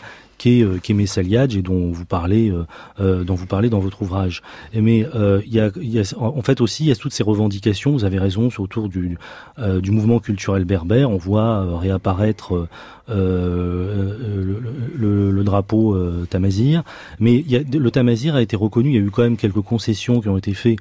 qui 0.49 0.61
est, 0.61 0.81
qui 0.81 0.93
est 0.93 1.55
et 1.57 1.63
dont 1.63 1.91
vous 1.91 2.05
parlez, 2.05 2.53
dont 2.99 3.35
vous 3.35 3.47
parlez 3.47 3.71
dans 3.71 3.79
votre 3.79 4.03
ouvrage. 4.03 4.43
mais 4.75 5.07
il, 5.47 5.53
y 5.53 5.61
a, 5.61 5.71
il 5.77 5.91
y 5.91 5.99
a, 5.99 6.15
en 6.19 6.43
fait 6.43 6.61
aussi, 6.61 6.85
il 6.85 6.89
y 6.89 6.93
a 6.93 6.97
toutes 6.97 7.13
ces 7.13 7.23
revendications. 7.23 7.93
Vous 7.93 8.05
avez 8.05 8.19
raison 8.19 8.49
autour 8.59 8.89
du, 8.89 9.19
du 9.59 9.91
mouvement 9.91 10.19
culturel 10.19 10.65
berbère. 10.65 11.11
On 11.11 11.17
voit 11.17 11.79
réapparaître 11.79 12.69
euh, 13.11 14.17
le, 14.97 15.31
le, 15.31 15.45
drapeau 15.45 15.95
euh, 15.95 16.27
tamazir. 16.29 16.85
Mais 17.21 17.35
il 17.35 17.51
y 17.51 17.57
a, 17.57 17.61
le 17.61 17.91
tamazir 17.91 18.35
a 18.35 18.41
été 18.41 18.57
reconnu, 18.57 18.91
il 18.91 18.95
y 18.95 18.99
a 18.99 19.03
eu 19.03 19.11
quand 19.11 19.23
même 19.23 19.37
quelques 19.37 19.61
concessions 19.61 20.23
qui 20.23 20.29
ont 20.31 20.39
été 20.39 20.55
faites 20.55 20.79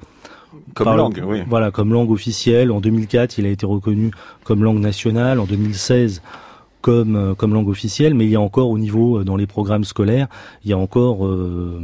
comme 0.73 0.95
langue, 0.95 1.21
oui. 1.25 1.39
Voilà, 1.47 1.71
comme 1.71 1.91
langue 1.91 2.11
officielle. 2.11 2.71
En 2.71 2.79
2004, 2.79 3.39
il 3.39 3.45
a 3.45 3.49
été 3.49 3.65
reconnu 3.65 4.11
comme 4.43 4.63
langue 4.63 4.79
nationale. 4.79 5.39
En 5.39 5.45
2016, 5.45 6.21
comme 6.83 7.15
euh, 7.15 7.33
comme 7.33 7.53
langue 7.53 7.69
officielle, 7.69 8.13
mais 8.13 8.25
il 8.25 8.29
y 8.29 8.35
a 8.35 8.41
encore 8.41 8.69
au 8.69 8.77
niveau 8.77 9.17
euh, 9.19 9.23
dans 9.23 9.37
les 9.37 9.47
programmes 9.47 9.85
scolaires, 9.85 10.27
il 10.65 10.69
y 10.69 10.73
a 10.73 10.77
encore 10.77 11.25
euh, 11.25 11.79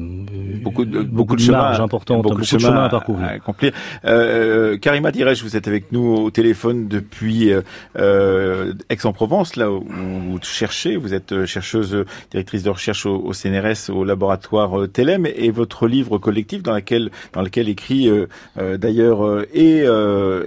beaucoup 0.61 0.83
de 0.83 1.01
beaucoup, 1.01 1.37
de, 1.37 1.41
chemin 1.41 1.79
importante, 1.79 2.21
beaucoup, 2.21 2.41
de 2.41 2.45
chemin, 2.45 2.83
à 2.83 2.89
parcourir. 2.89 3.23
À 3.23 3.29
accomplir. 3.29 3.71
Euh, 4.03 4.77
Karima 4.77 5.11
Direch, 5.11 5.41
vous 5.41 5.55
êtes 5.55 5.69
avec 5.69 5.93
nous 5.93 6.05
au 6.05 6.31
téléphone 6.31 6.89
depuis 6.89 7.49
euh, 7.97 8.73
Aix-en-Provence, 8.89 9.55
là 9.55 9.71
où 9.71 9.85
vous 9.87 10.39
cherchez. 10.41 10.97
Vous 10.97 11.13
êtes 11.13 11.45
chercheuse, 11.45 12.03
directrice 12.31 12.63
de 12.63 12.69
recherche 12.69 13.05
au, 13.05 13.15
au 13.23 13.31
CNRS, 13.31 13.89
au 13.89 14.03
laboratoire 14.03 14.89
Telem, 14.91 15.25
et 15.25 15.49
votre 15.49 15.87
livre 15.87 16.17
collectif 16.17 16.61
dans 16.61 16.75
lequel 16.75 17.09
dans 17.31 17.41
lequel 17.41 17.69
écrit 17.69 18.11
d'ailleurs 18.57 19.45
et 19.53 19.77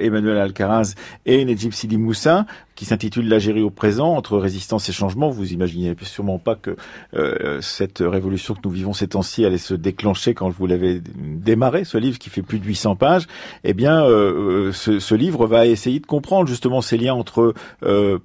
Emmanuel 0.00 0.36
Alcaraz 0.36 0.94
et 1.24 1.42
Nejib 1.46 1.72
Sidi 1.72 1.96
Moussa 1.96 2.44
qui 2.74 2.84
s'intitule 2.84 3.28
L'Algérie 3.28 3.62
au 3.62 3.70
présent, 3.70 4.14
entre 4.14 4.38
résistance 4.38 4.88
et 4.88 4.92
changement. 4.92 5.30
Vous 5.30 5.52
imaginez 5.52 5.94
sûrement 6.02 6.38
pas 6.38 6.54
que 6.54 6.76
euh, 7.14 7.60
cette 7.60 7.98
révolution 8.00 8.54
que 8.54 8.60
nous 8.64 8.70
vivons 8.70 8.92
ces 8.92 9.08
temps-ci 9.08 9.44
allait 9.44 9.58
se 9.58 9.74
déclencher 9.74 10.34
quand 10.34 10.48
vous 10.48 10.66
l'avez 10.66 11.00
démarré, 11.00 11.84
ce 11.84 11.98
livre 11.98 12.18
qui 12.18 12.30
fait 12.30 12.42
plus 12.42 12.58
de 12.58 12.64
800 12.64 12.96
pages. 12.96 13.26
Eh 13.64 13.74
bien, 13.74 14.04
euh, 14.04 14.68
euh, 14.68 14.72
ce, 14.72 15.14
livre 15.14 15.46
va 15.46 15.66
essayer 15.66 16.00
de 16.00 16.06
comprendre 16.06 16.48
justement 16.48 16.80
ces 16.80 16.96
liens 16.96 17.14
entre 17.14 17.54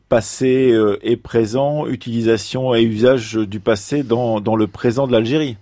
passé 0.09 0.73
et 1.01 1.17
présent, 1.17 1.85
utilisation 1.87 2.73
et 2.73 2.81
usage 2.81 3.35
du 3.35 3.59
passé 3.59 4.03
dans 4.03 4.55
le 4.55 4.67
présent 4.67 5.07
de 5.07 5.11
l'Algérie. 5.11 5.57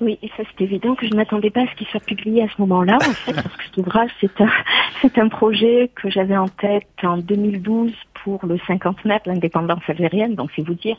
Oui, 0.00 0.18
et 0.22 0.28
ça 0.36 0.42
c'est 0.44 0.64
évident 0.64 0.94
que 0.94 1.06
je 1.06 1.14
n'attendais 1.14 1.50
pas 1.50 1.62
à 1.62 1.66
ce 1.66 1.74
qu'il 1.76 1.86
soit 1.86 2.04
publié 2.04 2.42
à 2.42 2.48
ce 2.48 2.60
moment-là, 2.60 2.96
en 2.96 3.12
fait, 3.12 3.32
parce 3.34 3.56
que 3.56 3.64
cet 3.64 3.76
ouvrage, 3.78 4.10
c'est 4.20 4.40
un, 4.40 4.50
c'est 5.02 5.18
un 5.18 5.28
projet 5.28 5.90
que 5.94 6.10
j'avais 6.10 6.36
en 6.36 6.48
tête 6.48 6.88
en 7.02 7.18
2012 7.18 7.92
pour 8.24 8.44
le 8.46 8.58
59, 8.66 9.22
l'indépendance 9.26 9.82
algérienne, 9.86 10.34
donc 10.34 10.50
c'est 10.56 10.66
vous 10.66 10.74
dire. 10.74 10.96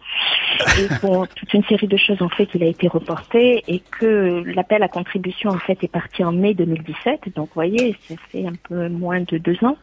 Et 0.80 0.88
pour 1.01 1.28
toute 1.28 1.53
une 1.53 1.63
série 1.63 1.88
de 1.88 1.97
choses 1.97 2.21
ont 2.21 2.30
fait 2.30 2.45
qu'il 2.45 2.63
a 2.63 2.67
été 2.67 2.88
reporté 2.88 3.63
et 3.67 3.80
que 3.80 4.43
l'appel 4.45 4.84
à 4.84 4.88
contribution 4.88 5.49
en 5.49 5.57
fait 5.57 5.84
est 5.84 5.91
parti 5.91 6.23
en 6.23 6.32
mai 6.32 6.53
2017. 6.53 7.36
Donc 7.36 7.47
vous 7.47 7.53
voyez, 7.55 7.95
ça 8.07 8.15
fait 8.30 8.45
un 8.45 8.53
peu 8.69 8.88
moins 8.89 9.21
de 9.21 9.38
deux 9.39 9.57
ans. 9.63 9.78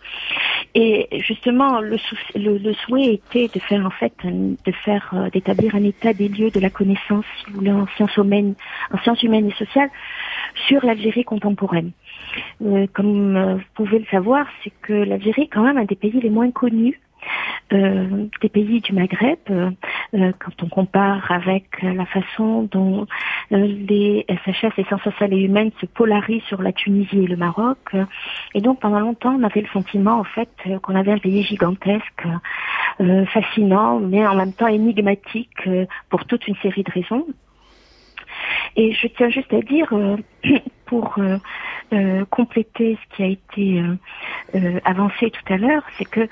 Et 0.75 1.09
justement, 1.27 1.81
le, 1.81 1.99
le, 2.37 2.73
souhait 2.75 3.15
était 3.15 3.49
de 3.49 3.61
faire 3.61 3.85
en 3.85 3.91
fait, 3.91 4.15
de 4.25 4.73
faire, 4.85 5.11
euh, 5.13 5.29
d'établir 5.29 5.75
un 5.75 5.83
état 5.85 6.15
des 6.15 6.29
lieux 6.29 6.51
de 6.51 6.61
la 6.61 6.71
connaissance, 6.71 7.27
si 7.39 7.51
vous 7.51 7.59
voulez, 7.59 7.73
en 7.73 7.87
sciences 7.97 8.17
humaines, 8.17 8.55
en 8.91 8.99
sciences 8.99 9.23
humaines 9.23 9.49
et 9.49 9.55
sociales, 9.55 9.91
sur 10.69 10.83
l'Algérie 10.85 11.25
contemporaine. 11.25 11.91
Euh, 12.63 12.87
comme 12.95 13.37
euh, 13.37 13.55
vous 13.57 13.63
pouvez 13.75 13.99
le 13.99 14.07
savoir, 14.07 14.47
c'est 14.65 14.73
que 14.81 14.95
l'Algérie 14.95 15.43
est 15.43 15.49
quand 15.49 15.63
même 15.63 15.77
un 15.77 15.85
des 15.85 15.97
pays 15.97 16.19
les 16.21 16.31
moins 16.31 16.51
connus 16.51 16.99
euh, 17.73 18.27
des 18.43 18.49
pays 18.49 18.81
du 18.81 18.93
Maghreb, 18.93 19.39
euh, 19.51 19.71
euh, 20.15 20.33
quand 20.39 20.63
on 20.63 20.69
compare 20.69 21.31
avec 21.31 21.83
la 21.83 22.05
façon 22.05 22.65
dont 22.65 23.07
les 23.51 24.27
SHS, 24.29 24.77
les 24.77 24.85
sciences 24.85 25.03
sociales 25.03 25.33
et 25.33 25.39
humaines, 25.39 25.71
se 25.81 25.87
polarisent 25.87 26.43
sur 26.45 26.61
la 26.61 26.73
Tunisie 26.73 27.25
et 27.25 27.27
le 27.27 27.37
Maroc. 27.37 27.79
et 28.55 28.61
donc 28.61 28.81
pendant 28.81 29.01
longtemps, 29.01 29.37
on 29.39 29.43
avait 29.43 29.63
le 29.63 29.69
sentiment 29.69 30.19
en 30.21 30.25
fait 30.25 30.51
qu'on 30.83 30.95
avait 30.95 31.13
un 31.13 31.19
pays 31.19 31.43
gigantesque, 31.43 32.27
fascinant, 33.27 34.01
mais 34.01 34.27
en 34.27 34.35
même 34.35 34.53
temps 34.53 34.67
énigmatique 34.67 35.69
pour 36.11 36.25
toute 36.27 36.47
une 36.47 36.57
série 36.57 36.83
de 36.83 36.91
raisons. 36.91 37.27
Et 38.77 38.93
je 38.93 39.07
tiens 39.09 39.31
juste 39.31 39.53
à 39.53 39.61
dire, 39.61 39.93
pour 40.93 41.15
euh, 41.95 42.25
compléter 42.29 42.99
ce 43.03 43.17
qui 43.17 43.23
a 43.23 43.27
été 43.27 43.81
euh, 43.81 43.97
euh, 44.55 44.79
avancé 44.85 45.31
tout 45.31 45.53
à 45.53 45.57
l'heure, 45.57 45.83
c'est 45.97 46.05
que 46.05 46.29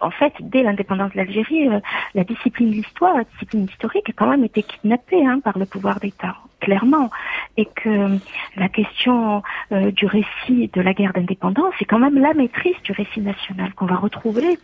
en 0.00 0.10
fait, 0.10 0.32
dès 0.40 0.62
l'indépendance 0.62 1.12
de 1.12 1.16
l'Algérie, 1.16 1.68
la 2.14 2.24
discipline 2.24 2.70
de 2.70 2.74
l'histoire, 2.74 3.16
la 3.16 3.24
discipline 3.24 3.64
historique 3.64 4.08
a 4.08 4.12
quand 4.12 4.28
même 4.28 4.44
été 4.44 4.62
kidnappée 4.62 5.24
hein, 5.24 5.40
par 5.40 5.58
le 5.58 5.66
pouvoir 5.66 6.00
d'État, 6.00 6.36
clairement, 6.60 7.10
et 7.56 7.66
que 7.66 8.18
la 8.56 8.68
question 8.68 9.42
du 9.70 10.06
récit 10.06 10.68
de 10.72 10.80
la 10.80 10.94
guerre 10.94 11.12
d'indépendance 11.12 11.74
est 11.80 11.84
quand 11.84 12.00
même 12.00 12.18
la 12.18 12.34
maîtrise 12.34 12.80
du 12.82 12.92
récit 12.92 13.20
national 13.20 13.72
qu'on 13.74 13.86
va 13.86 13.96
retrouver 13.96 14.58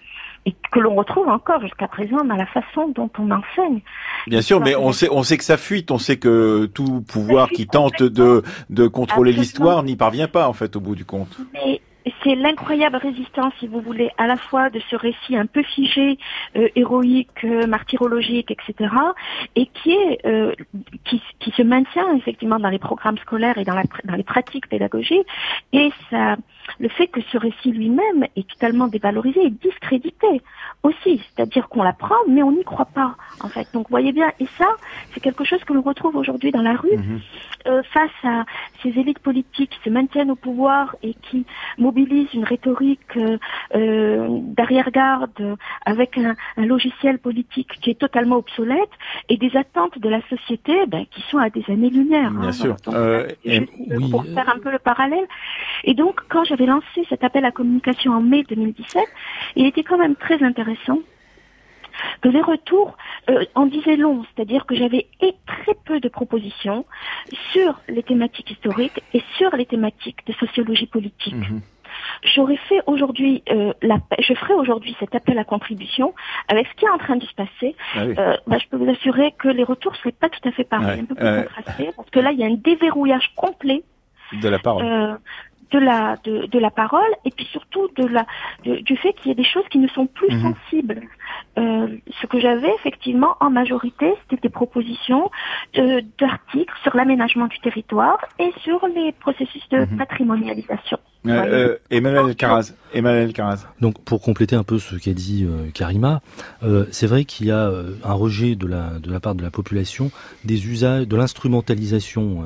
et 0.48 0.54
que 0.72 0.80
l'on 0.80 0.94
retrouve 0.94 1.28
encore 1.28 1.60
jusqu'à 1.60 1.88
présent 1.88 2.24
dans 2.24 2.36
la 2.36 2.46
façon 2.46 2.88
dont 2.88 3.10
on 3.18 3.30
enseigne. 3.30 3.80
Bien 4.26 4.40
sûr, 4.40 4.60
mais 4.60 4.74
on 4.74 4.92
sait, 4.92 5.08
on 5.10 5.22
sait 5.22 5.36
que 5.36 5.44
ça 5.44 5.58
fuite, 5.58 5.90
on 5.90 5.98
sait 5.98 6.16
que 6.16 6.66
tout 6.66 7.02
pouvoir 7.02 7.50
qui 7.50 7.66
tente 7.66 8.02
de, 8.02 8.42
de 8.70 8.86
contrôler 8.86 9.32
l'histoire 9.32 9.82
n'y 9.82 9.96
parvient 9.96 10.28
pas 10.28 10.48
en 10.48 10.54
fait 10.54 10.74
au 10.74 10.80
bout 10.80 10.94
du 10.94 11.04
compte. 11.04 11.36
Mais 11.52 11.82
c'est 12.22 12.34
l'incroyable 12.34 12.96
résistance, 12.96 13.52
si 13.60 13.66
vous 13.66 13.82
voulez, 13.82 14.10
à 14.16 14.26
la 14.26 14.38
fois 14.38 14.70
de 14.70 14.80
ce 14.88 14.96
récit 14.96 15.36
un 15.36 15.44
peu 15.44 15.62
figé, 15.62 16.18
euh, 16.56 16.68
héroïque, 16.74 17.44
euh, 17.44 17.66
martyrologique, 17.66 18.50
etc., 18.50 18.90
et 19.54 19.66
qui 19.66 19.92
est 19.92 20.26
euh, 20.26 20.54
qui, 21.04 21.22
qui, 21.40 21.50
se 21.50 21.62
maintient 21.62 22.16
effectivement 22.16 22.58
dans 22.58 22.70
les 22.70 22.78
programmes 22.78 23.18
scolaires 23.18 23.58
et 23.58 23.64
dans, 23.64 23.74
la, 23.74 23.82
dans 24.04 24.14
les 24.14 24.22
pratiques 24.22 24.68
pédagogiques, 24.68 25.26
et 25.74 25.90
ça 26.10 26.36
le 26.78 26.88
fait 26.88 27.06
que 27.06 27.20
ce 27.32 27.38
récit 27.38 27.72
lui-même 27.72 28.26
est 28.36 28.48
totalement 28.48 28.88
dévalorisé 28.88 29.40
et 29.44 29.50
discrédité 29.50 30.42
aussi, 30.82 31.22
c'est-à-dire 31.34 31.68
qu'on 31.68 31.82
l'apprend 31.82 32.16
mais 32.28 32.42
on 32.42 32.52
n'y 32.52 32.64
croit 32.64 32.86
pas 32.86 33.16
en 33.40 33.48
fait. 33.48 33.68
Donc 33.72 33.88
vous 33.88 33.92
voyez 33.92 34.12
bien, 34.12 34.30
et 34.40 34.46
ça 34.58 34.68
c'est 35.12 35.20
quelque 35.20 35.44
chose 35.44 35.62
que 35.64 35.72
l'on 35.72 35.82
retrouve 35.82 36.16
aujourd'hui 36.16 36.50
dans 36.52 36.62
la 36.62 36.76
rue 36.76 36.96
mhm. 36.96 37.20
euh, 37.66 37.82
face 37.92 38.10
à 38.24 38.44
ces 38.82 38.90
élites 38.90 39.18
politiques 39.18 39.70
qui 39.70 39.80
se 39.84 39.90
maintiennent 39.90 40.30
au 40.30 40.36
pouvoir 40.36 40.96
et 41.02 41.14
qui 41.14 41.44
mobilisent 41.78 42.32
une 42.34 42.44
rhétorique 42.44 43.16
euh, 43.16 43.38
euh 43.74 44.26
d'arrière-garde 44.28 45.56
avec 45.84 46.18
un, 46.18 46.34
logiciel 46.56 47.18
politique 47.18 47.70
qui 47.80 47.90
est 47.90 47.98
totalement 47.98 48.36
obsolète 48.36 48.90
et 49.28 49.36
des 49.36 49.56
attentes 49.56 49.98
de 49.98 50.08
la 50.08 50.20
société 50.28 50.86
ben, 50.86 51.04
qui 51.10 51.22
sont 51.30 51.38
à 51.38 51.50
des 51.50 51.64
années-lumière. 51.68 52.30
Bien 52.30 52.48
hein, 52.48 52.52
sûr. 52.52 52.76
Euh, 52.88 53.28
pour 54.10 54.24
faire 54.24 54.48
un 54.54 54.58
peu 54.58 54.70
le 54.70 54.78
parallèle. 54.78 55.26
Et 55.84 55.94
donc 55.94 56.20
quand 56.28 56.44
lancé 56.66 57.04
cet 57.08 57.24
appel 57.24 57.44
à 57.44 57.50
communication 57.50 58.12
en 58.12 58.20
mai 58.20 58.44
2017, 58.48 59.02
il 59.56 59.66
était 59.66 59.82
quand 59.82 59.98
même 59.98 60.16
très 60.16 60.42
intéressant 60.42 60.98
que 62.20 62.28
les 62.28 62.40
retours 62.40 62.96
euh, 63.28 63.44
en 63.54 63.66
disaient 63.66 63.96
long, 63.96 64.24
c'est-à-dire 64.24 64.66
que 64.66 64.74
j'avais 64.74 65.08
très 65.46 65.74
peu 65.84 66.00
de 66.00 66.08
propositions 66.08 66.84
sur 67.52 67.80
les 67.88 68.02
thématiques 68.02 68.50
historiques 68.50 69.02
et 69.14 69.22
sur 69.36 69.54
les 69.56 69.66
thématiques 69.66 70.26
de 70.26 70.32
sociologie 70.34 70.86
politique. 70.86 71.34
Mhm. 71.34 71.60
J'aurais 72.34 72.56
fait 72.68 72.80
aujourd'hui, 72.86 73.42
euh, 73.50 73.72
je 73.82 74.34
ferai 74.34 74.54
aujourd'hui 74.54 74.96
cet 75.00 75.14
appel 75.14 75.38
à 75.38 75.44
contribution 75.44 76.14
avec 76.48 76.66
ce 76.68 76.74
qui 76.74 76.84
est 76.84 76.90
en 76.90 76.98
train 76.98 77.16
de 77.16 77.24
se 77.24 77.34
passer. 77.34 77.76
Ah 77.94 78.00
euh, 78.00 78.36
bah, 78.46 78.58
je 78.58 78.68
peux 78.68 78.76
vous 78.76 78.90
assurer 78.90 79.34
que 79.38 79.48
les 79.48 79.64
retours 79.64 79.92
ne 79.92 79.96
seraient 79.98 80.12
pas 80.12 80.28
tout 80.28 80.46
à 80.48 80.52
fait 80.52 80.64
pareils, 80.64 81.00
un 81.00 81.04
peu 81.04 81.14
plus 81.14 81.42
contrastés, 81.44 81.90
parce 81.96 82.10
que 82.10 82.20
là, 82.20 82.32
il 82.32 82.38
y 82.38 82.44
a 82.44 82.46
un 82.46 82.54
déverrouillage 82.54 83.32
complet 83.36 83.82
de 84.32 84.48
la 84.48 84.58
parole. 84.58 84.84
Euh, 84.84 85.14
de 85.70 85.78
la 85.78 86.16
de, 86.24 86.46
de, 86.46 86.58
la 86.58 86.70
parole 86.70 87.10
et 87.24 87.30
puis 87.30 87.44
surtout 87.46 87.88
de 87.96 88.06
la 88.06 88.26
du 88.64 88.96
fait 88.96 89.12
qu'il 89.14 89.28
y 89.28 89.32
a 89.32 89.34
des 89.34 89.44
choses 89.44 89.64
qui 89.70 89.78
ne 89.78 89.88
sont 89.88 90.06
plus 90.06 90.34
mhm. 90.34 90.54
sensibles. 90.54 91.02
Euh, 91.58 91.88
ce 92.20 92.26
que 92.26 92.38
j'avais 92.38 92.72
effectivement 92.76 93.36
en 93.40 93.50
majorité, 93.50 94.14
c'était 94.22 94.48
des 94.48 94.52
propositions 94.52 95.30
euh, 95.76 96.00
d'articles 96.18 96.74
sur 96.82 96.96
l'aménagement 96.96 97.46
du 97.46 97.58
territoire 97.60 98.18
et 98.38 98.52
sur 98.62 98.86
les 98.94 99.12
processus 99.12 99.68
de 99.70 99.78
mhm. 99.78 99.96
patrimonialisation. 99.98 100.98
Euh, 101.26 101.30
euh, 101.30 101.78
Emmanuel 101.90 102.34
Caraz. 102.36 102.74
Emmanuel 102.94 103.32
Caraz. 103.32 103.66
Donc 103.80 104.02
pour 104.04 104.22
compléter 104.22 104.54
un 104.56 104.62
peu 104.62 104.78
ce 104.78 104.94
qu'a 104.96 105.12
dit 105.12 105.44
euh, 105.44 105.70
Karima, 105.74 106.22
c'est 106.90 107.06
vrai 107.06 107.24
qu'il 107.24 107.46
y 107.46 107.50
a 107.50 107.70
un 108.04 108.12
rejet 108.12 108.54
de 108.54 108.66
la 108.66 108.98
de 108.98 109.10
la 109.10 109.20
part 109.20 109.34
de 109.34 109.42
la 109.42 109.50
population 109.50 110.10
des 110.44 110.68
usages, 110.68 111.06
de 111.06 111.16
l'instrumentalisation 111.16 112.44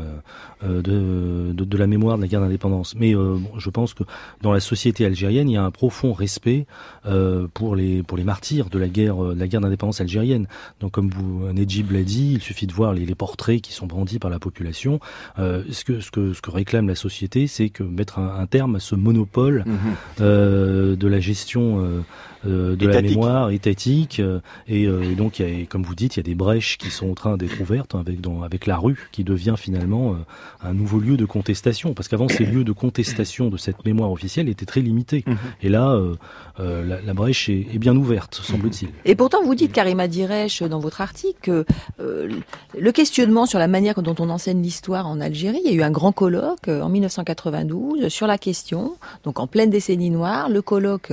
de, 0.62 0.80
de, 0.80 1.52
de, 1.52 1.76
la 1.76 1.86
mémoire 1.86 2.16
de 2.16 2.22
la 2.22 2.28
guerre 2.28 2.40
d'indépendance. 2.40 2.94
Mais 2.96 3.12
je 3.12 3.70
pense 3.70 3.94
que 3.94 4.04
dans 4.40 4.52
la 4.52 4.60
société 4.60 5.04
algérienne, 5.04 5.48
il 5.48 5.54
y 5.54 5.56
a 5.56 5.64
un 5.64 5.70
profond 5.70 6.12
respect 6.12 6.66
pour 7.54 7.76
les 7.76 8.02
pour 8.02 8.16
les 8.16 8.24
martyrs 8.24 8.68
de 8.72 8.78
la 8.78 8.88
guerre 8.88 9.16
de 9.16 9.38
la 9.38 9.46
guerre 9.46 9.60
d'indépendance 9.60 10.00
algérienne. 10.00 10.46
Donc 10.80 10.92
comme 10.92 11.10
vous 11.10 11.52
Nedjib 11.52 11.92
l'a 11.92 12.02
dit, 12.02 12.32
il 12.34 12.42
suffit 12.42 12.66
de 12.66 12.72
voir 12.72 12.92
les, 12.92 13.06
les, 13.06 13.14
portraits 13.14 13.60
qui 13.60 13.72
sont 13.72 13.86
brandis 13.86 14.18
par 14.18 14.30
la 14.30 14.38
population. 14.38 14.98
ce 15.36 15.84
que 15.84 16.00
ce 16.00 16.10
que 16.10 16.32
ce 16.32 16.40
que 16.40 16.50
réclame 16.50 16.88
la 16.88 16.94
société, 16.94 17.46
c'est 17.46 17.68
que 17.68 17.82
mettre 17.82 18.18
un, 18.18 18.40
un 18.40 18.46
terme 18.46 18.80
ce 18.80 18.94
monopole 18.94 19.64
mhm. 19.66 19.76
euh, 20.20 20.96
de 20.96 21.08
la 21.08 21.20
gestion 21.20 21.84
euh, 21.84 22.00
euh, 22.46 22.76
de 22.76 22.86
la 22.86 23.02
mémoire 23.02 23.50
étatique. 23.50 24.20
Et, 24.66 24.86
donc, 25.16 25.38
il 25.38 25.60
y 25.60 25.62
a, 25.62 25.66
comme 25.66 25.82
vous 25.82 25.94
dites, 25.94 26.16
il 26.16 26.18
y 26.18 26.20
a 26.20 26.24
des 26.24 26.34
brèches 26.34 26.76
qui 26.78 26.90
sont 26.90 27.10
en 27.10 27.14
train 27.14 27.36
d'être 27.36 27.60
ouvertes 27.60 27.94
avec, 27.94 28.20
dans, 28.20 28.42
avec 28.42 28.66
la 28.66 28.76
rue, 28.76 29.08
qui 29.12 29.22
devient 29.22 29.54
finalement 29.56 30.16
un 30.62 30.74
nouveau 30.74 30.98
lieu 30.98 31.16
de 31.16 31.24
contestation. 31.24 31.94
Parce 31.94 32.08
qu'avant, 32.08 32.28
ces 32.28 32.44
lieux 32.44 32.64
de 32.64 32.72
contestation 32.72 33.48
de 33.48 33.56
cette 33.56 33.84
mémoire 33.84 34.10
officielle 34.10 34.48
étaient 34.48 34.66
très 34.66 34.80
limités. 34.80 35.22
Mhm. 35.26 35.36
Et 35.62 35.68
là, 35.68 36.00
la, 36.58 37.14
brèche 37.14 37.48
est, 37.48 37.78
bien 37.78 37.94
ouverte, 37.94 38.40
semble-t-il. 38.42 38.61
Et 39.04 39.14
pourtant, 39.14 39.42
vous 39.42 39.54
dites, 39.54 39.72
Karima 39.72 40.08
Diresh, 40.08 40.62
dans 40.62 40.80
votre 40.80 41.00
article, 41.00 41.34
que 41.42 41.64
le 41.98 42.92
questionnement 42.92 43.46
sur 43.46 43.58
la 43.58 43.68
manière 43.68 44.02
dont 44.02 44.14
on 44.18 44.30
enseigne 44.30 44.62
l'histoire 44.62 45.06
en 45.06 45.20
Algérie, 45.20 45.60
il 45.64 45.70
y 45.70 45.74
a 45.74 45.76
eu 45.76 45.82
un 45.82 45.90
grand 45.90 46.12
colloque 46.12 46.68
en 46.68 46.88
1992 46.88 48.08
sur 48.08 48.26
la 48.26 48.38
question 48.38 48.82
donc 49.24 49.38
en 49.38 49.46
pleine 49.46 49.70
décennie 49.70 50.10
noire, 50.10 50.48
le 50.48 50.62
colloque 50.62 51.12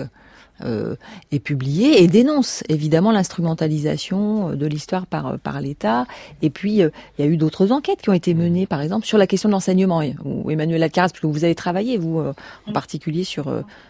euh, 0.65 0.95
est 1.31 1.39
publié 1.39 2.03
et 2.03 2.07
dénonce 2.07 2.63
évidemment 2.67 3.11
l'instrumentalisation 3.11 4.55
de 4.55 4.65
l'histoire 4.65 5.05
par 5.07 5.61
l'État. 5.61 6.05
Et 6.41 6.49
puis 6.49 6.81
euh, 6.81 6.89
il 7.17 7.25
y 7.25 7.27
a 7.27 7.31
eu 7.31 7.37
d'autres 7.37 7.71
enquêtes 7.71 8.01
qui 8.01 8.09
ont 8.09 8.13
été 8.13 8.33
menées, 8.33 8.67
par 8.67 8.81
exemple 8.81 9.05
sur 9.05 9.17
la 9.17 9.27
question 9.27 9.47
de 9.47 9.53
l'enseignement. 9.53 10.01
Où 10.25 10.51
Emmanuel 10.51 10.83
Alcaraz, 10.83 11.09
parce 11.09 11.21
que 11.21 11.27
vous 11.27 11.45
avez 11.45 11.55
travaillé 11.55 11.97
vous 11.97 12.19
euh, 12.19 12.33
en 12.67 12.73
particulier 12.73 13.23
sur 13.23 13.49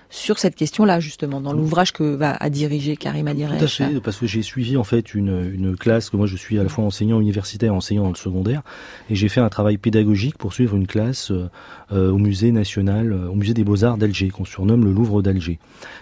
sur 0.10 0.40
cette 0.40 0.56
question-là, 0.56 1.00
justement, 1.00 1.40
dans 1.40 1.54
l'ouvrage 1.54 1.94
que 1.94 2.04
va 2.04 2.36
à 2.36 2.50
diriger 2.50 2.98
Karim 2.98 3.28
Adirech. 3.28 3.60
Tout 3.60 3.66
à 3.66 3.68
fait, 3.68 4.00
parce 4.02 4.18
que 4.18 4.26
j'ai 4.26 4.42
suivi 4.42 4.76
en 4.76 4.84
fait 4.84 5.14
une, 5.14 5.52
une 5.54 5.78
classe, 5.78 6.10
que 6.10 6.18
moi 6.18 6.26
je 6.26 6.36
suis 6.36 6.58
à 6.58 6.64
la 6.64 6.70
fois 6.70 6.84
enseignant 6.84 7.22
universitaire, 7.22 7.74
enseignant 7.76 8.04
dans 8.04 8.10
le 8.10 8.16
secondaire, 8.16 8.64
et 9.10 9.16
j'ai 9.16 9.30
fait 9.30 9.40
un 9.40 9.50
travail 9.50 9.78
pédagogique 9.78 10.38
pour 10.38 10.54
suivre 10.54 10.76
une 10.76 10.88
classe 10.88 11.30
euh, 11.32 11.50
euh, 11.92 12.12
au 12.12 12.18
musée 12.18 12.52
national, 12.52 13.14
euh, 13.14 13.30
au 13.30 13.36
musée 13.36 13.54
des 13.54 13.64
beaux-arts 13.64 13.98
d'Alger, 13.98 14.30
qu'on 14.30 14.46
surnomme 14.46 14.84
le 14.84 14.92
Louvre 14.92 15.22
d'Alger. 15.22 15.60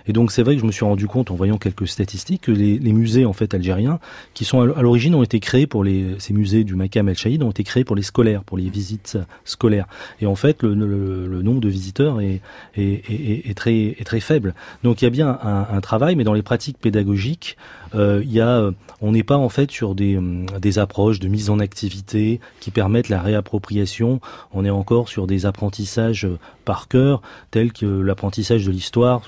Et 0.07 0.13
donc 0.13 0.31
c'est 0.31 0.41
vrai 0.41 0.55
que 0.55 0.61
je 0.61 0.65
me 0.65 0.71
suis 0.71 0.85
rendu 0.85 1.07
compte 1.07 1.29
en 1.29 1.35
voyant 1.35 1.57
quelques 1.57 1.87
statistiques 1.87 2.43
que 2.43 2.51
les, 2.51 2.79
les 2.79 2.93
musées 2.93 3.25
en 3.25 3.33
fait 3.33 3.53
algériens, 3.53 3.99
qui 4.33 4.45
sont 4.45 4.61
à 4.61 4.81
l'origine 4.81 5.15
ont 5.15 5.23
été 5.23 5.39
créés 5.41 5.67
pour 5.67 5.83
les 5.83 6.15
ces 6.19 6.33
musées 6.33 6.63
du 6.63 6.75
Makam 6.75 7.09
El 7.09 7.17
Chaïd 7.17 7.43
ont 7.43 7.51
été 7.51 7.63
créés 7.63 7.83
pour 7.83 7.95
les 7.95 8.03
scolaires, 8.03 8.43
pour 8.43 8.57
les 8.57 8.69
visites 8.69 9.17
scolaires. 9.43 9.87
Et 10.21 10.25
en 10.25 10.35
fait 10.35 10.63
le, 10.63 10.73
le, 10.73 11.27
le 11.27 11.41
nombre 11.41 11.59
de 11.59 11.69
visiteurs 11.69 12.21
est, 12.21 12.41
est, 12.77 13.03
est, 13.09 13.49
est 13.49 13.53
très 13.53 13.96
est 14.01 14.05
très 14.05 14.19
faible. 14.19 14.53
Donc 14.83 15.01
il 15.01 15.05
y 15.05 15.07
a 15.07 15.11
bien 15.11 15.39
un, 15.41 15.67
un 15.71 15.81
travail, 15.81 16.15
mais 16.15 16.23
dans 16.23 16.33
les 16.33 16.41
pratiques 16.41 16.77
pédagogiques, 16.79 17.57
il 17.93 18.31
y 18.31 18.41
a, 18.41 18.69
on 19.01 19.11
n'est 19.11 19.23
pas 19.23 19.37
en 19.37 19.49
fait 19.49 19.71
sur 19.71 19.95
des, 19.95 20.19
des 20.59 20.79
approches 20.79 21.19
de 21.19 21.27
mise 21.27 21.49
en 21.49 21.59
activité 21.59 22.39
qui 22.59 22.71
permettent 22.71 23.09
la 23.09 23.21
réappropriation. 23.21 24.19
On 24.53 24.65
est 24.65 24.69
encore 24.69 25.09
sur 25.09 25.27
des 25.27 25.45
apprentissages 25.45 26.27
par 26.65 26.87
cœur, 26.87 27.21
tels 27.51 27.71
que 27.71 27.85
l'apprentissage 27.85 28.65
de 28.65 28.71
l'histoire 28.71 29.21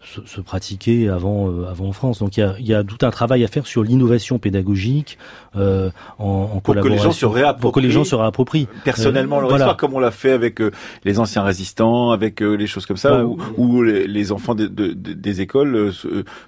se, 0.00 0.20
se, 0.24 0.40
pratiquait 0.40 1.08
avant, 1.08 1.50
euh, 1.50 1.66
avant 1.68 1.86
en 1.86 1.92
France. 1.92 2.20
Donc 2.20 2.36
il 2.36 2.40
y, 2.40 2.42
a, 2.42 2.54
y 2.58 2.72
a 2.72 2.82
tout 2.82 3.04
un 3.04 3.10
travail 3.10 3.44
à 3.44 3.48
faire 3.48 3.66
sur 3.66 3.82
l'innovation 3.82 4.38
pédagogique 4.38 5.18
euh, 5.56 5.90
en, 6.18 6.50
en 6.54 6.60
pour 6.60 6.74
que 6.74 6.88
les 6.88 6.98
gens 6.98 7.12
se 7.12 7.26
réapproprient, 7.26 7.60
pour 7.60 7.72
que 7.72 7.80
les 7.80 7.90
gens 7.90 8.04
se 8.04 8.14
réapproprient 8.14 8.68
personnellement 8.84 9.36
euh, 9.36 9.40
leur 9.40 9.48
voilà. 9.50 9.64
histoire, 9.64 9.76
comme 9.76 9.94
on 9.94 9.98
l'a 9.98 10.10
fait 10.10 10.30
avec 10.30 10.60
euh, 10.60 10.70
les 11.04 11.18
anciens 11.18 11.42
résistants, 11.42 12.10
avec 12.10 12.42
euh, 12.42 12.54
les 12.54 12.66
choses 12.66 12.86
comme 12.86 12.96
ça, 12.96 13.18
bah, 13.18 13.24
où, 13.24 13.38
où 13.58 13.82
les, 13.82 14.06
les, 14.06 14.32
enfants 14.32 14.54
de, 14.54 14.66
de, 14.66 14.92
de, 14.92 15.12
des 15.12 15.40
écoles 15.40 15.92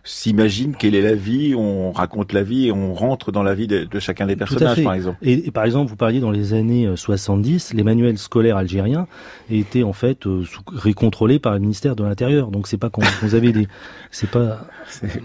s'imaginent 0.05 0.75
quelle 0.79 0.95
est 0.95 1.03
la 1.03 1.15
vie, 1.15 1.50
on 1.55 1.93
raconte 1.93 2.33
la 2.33 2.43
vie 2.43 2.69
et 2.69 2.73
on 2.73 2.95
rentre 2.95 3.33
dans 3.33 3.43
la 3.43 3.55
vie 3.55 3.67
de, 3.67 3.87
chacun 3.99 4.27
des 4.27 4.37
personnages, 4.37 4.83
par 4.83 4.95
exemple. 4.95 5.19
Et, 5.23 5.47
et, 5.47 5.51
par 5.51 5.65
exemple, 5.65 5.91
vous 5.91 5.97
parliez 5.97 6.21
dans 6.21 6.31
les 6.31 6.55
années 6.55 6.89
70, 6.95 7.75
les 7.75 7.83
manuels 7.83 8.19
scolaires 8.19 8.57
algériens 8.57 9.07
étaient 9.51 9.83
en 9.83 9.93
fait 9.93 10.25
récontrôlés 10.67 11.39
par 11.39 11.53
le 11.53 11.59
ministère 11.61 11.97
de 11.97 12.05
l'Intérieur. 12.05 12.49
Donc 12.49 12.67
c'est 12.67 12.79
pas 12.79 12.91
quand 12.91 13.03
vous 13.23 13.35
avez 13.35 13.53
des, 13.53 13.69
c'est 14.11 14.31
pas 14.31 14.67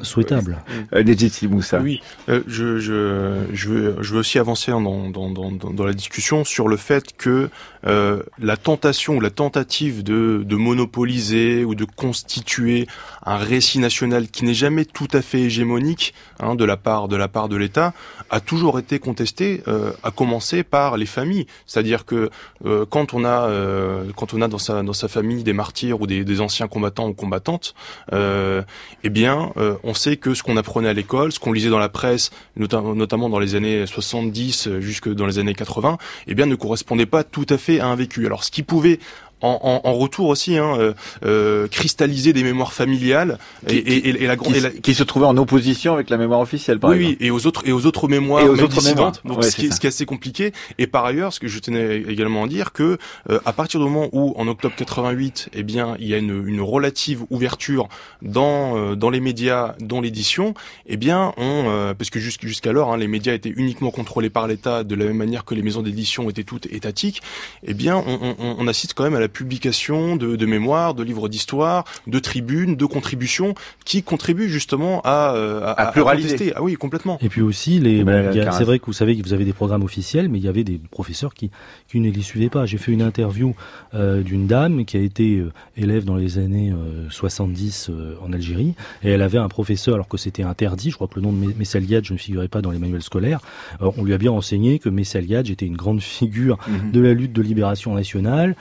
souhaitable. 0.02 0.58
Euh, 0.94 1.04
Moussa. 1.50 1.80
Oui, 1.80 2.02
euh, 2.30 2.42
je, 2.48 2.80
je, 2.80 3.34
je, 3.54 3.70
veux, 3.70 3.96
je 4.02 4.14
veux 4.14 4.20
aussi 4.20 4.40
avancer 4.40 4.72
dans, 4.72 5.10
dans, 5.10 5.30
dans, 5.30 5.52
dans 5.52 5.86
la 5.86 5.94
discussion 5.94 6.44
sur 6.44 6.68
le 6.68 6.78
fait 6.78 7.16
que 7.18 7.50
euh, 7.86 8.24
la 8.40 8.58
tentation 8.58 9.18
ou 9.18 9.22
la 9.22 9.30
tentative 9.30 10.04
de, 10.04 10.44
de 10.46 10.56
monopoliser 10.56 11.64
ou 11.64 11.76
de 11.76 11.86
constituer 11.86 12.88
un 13.26 13.38
récit 13.38 13.80
national 13.80 14.28
qui 14.28 14.44
n'est 14.44 14.56
jamais 14.56 14.86
tout 14.86 15.08
à 15.14 15.22
fait 15.22 15.42
hégémonique 15.42 16.14
hein, 16.40 16.56
de 16.56 16.66
la 16.66 16.78
part 16.78 17.08
de 17.08 17.16
la 17.16 17.28
part 17.28 17.50
de 17.50 17.56
l'État 17.56 17.94
a 18.30 18.40
toujours 18.40 18.80
été 18.80 19.00
contestée, 19.00 19.64
euh, 19.68 19.92
à 20.04 20.12
commencer 20.12 20.64
par 20.64 20.98
les 20.98 21.06
familles. 21.06 21.48
C'est-à-dire 21.66 22.06
que 22.06 22.30
euh, 22.66 22.86
quand 22.90 23.14
on 23.14 23.26
a 23.26 23.48
euh, 23.50 24.06
quand 24.16 24.34
on 24.34 24.42
a 24.42 24.48
dans 24.48 24.58
sa 24.58 24.84
dans 24.84 24.94
sa 24.94 25.08
famille 25.08 25.44
des 25.44 25.54
martyrs 25.54 26.02
ou 26.02 26.08
des, 26.08 26.24
des 26.24 26.42
anciens 26.42 26.68
combattants 26.68 27.08
ou 27.08 27.14
combattantes, 27.14 27.74
euh, 28.14 28.62
eh 29.04 29.10
bien, 29.10 29.52
euh, 29.58 29.76
on 29.84 29.94
sait 29.94 30.18
que 30.18 30.34
ce 30.34 30.44
qu'on 30.44 30.58
apprenait 30.58 30.90
à 30.90 30.94
l'école, 30.94 31.32
ce 31.32 31.40
qu'on 31.40 31.54
lisait 31.54 31.70
dans 31.70 31.80
la 31.80 31.90
presse, 31.90 32.32
notamment 32.56 33.30
dans 33.30 33.40
les 33.40 33.56
années 33.56 33.86
70 33.86 34.80
jusque 34.80 35.10
dans 35.10 35.26
les 35.26 35.40
années 35.40 35.54
80, 35.54 35.98
eh 36.28 36.36
bien, 36.36 36.46
ne 36.46 36.56
correspondait 36.56 37.06
pas 37.06 37.24
tout 37.24 37.46
à 37.50 37.58
fait 37.58 37.80
un 37.80 37.96
vécu. 37.96 38.26
Alors 38.26 38.44
ce 38.44 38.52
qui 38.52 38.64
pouvait 38.64 39.00
en, 39.42 39.82
en, 39.84 39.90
en, 39.90 39.94
retour 39.94 40.28
aussi 40.28 40.58
hein, 40.58 40.76
euh, 40.78 40.94
euh, 41.26 41.68
cristalliser 41.68 42.34
des 42.34 42.44
mémoires 42.44 42.74
familiales 42.74 43.38
et, 43.68 43.76
et, 43.76 44.10
et, 44.10 44.24
et 44.24 44.28
la, 44.28 44.38
qui, 44.38 44.60
la, 44.60 44.70
qui, 44.70 44.94
se 44.94 45.04
trouvait 45.04 45.26
en 45.26 45.38
opposition 45.38 45.94
avec 45.94 46.10
la 46.10 46.18
mémoire 46.18 46.40
officielle 46.40 46.80
par 46.80 46.92
oui, 46.92 46.98
exemple. 46.98 47.18
Oui, 47.20 47.28
et 47.28 47.32
aux 47.32 47.48
autres 47.48 47.62
et 47.66 47.72
aux 47.72 47.86
autres 47.86 48.08
mémoires, 48.08 48.44
et 48.44 48.50
aux 48.50 48.60
autres 48.62 48.84
mémoires. 48.84 49.12
Donc 49.26 49.40
ouais, 49.40 49.50
ce, 49.50 49.56
qui, 49.56 49.72
ce, 49.72 49.80
qui, 49.80 49.88
est 49.88 49.90
assez 49.90 50.06
compliqué. 50.06 50.54
Et 50.78 50.88
par 50.88 51.06
ailleurs, 51.06 51.34
ce 51.34 51.40
que 51.40 51.48
je 51.48 51.60
tenais 51.60 51.98
également 52.08 52.46
à 52.46 52.48
dire 52.48 52.72
que 52.72 52.98
euh, 53.30 53.40
à 53.46 53.54
partir 53.54 53.80
du 53.80 53.86
moment 53.86 54.10
où 54.14 54.34
en 54.38 54.48
octobre 54.48 54.76
88, 54.76 55.50
eh 55.54 55.64
bien, 55.64 55.96
il 56.00 56.08
y 56.08 56.14
a 56.14 56.18
une, 56.18 56.48
une 56.48 56.62
relative 56.62 57.24
ouverture 57.30 57.90
dans 58.22 58.78
euh, 58.78 58.96
dans 58.96 59.10
les 59.10 59.20
médias, 59.20 59.76
dans 59.80 60.02
l'édition, 60.02 60.54
eh 60.86 60.98
bien, 60.98 61.34
on 61.38 61.66
euh, 61.68 61.94
parce 61.94 62.10
que 62.10 62.20
jusqu'alors, 62.20 62.94
hein, 62.94 62.98
les 62.98 63.08
médias 63.08 63.34
étaient 63.34 63.54
uniquement 63.56 63.92
contrôlés 63.92 64.30
par 64.30 64.48
l'État 64.48 64.84
de 64.84 64.96
la 64.96 65.06
même 65.06 65.18
manière 65.18 65.46
que 65.46 65.56
les 65.56 65.62
maisons 65.62 65.82
d'édition 65.82 66.30
étaient 66.30 66.44
toutes 66.44 66.68
étatiques. 66.68 67.22
Eh 67.64 67.74
bien, 67.74 67.98
on, 67.98 68.36
on, 68.40 68.56
on 68.60 68.68
assiste 68.68 68.94
quand 68.94 69.04
même 69.04 69.16
à 69.16 69.20
la 69.20 69.25
publication 69.28 70.16
de, 70.16 70.36
de 70.36 70.46
mémoires, 70.46 70.94
de 70.94 71.04
livres 71.04 71.30
d'histoire, 71.30 71.84
de 72.08 72.20
tribunes, 72.20 72.76
de 72.76 72.86
contributions 72.86 73.54
qui 73.86 74.04
contribuent 74.04 74.50
justement 74.50 75.02
à, 75.04 75.36
euh, 75.36 75.62
à, 75.64 75.88
à 75.88 75.92
pluraliser. 75.92 76.54
Ah 76.56 76.62
oui, 76.64 76.76
complètement. 76.76 77.18
Et 77.22 77.30
puis 77.30 77.42
aussi, 77.42 77.80
les, 77.80 78.04
bon, 78.04 78.32
c'est 78.52 78.64
vrai 78.64 78.80
que 78.80 78.86
vous 78.86 78.94
savez 78.94 79.18
que 79.18 79.24
vous 79.24 79.34
avez 79.34 79.46
des 79.46 79.54
programmes 79.54 79.84
officiels, 79.84 80.30
mais 80.30 80.38
il 80.40 80.46
y 80.46 80.48
avait 80.48 80.64
des 80.64 80.80
professeurs 80.92 81.34
qui, 81.34 81.52
qui 81.88 82.00
ne 82.00 82.10
les 82.10 82.22
suivaient 82.22 82.50
pas. 82.50 82.66
J'ai 82.66 82.78
fait 82.78 82.92
une 82.92 83.02
interview 83.02 83.56
euh, 83.94 84.22
d'une 84.22 84.48
dame 84.48 84.86
qui 84.86 84.98
a 84.98 85.00
été 85.00 85.38
euh, 85.38 85.52
élève 85.78 86.06
dans 86.06 86.16
les 86.16 86.38
années 86.38 86.74
70 87.10 87.90
euh, 87.90 88.16
en 88.22 88.34
Algérie, 88.34 88.76
et 89.04 89.10
elle 89.10 89.22
avait 89.22 89.38
un 89.38 89.48
professeur, 89.48 89.96
alors 89.96 90.08
que 90.08 90.18
c'était 90.18 90.44
interdit, 90.44 90.90
je 90.92 90.96
crois 90.96 91.08
que 91.08 91.16
le 91.16 91.22
nom 91.22 91.32
de 91.32 91.54
Messaliad, 91.58 92.04
je 92.04 92.14
ne 92.14 92.18
figurais 92.18 92.48
pas 92.48 92.62
dans 92.62 92.72
les 92.72 92.80
manuels 92.80 93.04
scolaires, 93.04 93.40
on 93.80 94.04
lui 94.04 94.14
a 94.14 94.18
bien 94.18 94.32
enseigné 94.32 94.80
que 94.80 94.90
Messaliad 94.90 95.50
était 95.50 95.66
une 95.66 95.78
grande 95.78 96.02
figure 96.02 96.58
mm 96.58 96.72
-hmm. 96.76 96.92
de 96.92 97.02
la 97.02 97.14
lutte 97.14 97.34
de 97.34 97.42
libération 97.42 97.94
nationale, 97.96 98.56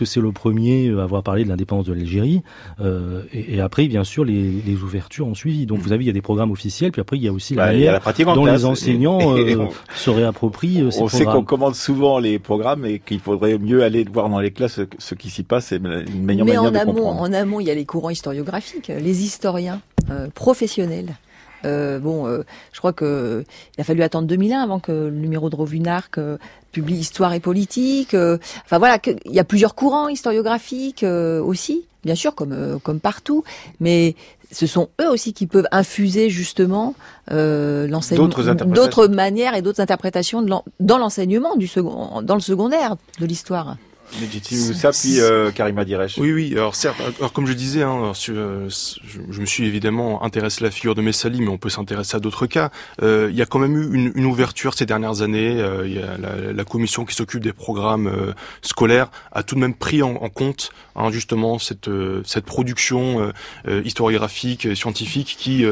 que 0.00 0.06
c'est 0.06 0.20
le 0.20 0.32
premier 0.32 0.90
à 0.98 1.02
avoir 1.02 1.22
parlé 1.22 1.44
de 1.44 1.50
l'indépendance 1.50 1.84
de 1.84 1.92
l'Algérie. 1.92 2.42
Euh, 2.80 3.22
et, 3.34 3.56
et, 3.56 3.60
après, 3.60 3.86
bien 3.86 4.02
sûr, 4.02 4.24
les, 4.24 4.62
les, 4.66 4.82
ouvertures 4.82 5.26
ont 5.26 5.34
suivi. 5.34 5.66
Donc, 5.66 5.80
vous 5.80 5.92
avez, 5.92 6.04
il 6.04 6.06
y 6.06 6.10
a 6.10 6.14
des 6.14 6.22
programmes 6.22 6.50
officiels, 6.50 6.90
puis 6.90 7.02
après, 7.02 7.18
il 7.18 7.22
y 7.22 7.28
a 7.28 7.32
aussi 7.32 7.54
la 7.54 7.66
bah, 7.66 7.72
manière 7.72 8.00
la 8.04 8.34
dont 8.34 8.46
les 8.46 8.64
enseignants 8.64 9.36
et, 9.36 9.54
euh, 9.54 9.66
se 9.94 10.08
réapproprient 10.08 10.80
euh, 10.80 10.90
ces 10.90 11.02
On 11.02 11.06
programmes. 11.06 11.18
sait 11.18 11.24
qu'on 11.26 11.44
commande 11.44 11.74
souvent 11.74 12.18
les 12.18 12.38
programmes 12.38 12.86
et 12.86 12.98
qu'il 12.98 13.20
faudrait 13.20 13.58
mieux 13.58 13.82
aller 13.82 14.04
voir 14.10 14.30
dans 14.30 14.40
les 14.40 14.52
classes 14.52 14.80
ce 14.98 15.14
qui 15.14 15.28
s'y 15.28 15.42
passe. 15.42 15.66
C'est 15.66 15.76
une 15.76 16.24
meilleure 16.24 16.46
Mais 16.46 16.54
manière 16.54 16.62
en 16.62 16.70
de 16.70 16.76
amont, 16.78 16.94
comprendre. 16.94 17.20
en 17.20 17.32
amont, 17.34 17.60
il 17.60 17.66
y 17.66 17.70
a 17.70 17.74
les 17.74 17.84
courants 17.84 18.10
historiographiques, 18.10 18.88
les 18.88 19.22
historiens 19.22 19.82
euh, 20.10 20.28
professionnels. 20.34 21.16
Euh, 21.64 21.98
bon, 21.98 22.26
euh, 22.26 22.42
je 22.72 22.78
crois 22.78 22.92
que 22.92 23.44
il 23.76 23.80
a 23.80 23.84
fallu 23.84 24.02
attendre 24.02 24.26
2001 24.28 24.60
avant 24.60 24.80
que 24.80 24.92
le 24.92 25.10
numéro 25.10 25.50
de 25.50 25.56
Revue 25.56 25.80
Narc 25.80 26.18
euh, 26.18 26.38
publie 26.72 26.96
Histoire 26.96 27.32
et 27.32 27.40
politique. 27.40 28.14
euh, 28.14 28.38
enfin 28.64 28.78
voilà, 28.78 28.98
il 29.06 29.32
y 29.32 29.40
a 29.40 29.44
plusieurs 29.44 29.74
courants 29.74 30.08
historiographiques 30.08 31.02
euh, 31.02 31.40
aussi, 31.42 31.84
bien 32.04 32.14
sûr, 32.14 32.34
comme 32.34 32.78
comme 32.82 33.00
partout, 33.00 33.44
mais 33.80 34.14
ce 34.52 34.66
sont 34.66 34.88
eux 35.00 35.08
aussi 35.08 35.32
qui 35.32 35.46
peuvent 35.46 35.68
infuser 35.70 36.28
justement 36.30 36.94
euh, 37.30 37.86
l'enseignement, 37.86 38.28
d'autres 38.66 39.06
manières 39.06 39.54
et 39.54 39.62
d'autres 39.62 39.80
interprétations 39.80 40.42
de 40.42 40.52
dans 40.80 40.98
l'enseignement 40.98 41.56
du 41.56 41.66
second, 41.66 42.22
dans 42.22 42.34
le 42.34 42.40
secondaire 42.40 42.96
de 43.20 43.26
l'histoire. 43.26 43.76
Légitime 44.20 44.74
ça, 44.74 44.90
puis 44.90 45.20
euh, 45.20 45.50
Karima 45.50 45.84
Diresh. 45.84 46.18
Oui, 46.18 46.32
oui. 46.32 46.52
Alors 46.52 46.74
certes, 46.74 47.00
alors, 47.18 47.32
comme 47.32 47.46
je 47.46 47.52
disais, 47.52 47.82
hein, 47.82 48.12
sur, 48.14 48.34
je, 48.34 49.20
je, 49.30 49.40
me 49.40 49.46
suis 49.46 49.66
évidemment 49.66 50.22
intéressé 50.24 50.64
à 50.64 50.66
la 50.66 50.70
figure 50.70 50.94
de 50.94 51.02
Messali, 51.02 51.40
mais 51.40 51.48
on 51.48 51.58
peut 51.58 51.68
s'intéresser 51.68 52.16
à 52.16 52.20
d'autres 52.20 52.46
cas. 52.46 52.70
Euh, 53.02 53.28
il 53.30 53.36
y 53.36 53.42
a 53.42 53.46
quand 53.46 53.58
même 53.58 53.76
eu 53.76 53.94
une, 53.94 54.12
une 54.14 54.24
ouverture 54.24 54.74
ces 54.74 54.86
dernières 54.86 55.22
années. 55.22 55.60
Euh, 55.60 55.86
il 55.86 55.94
y 55.94 56.02
a 56.02 56.16
la, 56.18 56.52
la 56.52 56.64
commission 56.64 57.04
qui 57.04 57.14
s'occupe 57.14 57.40
des 57.42 57.52
programmes 57.52 58.06
euh, 58.06 58.32
scolaires 58.62 59.10
a 59.32 59.42
tout 59.42 59.54
de 59.54 59.60
même 59.60 59.74
pris 59.74 60.02
en, 60.02 60.14
en 60.14 60.28
compte 60.28 60.70
hein, 60.96 61.10
justement 61.10 61.58
cette 61.58 61.88
euh, 61.88 62.22
cette 62.24 62.44
production 62.44 63.32
euh, 63.66 63.82
historiographique, 63.84 64.76
scientifique, 64.76 65.36
qui 65.38 65.64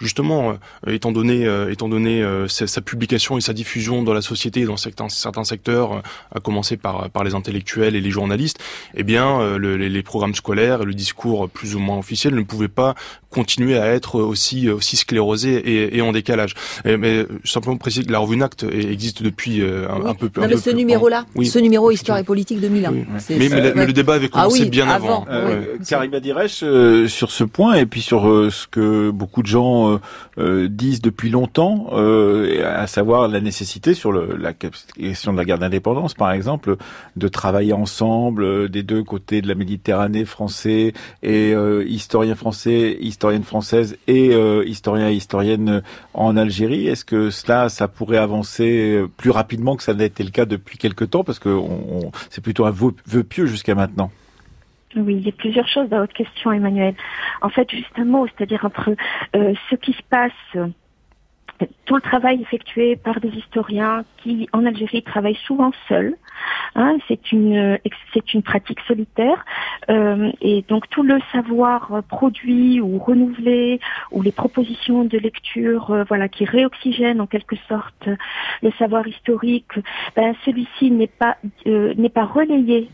justement, 0.00 0.56
étant 0.86 1.12
donné 1.12 1.46
étant 1.70 1.88
donné 1.88 2.24
sa, 2.48 2.66
sa, 2.66 2.80
publication 2.80 3.36
et 3.38 3.40
sa 3.40 3.52
diffusion 3.52 4.02
dans 4.02 4.14
la 4.14 4.22
société, 4.22 4.64
dans 4.64 4.76
certains 4.76 5.08
certains 5.08 5.44
secteurs, 5.44 6.02
à 6.34 6.40
commencer 6.40 6.76
par 6.76 7.10
par 7.10 7.24
les 7.24 7.34
intellectuels 7.34 7.85
et 7.94 8.00
les 8.00 8.10
journalistes, 8.10 8.58
eh 8.94 9.02
bien, 9.02 9.40
euh, 9.40 9.58
le, 9.58 9.76
les, 9.76 9.88
les, 9.88 10.02
programmes 10.02 10.34
scolaires 10.34 10.82
et 10.82 10.84
le 10.84 10.94
discours 10.94 11.48
plus 11.48 11.74
ou 11.74 11.78
moins 11.78 11.98
officiel 11.98 12.34
ne 12.34 12.42
pouvaient 12.42 12.68
pas 12.68 12.94
continuer 13.30 13.78
à 13.78 13.86
être 13.86 14.20
aussi 14.20 14.70
aussi 14.70 14.96
sclérosés 14.96 15.54
et, 15.54 15.96
et 15.98 16.00
en 16.00 16.12
décalage. 16.12 16.54
Et, 16.84 16.96
mais 16.96 17.26
simplement 17.44 17.76
préciser 17.76 18.04
que 18.04 18.12
la 18.12 18.18
revue 18.18 18.36
Nact 18.36 18.64
existe 18.64 19.22
depuis 19.22 19.60
euh, 19.60 19.88
un, 19.90 20.00
oui. 20.00 20.10
un, 20.10 20.14
peu 20.14 20.30
non, 20.36 20.44
un 20.44 20.48
mais 20.48 20.54
peu 20.54 20.60
ce 20.60 20.70
plus, 20.70 20.76
numéro-là, 20.76 21.26
oui. 21.34 21.46
ce 21.46 21.58
numéro 21.58 21.90
Histoire 21.90 22.18
et 22.18 22.24
politique 22.24 22.60
2001. 22.60 22.92
Oui. 22.92 23.04
Mais, 23.30 23.36
mais, 23.48 23.52
euh, 23.52 23.72
mais, 23.74 23.86
le 23.86 23.92
débat 23.92 24.14
avait 24.14 24.28
commencé 24.28 24.60
ah 24.60 24.64
oui, 24.64 24.70
bien 24.70 24.88
avant. 24.88 25.24
avant. 25.24 25.26
Euh, 25.30 25.76
Karima 25.86 26.20
Diresh, 26.20 26.60
euh, 26.62 27.08
sur 27.08 27.30
ce 27.30 27.44
point 27.44 27.74
et 27.74 27.86
puis 27.86 28.00
sur 28.00 28.28
euh, 28.28 28.50
ce 28.50 28.66
que 28.66 29.10
beaucoup 29.10 29.42
de 29.42 29.46
gens 29.46 30.00
disent 30.38 31.00
depuis 31.00 31.30
longtemps, 31.30 31.88
à 31.92 32.86
savoir 32.86 33.28
la 33.28 33.40
nécessité 33.40 33.94
sur 33.94 34.12
le, 34.12 34.36
la 34.36 34.52
question 34.52 35.32
de 35.32 35.38
la 35.38 35.44
guerre 35.44 35.58
d'indépendance, 35.58 36.14
par 36.14 36.32
exemple, 36.32 36.76
de 37.16 37.28
travailler 37.28 37.72
ensemble 37.76 38.68
des 38.68 38.82
deux 38.82 39.04
côtés 39.04 39.42
de 39.42 39.48
la 39.48 39.54
Méditerranée, 39.54 40.24
français 40.24 40.92
et 41.22 41.52
historiens 41.86 42.34
français, 42.34 42.96
historiennes 43.00 43.44
françaises 43.44 43.96
et 44.06 44.32
historiens 44.66 45.10
et 45.10 45.14
historiennes 45.14 45.82
en 46.14 46.36
Algérie. 46.36 46.86
Est-ce 46.88 47.04
que 47.04 47.30
cela, 47.30 47.68
ça 47.68 47.88
pourrait 47.88 48.18
avancer 48.18 49.04
plus 49.16 49.30
rapidement 49.30 49.76
que 49.76 49.82
ça 49.82 49.94
n'a 49.94 50.04
été 50.04 50.24
le 50.24 50.30
cas 50.30 50.44
depuis 50.44 50.78
quelque 50.78 51.04
temps, 51.04 51.24
parce 51.24 51.38
que 51.38 51.58
c'est 52.30 52.42
plutôt 52.42 52.64
un 52.64 52.70
vœu, 52.70 52.92
pieux 53.24 53.46
jusqu'à 53.46 53.74
maintenant. 53.74 54.10
Oui, 54.96 55.16
il 55.16 55.26
y 55.26 55.28
a 55.28 55.32
plusieurs 55.32 55.68
choses 55.68 55.88
dans 55.88 55.98
votre 55.98 56.14
question, 56.14 56.52
Emmanuel. 56.52 56.94
En 57.42 57.50
fait, 57.50 57.70
juste 57.70 57.92
un 57.96 58.04
mot, 58.04 58.26
c'est-à-dire 58.26 58.64
entre 58.64 58.94
euh, 59.34 59.52
ce 59.68 59.76
qui 59.76 59.92
se 59.92 60.02
passe, 60.08 60.32
euh, 60.54 60.68
tout 61.84 61.94
le 61.94 62.00
travail 62.00 62.40
effectué 62.42 62.96
par 62.96 63.20
des 63.20 63.28
historiens 63.28 64.04
qui, 64.18 64.48
en 64.52 64.66
Algérie, 64.66 65.02
travaillent 65.02 65.38
souvent 65.46 65.72
seuls. 65.88 66.16
Hein, 66.74 66.98
c'est 67.08 67.32
une 67.32 67.78
c'est 68.12 68.34
une 68.34 68.42
pratique 68.42 68.80
solitaire 68.86 69.44
euh, 69.88 70.30
et 70.42 70.62
donc 70.68 70.88
tout 70.90 71.02
le 71.02 71.18
savoir 71.32 72.02
produit 72.08 72.82
ou 72.82 72.98
renouvelé 72.98 73.80
ou 74.12 74.20
les 74.20 74.32
propositions 74.32 75.04
de 75.04 75.16
lecture 75.16 75.90
euh, 75.90 76.04
voilà 76.06 76.28
qui 76.28 76.44
réoxygènent 76.44 77.22
en 77.22 77.26
quelque 77.26 77.56
sorte 77.68 78.08
le 78.62 78.70
savoir 78.72 79.08
historique 79.08 79.72
ben, 80.14 80.34
celui-ci 80.44 80.90
n'est 80.90 81.06
pas 81.06 81.38
euh, 81.66 81.94
n'est 81.96 82.10
pas 82.10 82.26
relayé 82.26 82.90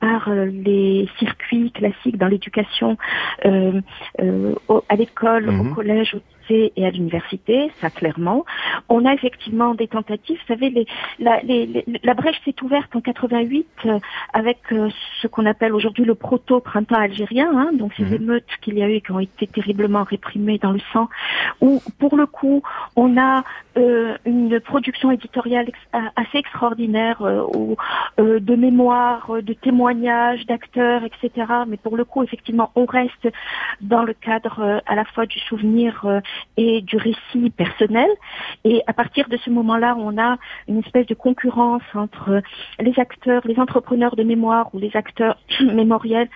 par 0.00 0.28
les 0.30 1.08
circuits 1.18 1.72
classiques 1.72 2.18
dans 2.18 2.28
l'éducation 2.28 2.98
euh, 3.46 3.80
euh, 4.20 4.54
à 4.88 4.96
l'école, 4.96 5.50
mmh. 5.50 5.60
au 5.60 5.74
collège, 5.74 6.16
lycée 6.48 6.72
et 6.76 6.86
à 6.86 6.90
l'université, 6.90 7.70
ça 7.80 7.90
clairement. 7.90 8.44
On 8.88 9.04
a 9.04 9.14
effectivement 9.14 9.74
des 9.74 9.88
tentatives. 9.88 10.38
Vous 10.38 10.54
savez, 10.54 10.70
les, 10.70 10.86
la, 11.18 11.40
les, 11.42 11.84
la 12.02 12.14
brèche 12.14 12.40
s'est 12.44 12.54
ouverte 12.62 12.94
en 12.94 13.00
88 13.00 13.66
euh, 13.86 13.98
avec 14.32 14.58
euh, 14.72 14.88
ce 15.20 15.26
qu'on 15.26 15.46
appelle 15.46 15.74
aujourd'hui 15.74 16.04
le 16.04 16.14
proto-printemps 16.14 16.96
algérien, 16.96 17.50
hein, 17.56 17.70
donc 17.74 17.92
ces 17.96 18.04
mhm. 18.04 18.14
émeutes 18.14 18.48
qu'il 18.60 18.78
y 18.78 18.82
a 18.82 18.88
eu 18.88 19.00
qui 19.00 19.12
ont 19.12 19.20
été 19.20 19.46
terriblement 19.46 20.04
réprimées 20.04 20.58
dans 20.58 20.72
le 20.72 20.80
sang, 20.92 21.08
où 21.60 21.80
pour 21.98 22.16
le 22.16 22.26
coup 22.26 22.62
on 22.96 23.16
a 23.18 23.44
euh, 23.76 24.16
une 24.24 24.60
production 24.60 25.10
éditoriale 25.10 25.66
assez 25.92 26.38
extraordinaire 26.38 27.20
où, 27.54 27.76
de 28.18 28.56
mémoires, 28.56 29.30
de 29.42 29.52
témoignages 29.52 30.46
d'acteurs, 30.46 31.02
etc. 31.04 31.46
Mais 31.66 31.76
pour 31.76 31.96
le 31.96 32.04
coup, 32.04 32.22
effectivement, 32.22 32.70
on 32.74 32.84
reste 32.84 33.28
dans 33.80 34.04
le 34.04 34.12
cadre 34.12 34.82
à 34.86 34.94
la 34.94 35.04
fois 35.04 35.26
du 35.26 35.38
souvenir 35.40 36.06
et 36.56 36.80
du 36.82 36.96
récit 36.96 37.50
personnel. 37.56 38.08
Et 38.64 38.82
à 38.86 38.92
partir 38.92 39.28
de 39.28 39.36
ce 39.38 39.50
moment-là, 39.50 39.96
on 39.98 40.18
a 40.18 40.36
une 40.68 40.78
espèce 40.78 41.06
de 41.06 41.14
concurrence 41.14 41.82
entre 41.94 42.42
les 42.80 42.98
acteurs, 42.98 43.42
les 43.44 43.58
entrepreneurs 43.58 44.16
de 44.16 44.22
mémoire 44.22 44.68
ou 44.74 44.78
les 44.78 44.94
acteurs 44.96 45.36
mémoriels 45.60 46.28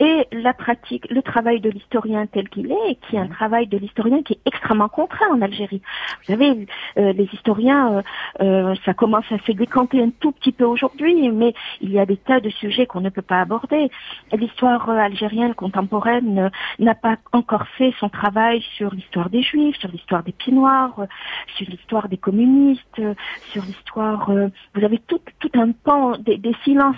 et 0.00 0.26
la 0.32 0.52
pratique, 0.52 1.08
le 1.10 1.22
travail 1.22 1.60
de 1.60 1.70
l'historien 1.70 2.26
tel 2.26 2.48
qu'il 2.48 2.70
est, 2.72 2.90
et 2.90 2.94
qui 2.96 3.16
est 3.16 3.18
un 3.18 3.28
travail 3.28 3.68
de 3.68 3.78
l'historien 3.78 4.22
qui 4.22 4.34
est 4.34 4.40
extrêmement 4.44 4.88
contraint 4.88 5.28
en 5.32 5.40
Algérie. 5.40 5.82
Vous 6.18 6.32
savez, 6.32 6.66
euh, 6.98 7.12
les 7.12 7.28
historiens, 7.32 7.92
euh, 7.92 8.02
euh, 8.40 8.74
ça 8.84 8.92
commence 8.92 9.30
à 9.30 9.38
se 9.46 9.52
décanter 9.52 10.02
un 10.02 10.10
tout 10.10 10.32
petit 10.32 10.50
peu 10.50 10.64
aujourd'hui, 10.64 11.30
mais 11.30 11.54
il 11.80 11.92
y 11.92 12.00
a 12.00 12.06
des 12.06 12.16
tas 12.16 12.40
de 12.40 12.50
sujets 12.50 12.86
qu'on 12.86 13.00
ne 13.00 13.08
peut 13.08 13.22
pas 13.22 13.40
aborder. 13.40 13.88
L'histoire 14.32 14.90
algérienne 14.90 15.54
contemporaine 15.54 16.50
n'a 16.80 16.94
pas 16.94 17.16
encore 17.32 17.66
fait 17.78 17.94
son 18.00 18.08
travail 18.08 18.62
sur 18.76 18.92
l'histoire 18.92 19.30
des 19.30 19.42
Juifs, 19.44 19.76
sur 19.78 19.90
l'histoire 19.90 20.22
des 20.22 20.32
Pieds 20.32 20.52
Noirs, 20.52 21.06
sur 21.56 21.68
l'histoire 21.68 22.08
des 22.08 22.16
communistes, 22.16 23.00
sur 23.50 23.62
l'histoire. 23.62 24.30
vous 24.74 24.84
avez 24.84 24.98
tout, 25.06 25.20
tout 25.38 25.50
un 25.54 25.70
pan 25.72 26.16
des, 26.18 26.38
des 26.38 26.54
silences. 26.64 26.96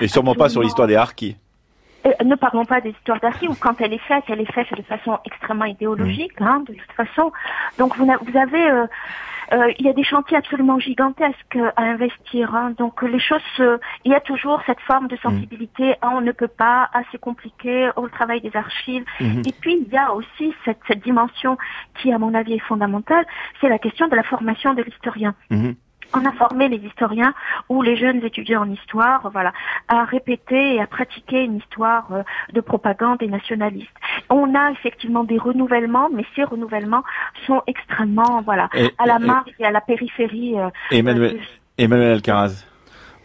Et 0.00 0.08
sûrement 0.08 0.34
pas 0.34 0.48
sur 0.48 0.62
l'histoire 0.62 0.86
des 0.86 0.96
Harkis. 0.96 1.36
Euh, 2.06 2.24
ne 2.24 2.34
parlons 2.34 2.64
pas 2.64 2.80
des 2.80 2.90
histoires 2.90 3.20
d'archives 3.20 3.50
où 3.50 3.56
quand 3.58 3.80
elle 3.80 3.92
est 3.92 4.06
faite, 4.06 4.24
elle 4.28 4.40
est 4.40 4.52
faite 4.52 4.68
de 4.76 4.82
façon 4.82 5.18
extrêmement 5.24 5.64
idéologique, 5.64 6.40
hein, 6.40 6.62
de 6.68 6.74
toute 6.74 6.92
façon. 6.92 7.32
Donc 7.78 7.96
vous, 7.96 8.06
vous 8.06 8.38
avez, 8.38 8.70
euh, 8.70 8.86
euh, 9.52 9.72
il 9.78 9.86
y 9.86 9.88
a 9.88 9.92
des 9.92 10.04
chantiers 10.04 10.36
absolument 10.36 10.78
gigantesques 10.78 11.58
à 11.76 11.82
investir. 11.82 12.54
Hein. 12.54 12.74
Donc 12.78 13.02
les 13.02 13.18
choses, 13.18 13.42
il 14.04 14.12
y 14.12 14.14
a 14.14 14.20
toujours 14.20 14.62
cette 14.66 14.80
forme 14.80 15.08
de 15.08 15.16
sensibilité. 15.16 15.96
Ah, 16.02 16.10
on 16.14 16.20
ne 16.20 16.32
peut 16.32 16.48
pas, 16.48 16.90
c'est 17.10 17.20
compliqué, 17.20 17.90
au 17.96 18.08
travail 18.08 18.40
des 18.40 18.54
archives. 18.54 19.04
Mhm. 19.20 19.42
Et 19.46 19.52
puis 19.52 19.78
il 19.80 19.92
y 19.92 19.96
a 19.96 20.12
aussi 20.12 20.54
cette, 20.64 20.80
cette, 20.86 21.02
dimension 21.02 21.56
qui, 21.98 22.12
à 22.12 22.18
mon 22.18 22.34
avis, 22.34 22.54
est 22.54 22.66
fondamentale, 22.66 23.26
c'est 23.60 23.68
la 23.68 23.78
question 23.78 24.08
de 24.08 24.16
la 24.16 24.22
formation 24.22 24.74
de 24.74 24.82
l'historien. 24.82 25.34
Mhm 25.50 25.76
on 26.14 26.24
a 26.24 26.32
formé 26.32 26.68
les 26.68 26.78
historiens 26.78 27.34
ou 27.68 27.82
les 27.82 27.96
jeunes 27.96 28.24
étudiants 28.24 28.62
en 28.62 28.70
histoire, 28.70 29.30
voilà, 29.30 29.52
à 29.88 30.04
répéter 30.04 30.74
et 30.74 30.80
à 30.80 30.86
pratiquer 30.86 31.44
une 31.44 31.56
histoire 31.56 32.08
euh, 32.12 32.22
de 32.52 32.60
propagande 32.60 33.22
et 33.22 33.28
nationaliste. 33.28 33.90
On 34.30 34.54
a 34.54 34.70
effectivement 34.72 35.24
des 35.24 35.38
renouvellements, 35.38 36.08
mais 36.12 36.24
ces 36.34 36.44
renouvellements 36.44 37.04
sont 37.46 37.62
extrêmement, 37.66 38.42
voilà, 38.42 38.68
à 38.98 39.06
la 39.06 39.18
marge 39.18 39.50
et 39.58 39.64
à 39.64 39.70
la 39.70 39.80
périphérie. 39.80 40.58
Euh, 40.58 40.68
Emmanuel, 40.90 41.40
Emmanuel 41.78 42.12
Alcaraz. 42.12 42.64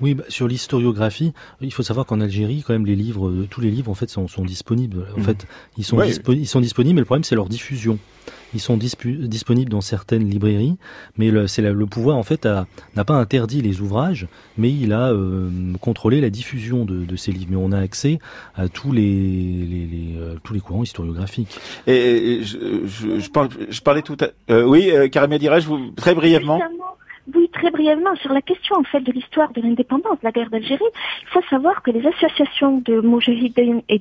Oui, 0.02 0.16
bah, 0.16 0.24
sur 0.30 0.48
l'historiographie, 0.48 1.34
il 1.62 1.72
faut 1.72 1.84
savoir 1.84 2.06
qu'en 2.06 2.22
Algérie, 2.22 2.64
quand 2.66 2.74
même, 2.74 2.86
les 2.86 2.96
livres, 2.96 3.30
euh, 3.30 3.48
tous 3.50 3.62
les 3.62 3.72
livres, 3.72 3.92
en 3.92 3.96
fait, 3.96 4.10
sont, 4.10 4.28
sont 4.28 4.44
disponibles. 4.44 5.06
En 5.16 5.20
mmh. 5.20 5.24
fait, 5.24 5.48
ils 5.78 5.84
sont, 5.84 6.02
ils 6.02 6.48
sont 6.48 6.62
disponibles, 6.62 6.96
mais 6.96 7.02
le 7.02 7.06
problème, 7.06 7.24
c'est 7.24 7.36
leur 7.36 7.50
diffusion. 7.50 8.00
Ils 8.54 8.60
sont 8.60 8.78
disponibles 8.78 9.72
dans 9.72 9.82
certaines 9.82 10.30
librairies, 10.30 10.78
mais 11.18 11.32
le, 11.32 11.48
c'est 11.48 11.62
le 11.62 11.86
pouvoir 11.86 12.18
en 12.18 12.24
fait 12.24 12.46
n'a 12.96 13.06
pas 13.06 13.14
interdit 13.14 13.62
les 13.62 13.80
ouvrages, 13.80 14.28
mais 14.58 14.70
il 14.70 14.92
a 14.92 15.12
euh, 15.12 15.50
contrôlé 15.80 16.20
la 16.20 16.30
diffusion 16.30 16.84
de, 16.84 17.06
de, 17.06 17.16
ces 17.16 17.32
livres. 17.32 17.48
Mais 17.52 17.56
on 17.56 17.72
a 17.72 17.80
accès 17.80 18.20
à 18.56 18.68
tous 18.68 18.92
les, 18.92 19.02
les, 19.02 19.88
les 19.88 20.18
euh, 20.18 20.36
tous 20.44 20.54
les 20.54 20.60
courants 20.60 20.84
historiographiques. 20.84 21.60
Et, 21.88 22.42
je, 22.44 22.86
je, 22.86 23.20
je, 23.20 23.30
parlais, 23.30 23.50
je 23.70 23.82
parlais 23.82 24.02
tout 24.02 24.18
à 24.20 24.64
oui, 24.64 24.92
euh, 24.92 25.08
Karim 25.08 25.32
vous 25.66 25.92
très 25.96 26.14
brièvement. 26.14 26.58
Oui, 26.58 26.81
très 27.62 27.70
brièvement, 27.70 28.16
sur 28.16 28.34
la 28.34 28.42
question 28.42 28.76
en 28.76 28.84
fait 28.84 29.02
de 29.02 29.12
l'histoire 29.12 29.52
de 29.52 29.62
l'indépendance 29.62 30.20
de 30.20 30.24
la 30.24 30.32
guerre 30.32 30.50
d'Algérie, 30.50 30.92
il 31.22 31.28
faut 31.28 31.44
savoir 31.48 31.84
que 31.84 31.92
les 31.92 32.06
associations 32.08 32.80
de 32.80 33.02
Moujahideen 33.02 33.84
et 33.88 34.00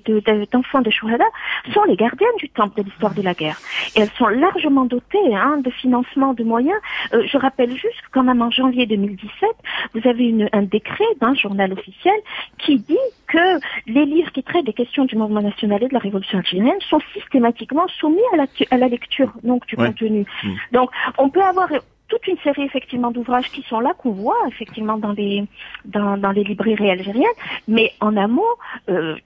d'enfants 0.50 0.80
de, 0.80 0.86
de 0.86 0.90
Shouhada 0.90 1.26
sont 1.74 1.84
les 1.84 1.96
gardiennes 1.96 2.38
du 2.38 2.48
temple 2.48 2.78
de 2.78 2.84
l'histoire 2.88 3.14
de 3.14 3.20
la 3.20 3.34
guerre. 3.34 3.58
Et 3.94 4.00
elles 4.00 4.16
sont 4.16 4.28
largement 4.28 4.86
dotées 4.86 5.34
hein, 5.34 5.58
de 5.62 5.70
financement, 5.70 6.32
de 6.32 6.42
moyens. 6.42 6.80
Euh, 7.12 7.22
je 7.30 7.36
rappelle 7.36 7.72
juste 7.72 8.00
que 8.00 8.10
quand 8.12 8.22
même 8.22 8.40
en 8.40 8.50
janvier 8.50 8.86
2017, 8.86 9.50
vous 9.94 10.08
avez 10.08 10.24
une, 10.24 10.48
un 10.52 10.62
décret 10.62 11.04
d'un 11.20 11.34
journal 11.34 11.70
officiel 11.74 12.18
qui 12.58 12.78
dit 12.78 13.06
que 13.26 13.60
les 13.86 14.06
livres 14.06 14.32
qui 14.32 14.42
traitent 14.42 14.64
des 14.64 14.72
questions 14.72 15.04
du 15.04 15.16
mouvement 15.16 15.42
national 15.42 15.82
et 15.82 15.88
de 15.88 15.94
la 15.94 16.00
révolution 16.00 16.38
algérienne 16.38 16.80
sont 16.88 17.00
systématiquement 17.12 17.86
soumis 17.88 18.22
à 18.32 18.36
la, 18.38 18.46
à 18.70 18.78
la 18.78 18.88
lecture 18.88 19.32
donc 19.42 19.66
du 19.66 19.76
contenu. 19.76 20.24
Mmh. 20.42 20.48
Donc 20.72 20.90
on 21.18 21.28
peut 21.28 21.42
avoir 21.42 21.68
toute 22.10 22.26
une 22.26 22.36
série 22.38 22.64
effectivement 22.64 23.10
d'ouvrages 23.10 23.50
qui 23.50 23.62
sont 23.62 23.80
là 23.80 23.94
qu'on 23.96 24.10
voit 24.10 24.36
effectivement 24.48 24.98
dans 24.98 25.12
les 25.12 25.44
dans, 25.86 26.18
dans, 26.18 26.32
les 26.32 26.44
librairies 26.44 26.90
algériennes, 26.90 27.24
mais 27.68 27.92
en 28.00 28.16
amont, 28.16 28.42
euh, 28.90 29.16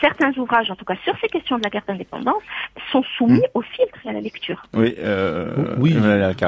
certains 0.00 0.32
ouvrages, 0.38 0.70
en 0.70 0.76
tout 0.76 0.84
cas 0.84 0.96
sur 1.04 1.14
ces 1.20 1.28
questions 1.28 1.58
de 1.58 1.64
la 1.64 1.70
guerre 1.70 1.82
d'indépendance, 1.86 2.42
sont 2.92 3.02
soumis 3.16 3.40
hmm. 3.40 3.50
au 3.54 3.62
filtre 3.62 3.98
et 4.04 4.08
à 4.08 4.12
la 4.12 4.20
lecture. 4.20 4.62
Oui, 4.74 4.94
euh, 4.98 5.74
oui. 5.78 5.94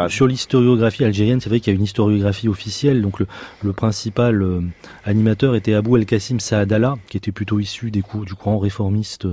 Sur 0.09 0.26
l'historiographie 0.26 1.05
algérienne, 1.05 1.40
c'est 1.40 1.51
vrai 1.51 1.61
qu'il 1.61 1.72
y 1.72 1.76
a 1.76 1.78
une 1.78 1.84
historiographie 1.84 2.48
officielle. 2.48 3.03
Donc 3.03 3.18
le, 3.18 3.26
le 3.62 3.72
principal 3.72 4.42
euh, 4.42 4.61
animateur 5.05 5.55
était 5.57 5.74
Abou 5.74 5.96
El 5.96 6.07
Kassim 6.07 6.38
Saadallah, 6.38 6.94
qui 7.09 7.16
était 7.16 7.32
plutôt 7.32 7.59
issu 7.59 7.90
des 7.90 8.03
cours 8.03 8.24
du 8.24 8.34
courant 8.34 8.59
réformiste 8.59 9.26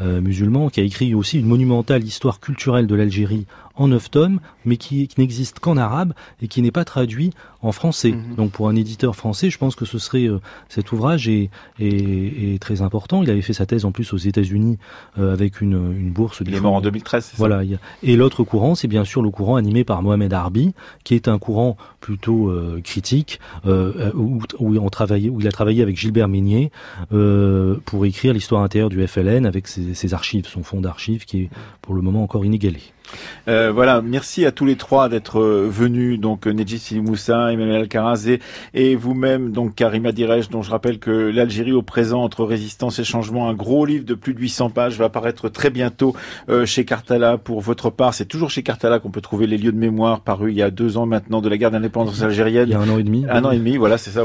euh, 0.00 0.20
musulman, 0.20 0.70
qui 0.70 0.80
a 0.80 0.84
écrit 0.84 1.14
aussi 1.14 1.40
une 1.40 1.46
monumentale 1.46 2.02
histoire 2.04 2.40
culturelle 2.40 2.86
de 2.86 2.94
l'Algérie 2.94 3.46
en 3.78 3.88
neuf 3.88 4.10
tomes, 4.10 4.40
mais 4.64 4.76
qui, 4.76 5.08
qui 5.08 5.20
n'existe 5.20 5.60
qu'en 5.60 5.76
arabe 5.76 6.12
et 6.42 6.48
qui 6.48 6.60
n'est 6.60 6.70
pas 6.70 6.84
traduit 6.84 7.32
en 7.62 7.72
français. 7.72 8.12
Mhm. 8.12 8.34
Donc 8.36 8.50
pour 8.50 8.68
un 8.68 8.76
éditeur 8.76 9.16
français, 9.16 9.50
je 9.50 9.58
pense 9.58 9.74
que 9.74 9.84
ce 9.84 9.98
serait 9.98 10.26
euh, 10.26 10.40
cet 10.68 10.92
ouvrage 10.92 11.28
est, 11.28 11.50
est, 11.80 12.54
est, 12.54 12.58
très 12.60 12.82
important. 12.82 13.22
Il 13.22 13.30
avait 13.30 13.42
fait 13.42 13.52
sa 13.52 13.66
thèse 13.66 13.84
en 13.84 13.92
plus 13.92 14.12
aux 14.12 14.18
États-Unis 14.18 14.78
euh, 15.18 15.32
avec 15.32 15.60
une, 15.60 15.94
une 15.96 16.10
bourse. 16.10 16.42
Il 16.44 16.54
est 16.54 16.60
mort 16.60 16.74
en 16.74 16.80
2013. 16.80 17.32
Voilà. 17.36 17.62
Et 18.02 18.16
l'autre 18.16 18.44
courant, 18.44 18.74
c'est 18.74 18.88
bien 18.88 19.04
sûr 19.04 19.22
le 19.22 19.30
courant 19.30 19.56
animé 19.56 19.84
par 19.84 20.02
Mohamed 20.02 20.32
Arbi, 20.32 20.74
qui 21.04 21.14
est 21.14 21.28
un 21.28 21.38
courant 21.38 21.76
plutôt 22.00 22.48
euh, 22.48 22.80
critique 22.82 23.40
on 23.64 24.88
travaillait, 24.90 25.28
où 25.28 25.40
il 25.40 25.48
a 25.48 25.52
travaillé 25.52 25.82
avec 25.82 25.96
Gilbert 25.96 26.28
Meignier 26.28 26.70
pour 27.84 28.06
écrire 28.06 28.32
l'histoire 28.32 28.62
intérieure 28.62 28.88
du 28.88 29.06
FLN 29.06 29.46
avec 29.46 29.66
ses, 29.68 30.14
archives, 30.14 30.46
son 30.46 30.62
fonds 30.62 30.80
d'archives 30.80 31.24
qui 31.24 31.42
est 31.42 31.50
pour 31.82 31.94
le 31.94 32.02
moment 32.02 32.22
encore 32.22 32.44
inégalé. 32.44 32.80
Euh, 33.48 33.72
voilà, 33.72 34.02
merci 34.02 34.44
à 34.44 34.52
tous 34.52 34.66
les 34.66 34.76
trois 34.76 35.08
d'être 35.08 35.40
euh, 35.40 35.68
venus, 35.70 36.20
donc 36.20 36.46
euh, 36.46 36.52
Nedjit 36.52 37.00
Moussa, 37.00 37.52
Emmanuel 37.52 37.82
Alcaraz 37.82 38.28
et, 38.74 38.94
vous-même, 38.94 39.52
donc 39.52 39.74
Karima 39.74 40.12
Direj, 40.12 40.48
dont 40.50 40.62
je 40.62 40.70
rappelle 40.70 40.98
que 40.98 41.10
l'Algérie 41.10 41.72
au 41.72 41.82
présent 41.82 42.22
entre 42.22 42.44
résistance 42.44 42.98
et 42.98 43.04
changement, 43.04 43.48
un 43.48 43.54
gros 43.54 43.86
livre 43.86 44.04
de 44.04 44.14
plus 44.14 44.34
de 44.34 44.40
800 44.40 44.70
pages 44.70 44.98
va 44.98 45.06
apparaître 45.06 45.48
très 45.48 45.70
bientôt 45.70 46.14
chez 46.64 46.84
Cartala 46.84 47.38
pour 47.38 47.60
votre 47.60 47.90
part. 47.90 48.14
C'est 48.14 48.24
toujours 48.24 48.50
chez 48.50 48.62
Cartala 48.62 48.98
qu'on 48.98 49.10
peut 49.10 49.20
trouver 49.20 49.46
les 49.46 49.56
lieux 49.56 49.72
de 49.72 49.78
mémoire 49.78 50.20
parus 50.20 50.52
il 50.52 50.58
y 50.58 50.62
a 50.62 50.70
deux 50.70 50.96
ans 50.96 51.06
maintenant 51.06 51.40
de 51.40 51.48
la 51.48 51.56
guerre 51.56 51.70
d'indépendance 51.70 51.97
algérienne. 52.22 52.68
Il 52.68 52.72
y 52.72 52.74
a 52.74 52.80
un 52.80 52.88
an 52.88 52.98
et 52.98 53.02
demi. 53.02 53.24
Un 53.28 53.44
an 53.44 53.50
et 53.50 53.58
demi, 53.58 53.76
voilà, 53.76 53.98
c'est 53.98 54.10
ça. 54.10 54.24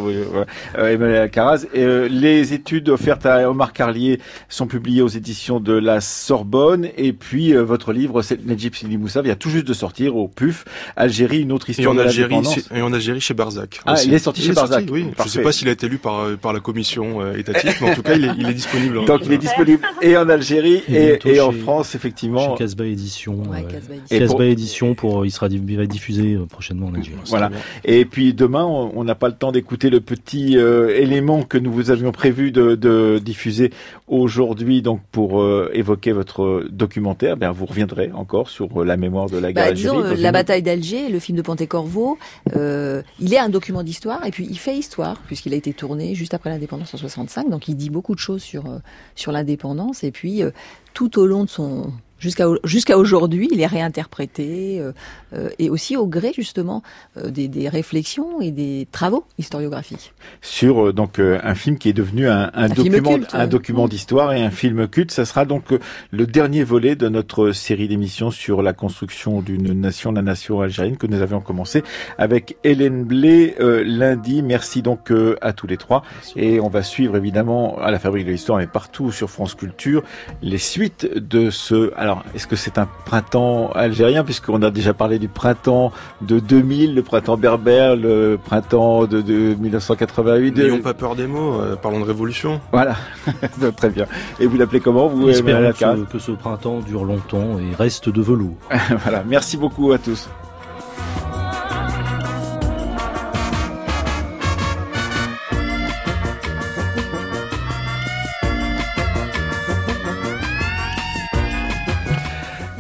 Emmanuel 0.77 1.21
Alcaraz. 1.21 1.65
Et, 1.73 2.09
les 2.09 2.53
études 2.53 2.89
offertes 2.89 3.25
à 3.25 3.49
Omar 3.49 3.73
Carlier 3.73 4.19
sont 4.49 4.67
publiées 4.67 5.01
aux 5.01 5.07
éditions 5.07 5.59
de 5.59 5.73
la 5.73 6.01
Sorbonne 6.01 6.87
et 6.97 7.13
puis 7.13 7.53
votre 7.53 7.93
livre, 7.93 8.21
c'est 8.21 8.45
Nedjib 8.45 8.73
Sidi 8.75 8.97
Moussa 8.97 9.21
vient 9.21 9.35
tout 9.35 9.49
juste 9.49 9.67
de 9.67 9.73
sortir 9.73 10.15
au 10.15 10.27
PUF, 10.27 10.65
Algérie, 10.95 11.41
une 11.41 11.51
autre 11.51 11.69
histoire 11.69 11.95
et 11.95 11.99
en 11.99 12.01
de 12.01 12.07
Algérie, 12.07 12.35
Et 12.73 12.81
en 12.81 12.93
Algérie 12.93 13.21
chez 13.21 13.33
Barzac. 13.33 13.81
Ah, 13.85 13.95
il 14.03 14.13
est 14.13 14.19
sorti 14.19 14.41
chez 14.41 14.53
Barzac. 14.53 14.85
oui. 14.91 15.07
Je 15.17 15.23
ne 15.23 15.27
sais 15.27 15.41
pas 15.41 15.51
s'il 15.51 15.67
a 15.69 15.71
été 15.71 15.87
lu 15.87 15.97
par, 15.97 16.37
par 16.37 16.53
la 16.53 16.59
commission 16.59 17.21
euh, 17.21 17.37
étatique, 17.37 17.79
mais 17.81 17.91
en 17.91 17.95
tout 17.95 18.01
cas, 18.01 18.15
il 18.15 18.25
est, 18.25 18.31
il 18.37 18.49
est 18.49 18.53
disponible. 18.53 19.05
Donc, 19.05 19.21
il 19.25 19.31
est 19.31 19.37
disponible 19.37 19.85
et 20.01 20.17
en 20.17 20.29
Algérie 20.29 20.81
et, 20.87 21.19
et, 21.25 21.39
en 21.39 21.51
France, 21.51 21.95
effectivement. 21.95 22.55
Chez 22.57 22.63
Casbah 22.63 22.85
Édition. 22.85 23.43
Ouais, 23.49 23.65
euh, 24.11 24.19
Casbah 24.19 24.45
Édition, 24.45 24.95
pour, 24.95 25.25
il 25.25 25.31
sera 25.31 25.49
diffusé 25.49 26.33
euh, 26.33 26.45
prochainement 26.45 26.87
en 26.87 26.95
Algérie. 26.95 27.17
Voilà. 27.27 27.49
Et 27.85 28.05
puis 28.05 28.33
demain, 28.33 28.65
on 28.65 29.03
n'a 29.03 29.15
pas 29.15 29.27
le 29.27 29.35
temps 29.35 29.51
d'écouter 29.51 29.89
le 29.89 30.01
petit 30.01 30.55
élément 30.55 31.43
que 31.43 31.57
nous 31.57 31.71
vous 31.71 31.91
avions 31.91 32.11
prévu 32.11 32.51
de, 32.51 32.75
de 32.75 33.19
diffuser 33.23 33.71
aujourd'hui, 34.07 34.81
donc 34.81 35.01
pour 35.11 35.43
évoquer 35.73 36.11
votre 36.11 36.65
documentaire. 36.69 37.37
Bien, 37.37 37.51
vous 37.51 37.65
reviendrez 37.65 38.11
encore 38.13 38.49
sur 38.49 38.83
la 38.83 38.97
mémoire 38.97 39.29
de 39.29 39.37
la 39.37 39.53
guerre 39.53 39.67
bah, 39.67 39.73
disons, 39.73 40.03
La 40.17 40.31
bataille 40.31 40.61
d'Alger, 40.61 41.09
le 41.09 41.19
film 41.19 41.37
de 41.37 41.41
Pontecorvo, 41.41 42.17
euh, 42.55 43.01
il 43.19 43.33
est 43.33 43.39
un 43.39 43.49
document 43.49 43.83
d'histoire 43.83 44.25
et 44.25 44.31
puis 44.31 44.47
il 44.49 44.57
fait 44.57 44.75
histoire 44.75 45.17
puisqu'il 45.27 45.53
a 45.53 45.57
été 45.57 45.73
tourné 45.73 46.15
juste 46.15 46.33
après 46.33 46.49
l'indépendance 46.49 46.93
en 46.93 46.97
65. 46.97 47.49
Donc 47.49 47.67
il 47.67 47.75
dit 47.75 47.89
beaucoup 47.89 48.15
de 48.15 48.19
choses 48.19 48.41
sur 48.41 48.65
euh, 48.65 48.79
sur 49.15 49.31
l'indépendance 49.31 50.03
et 50.03 50.11
puis 50.11 50.43
euh, 50.43 50.51
tout 50.93 51.19
au 51.19 51.25
long 51.25 51.43
de 51.43 51.49
son 51.49 51.91
jusqu'à 52.23 52.45
jusqu'à 52.63 52.97
aujourd'hui, 52.97 53.49
il 53.51 53.59
est 53.59 53.67
réinterprété 53.67 54.79
euh, 54.79 54.93
euh, 55.33 55.49
et 55.59 55.69
aussi 55.69 55.97
au 55.97 56.07
gré 56.07 56.31
justement 56.33 56.81
euh, 57.17 57.29
des, 57.29 57.49
des, 57.49 57.67
réflexions 57.67 58.39
et 58.39 58.51
des 58.51 58.87
travaux 58.91 59.25
historiographiques. 59.37 60.13
Sur 60.41 60.93
donc 60.93 61.19
un 61.19 61.55
film 61.55 61.77
qui 61.77 61.89
est 61.89 61.93
devenu 61.93 62.29
un, 62.29 62.49
un, 62.53 62.69
document, 62.69 63.17
un 63.33 63.47
document 63.47 63.87
d'histoire 63.87 64.31
et 64.33 64.41
un 64.41 64.51
film 64.51 64.87
culte. 64.87 65.11
Ça 65.11 65.25
sera 65.25 65.45
donc 65.45 65.65
le 66.11 66.25
dernier 66.25 66.63
volet 66.63 66.95
de 66.95 67.09
notre 67.09 67.51
série 67.51 67.87
d'émissions 67.87 68.31
sur 68.31 68.61
la 68.61 68.73
construction 68.73 69.41
d'une 69.41 69.73
nation, 69.73 70.11
la 70.11 70.21
nation 70.21 70.61
algérienne, 70.61 70.97
que 70.97 71.07
nous 71.07 71.21
avions 71.21 71.41
commencé 71.41 71.83
avec 72.17 72.57
Hélène 72.63 73.03
Blé 73.03 73.55
lundi. 73.59 74.41
Merci 74.43 74.81
donc 74.81 75.11
à 75.41 75.53
tous 75.53 75.67
les 75.67 75.77
trois 75.77 76.03
et 76.35 76.59
on 76.61 76.69
va 76.69 76.83
suivre 76.83 77.17
évidemment 77.17 77.77
à 77.79 77.91
la 77.91 77.99
Fabrique 77.99 78.25
de 78.25 78.31
l'Histoire 78.31 78.59
mais 78.59 78.67
partout 78.67 79.11
sur 79.11 79.29
France 79.29 79.55
Culture 79.55 80.03
les 80.41 80.57
suites 80.57 81.05
de 81.13 81.49
ce. 81.49 81.91
Alors, 81.95 82.12
est-ce 82.33 82.47
que 82.47 82.55
c'est 82.55 82.77
un 82.77 82.87
printemps 83.05 83.71
algérien, 83.73 84.23
puisqu'on 84.23 84.61
a 84.61 84.71
déjà 84.71 84.93
parlé 84.93 85.19
du 85.19 85.27
printemps 85.27 85.91
de 86.21 86.39
2000, 86.39 86.95
le 86.95 87.01
printemps 87.03 87.37
berbère, 87.37 87.95
le 87.95 88.39
printemps 88.43 89.05
de, 89.05 89.21
de 89.21 89.55
1988 89.55 90.57
N'ayons 90.57 90.81
pas 90.81 90.93
peur 90.93 91.15
des 91.15 91.27
mots, 91.27 91.59
euh, 91.61 91.75
parlons 91.75 91.99
de 91.99 92.05
révolution. 92.05 92.61
Voilà, 92.71 92.95
très 93.77 93.89
bien. 93.89 94.05
Et 94.39 94.45
vous 94.45 94.57
l'appelez 94.57 94.79
comment 94.79 95.07
vous 95.07 95.29
Espérons 95.29 95.71
que, 95.71 96.11
que 96.11 96.19
ce 96.19 96.31
printemps 96.31 96.79
dure 96.79 97.03
longtemps 97.03 97.57
et 97.59 97.75
reste 97.75 98.09
de 98.09 98.21
velours. 98.21 98.55
voilà, 99.03 99.23
merci 99.27 99.57
beaucoup 99.57 99.91
à 99.91 99.97
tous. 99.97 100.29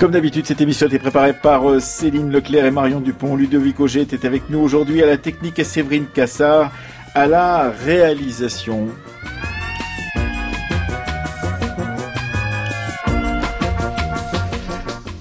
Comme 0.03 0.11
d'habitude, 0.11 0.45
cette 0.45 0.59
émission 0.59 0.85
a 0.85 0.89
été 0.89 0.99
préparée 0.99 1.31
par 1.31 1.69
euh, 1.69 1.79
Céline 1.79 2.29
Leclerc 2.29 2.65
et 2.65 2.71
Marion 2.71 2.99
Dupont. 2.99 3.37
Ludovic 3.37 3.79
Auger 3.79 4.01
était 4.01 4.25
avec 4.25 4.49
nous 4.49 4.59
aujourd'hui 4.59 5.01
à 5.01 5.05
la 5.05 5.15
technique 5.15 5.59
et 5.59 5.63
Séverine 5.63 6.07
Cassard 6.13 6.73
à 7.15 7.25
la 7.25 7.71
réalisation. 7.71 8.89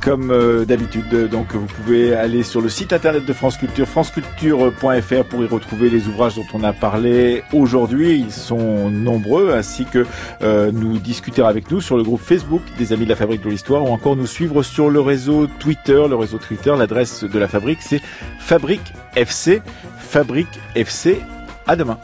Comme 0.02 0.30
euh, 0.30 0.64
d'habitude. 0.64 1.28
Donc 1.30 1.54
vous 1.54 1.66
pouvez 1.66 2.14
aller 2.14 2.42
sur 2.42 2.60
le 2.60 2.68
site 2.68 2.92
internet 2.92 3.24
de 3.24 3.32
France 3.32 3.56
Culture, 3.56 3.86
franceculture.fr 3.86 5.24
pour 5.28 5.42
y 5.42 5.46
retrouver 5.46 5.88
les 5.88 6.08
ouvrages 6.08 6.34
dont 6.34 6.46
on 6.52 6.64
a 6.64 6.72
parlé 6.72 7.42
aujourd'hui. 7.52 8.18
Ils 8.18 8.32
sont 8.32 8.90
nombreux, 8.90 9.52
ainsi 9.54 9.84
que 9.84 10.04
euh, 10.42 10.72
nous 10.72 10.98
discuter 10.98 11.42
avec 11.42 11.70
nous 11.70 11.80
sur 11.80 11.96
le 11.96 12.02
groupe 12.02 12.20
Facebook 12.20 12.62
des 12.78 12.92
Amis 12.92 13.04
de 13.04 13.10
la 13.10 13.16
Fabrique 13.16 13.42
de 13.42 13.50
l'Histoire 13.50 13.84
ou 13.84 13.88
encore 13.88 14.16
nous 14.16 14.26
suivre 14.26 14.62
sur 14.62 14.90
le 14.90 15.00
réseau 15.00 15.46
Twitter. 15.58 16.04
Le 16.08 16.16
réseau 16.16 16.38
Twitter, 16.38 16.74
l'adresse 16.76 17.24
de 17.24 17.38
la 17.38 17.48
fabrique, 17.48 17.78
c'est 17.80 18.00
Fabrique 18.38 18.92
FC. 19.16 19.62
Fabrique 19.98 20.60
FC. 20.74 21.20
À 21.66 21.76
demain. 21.76 21.98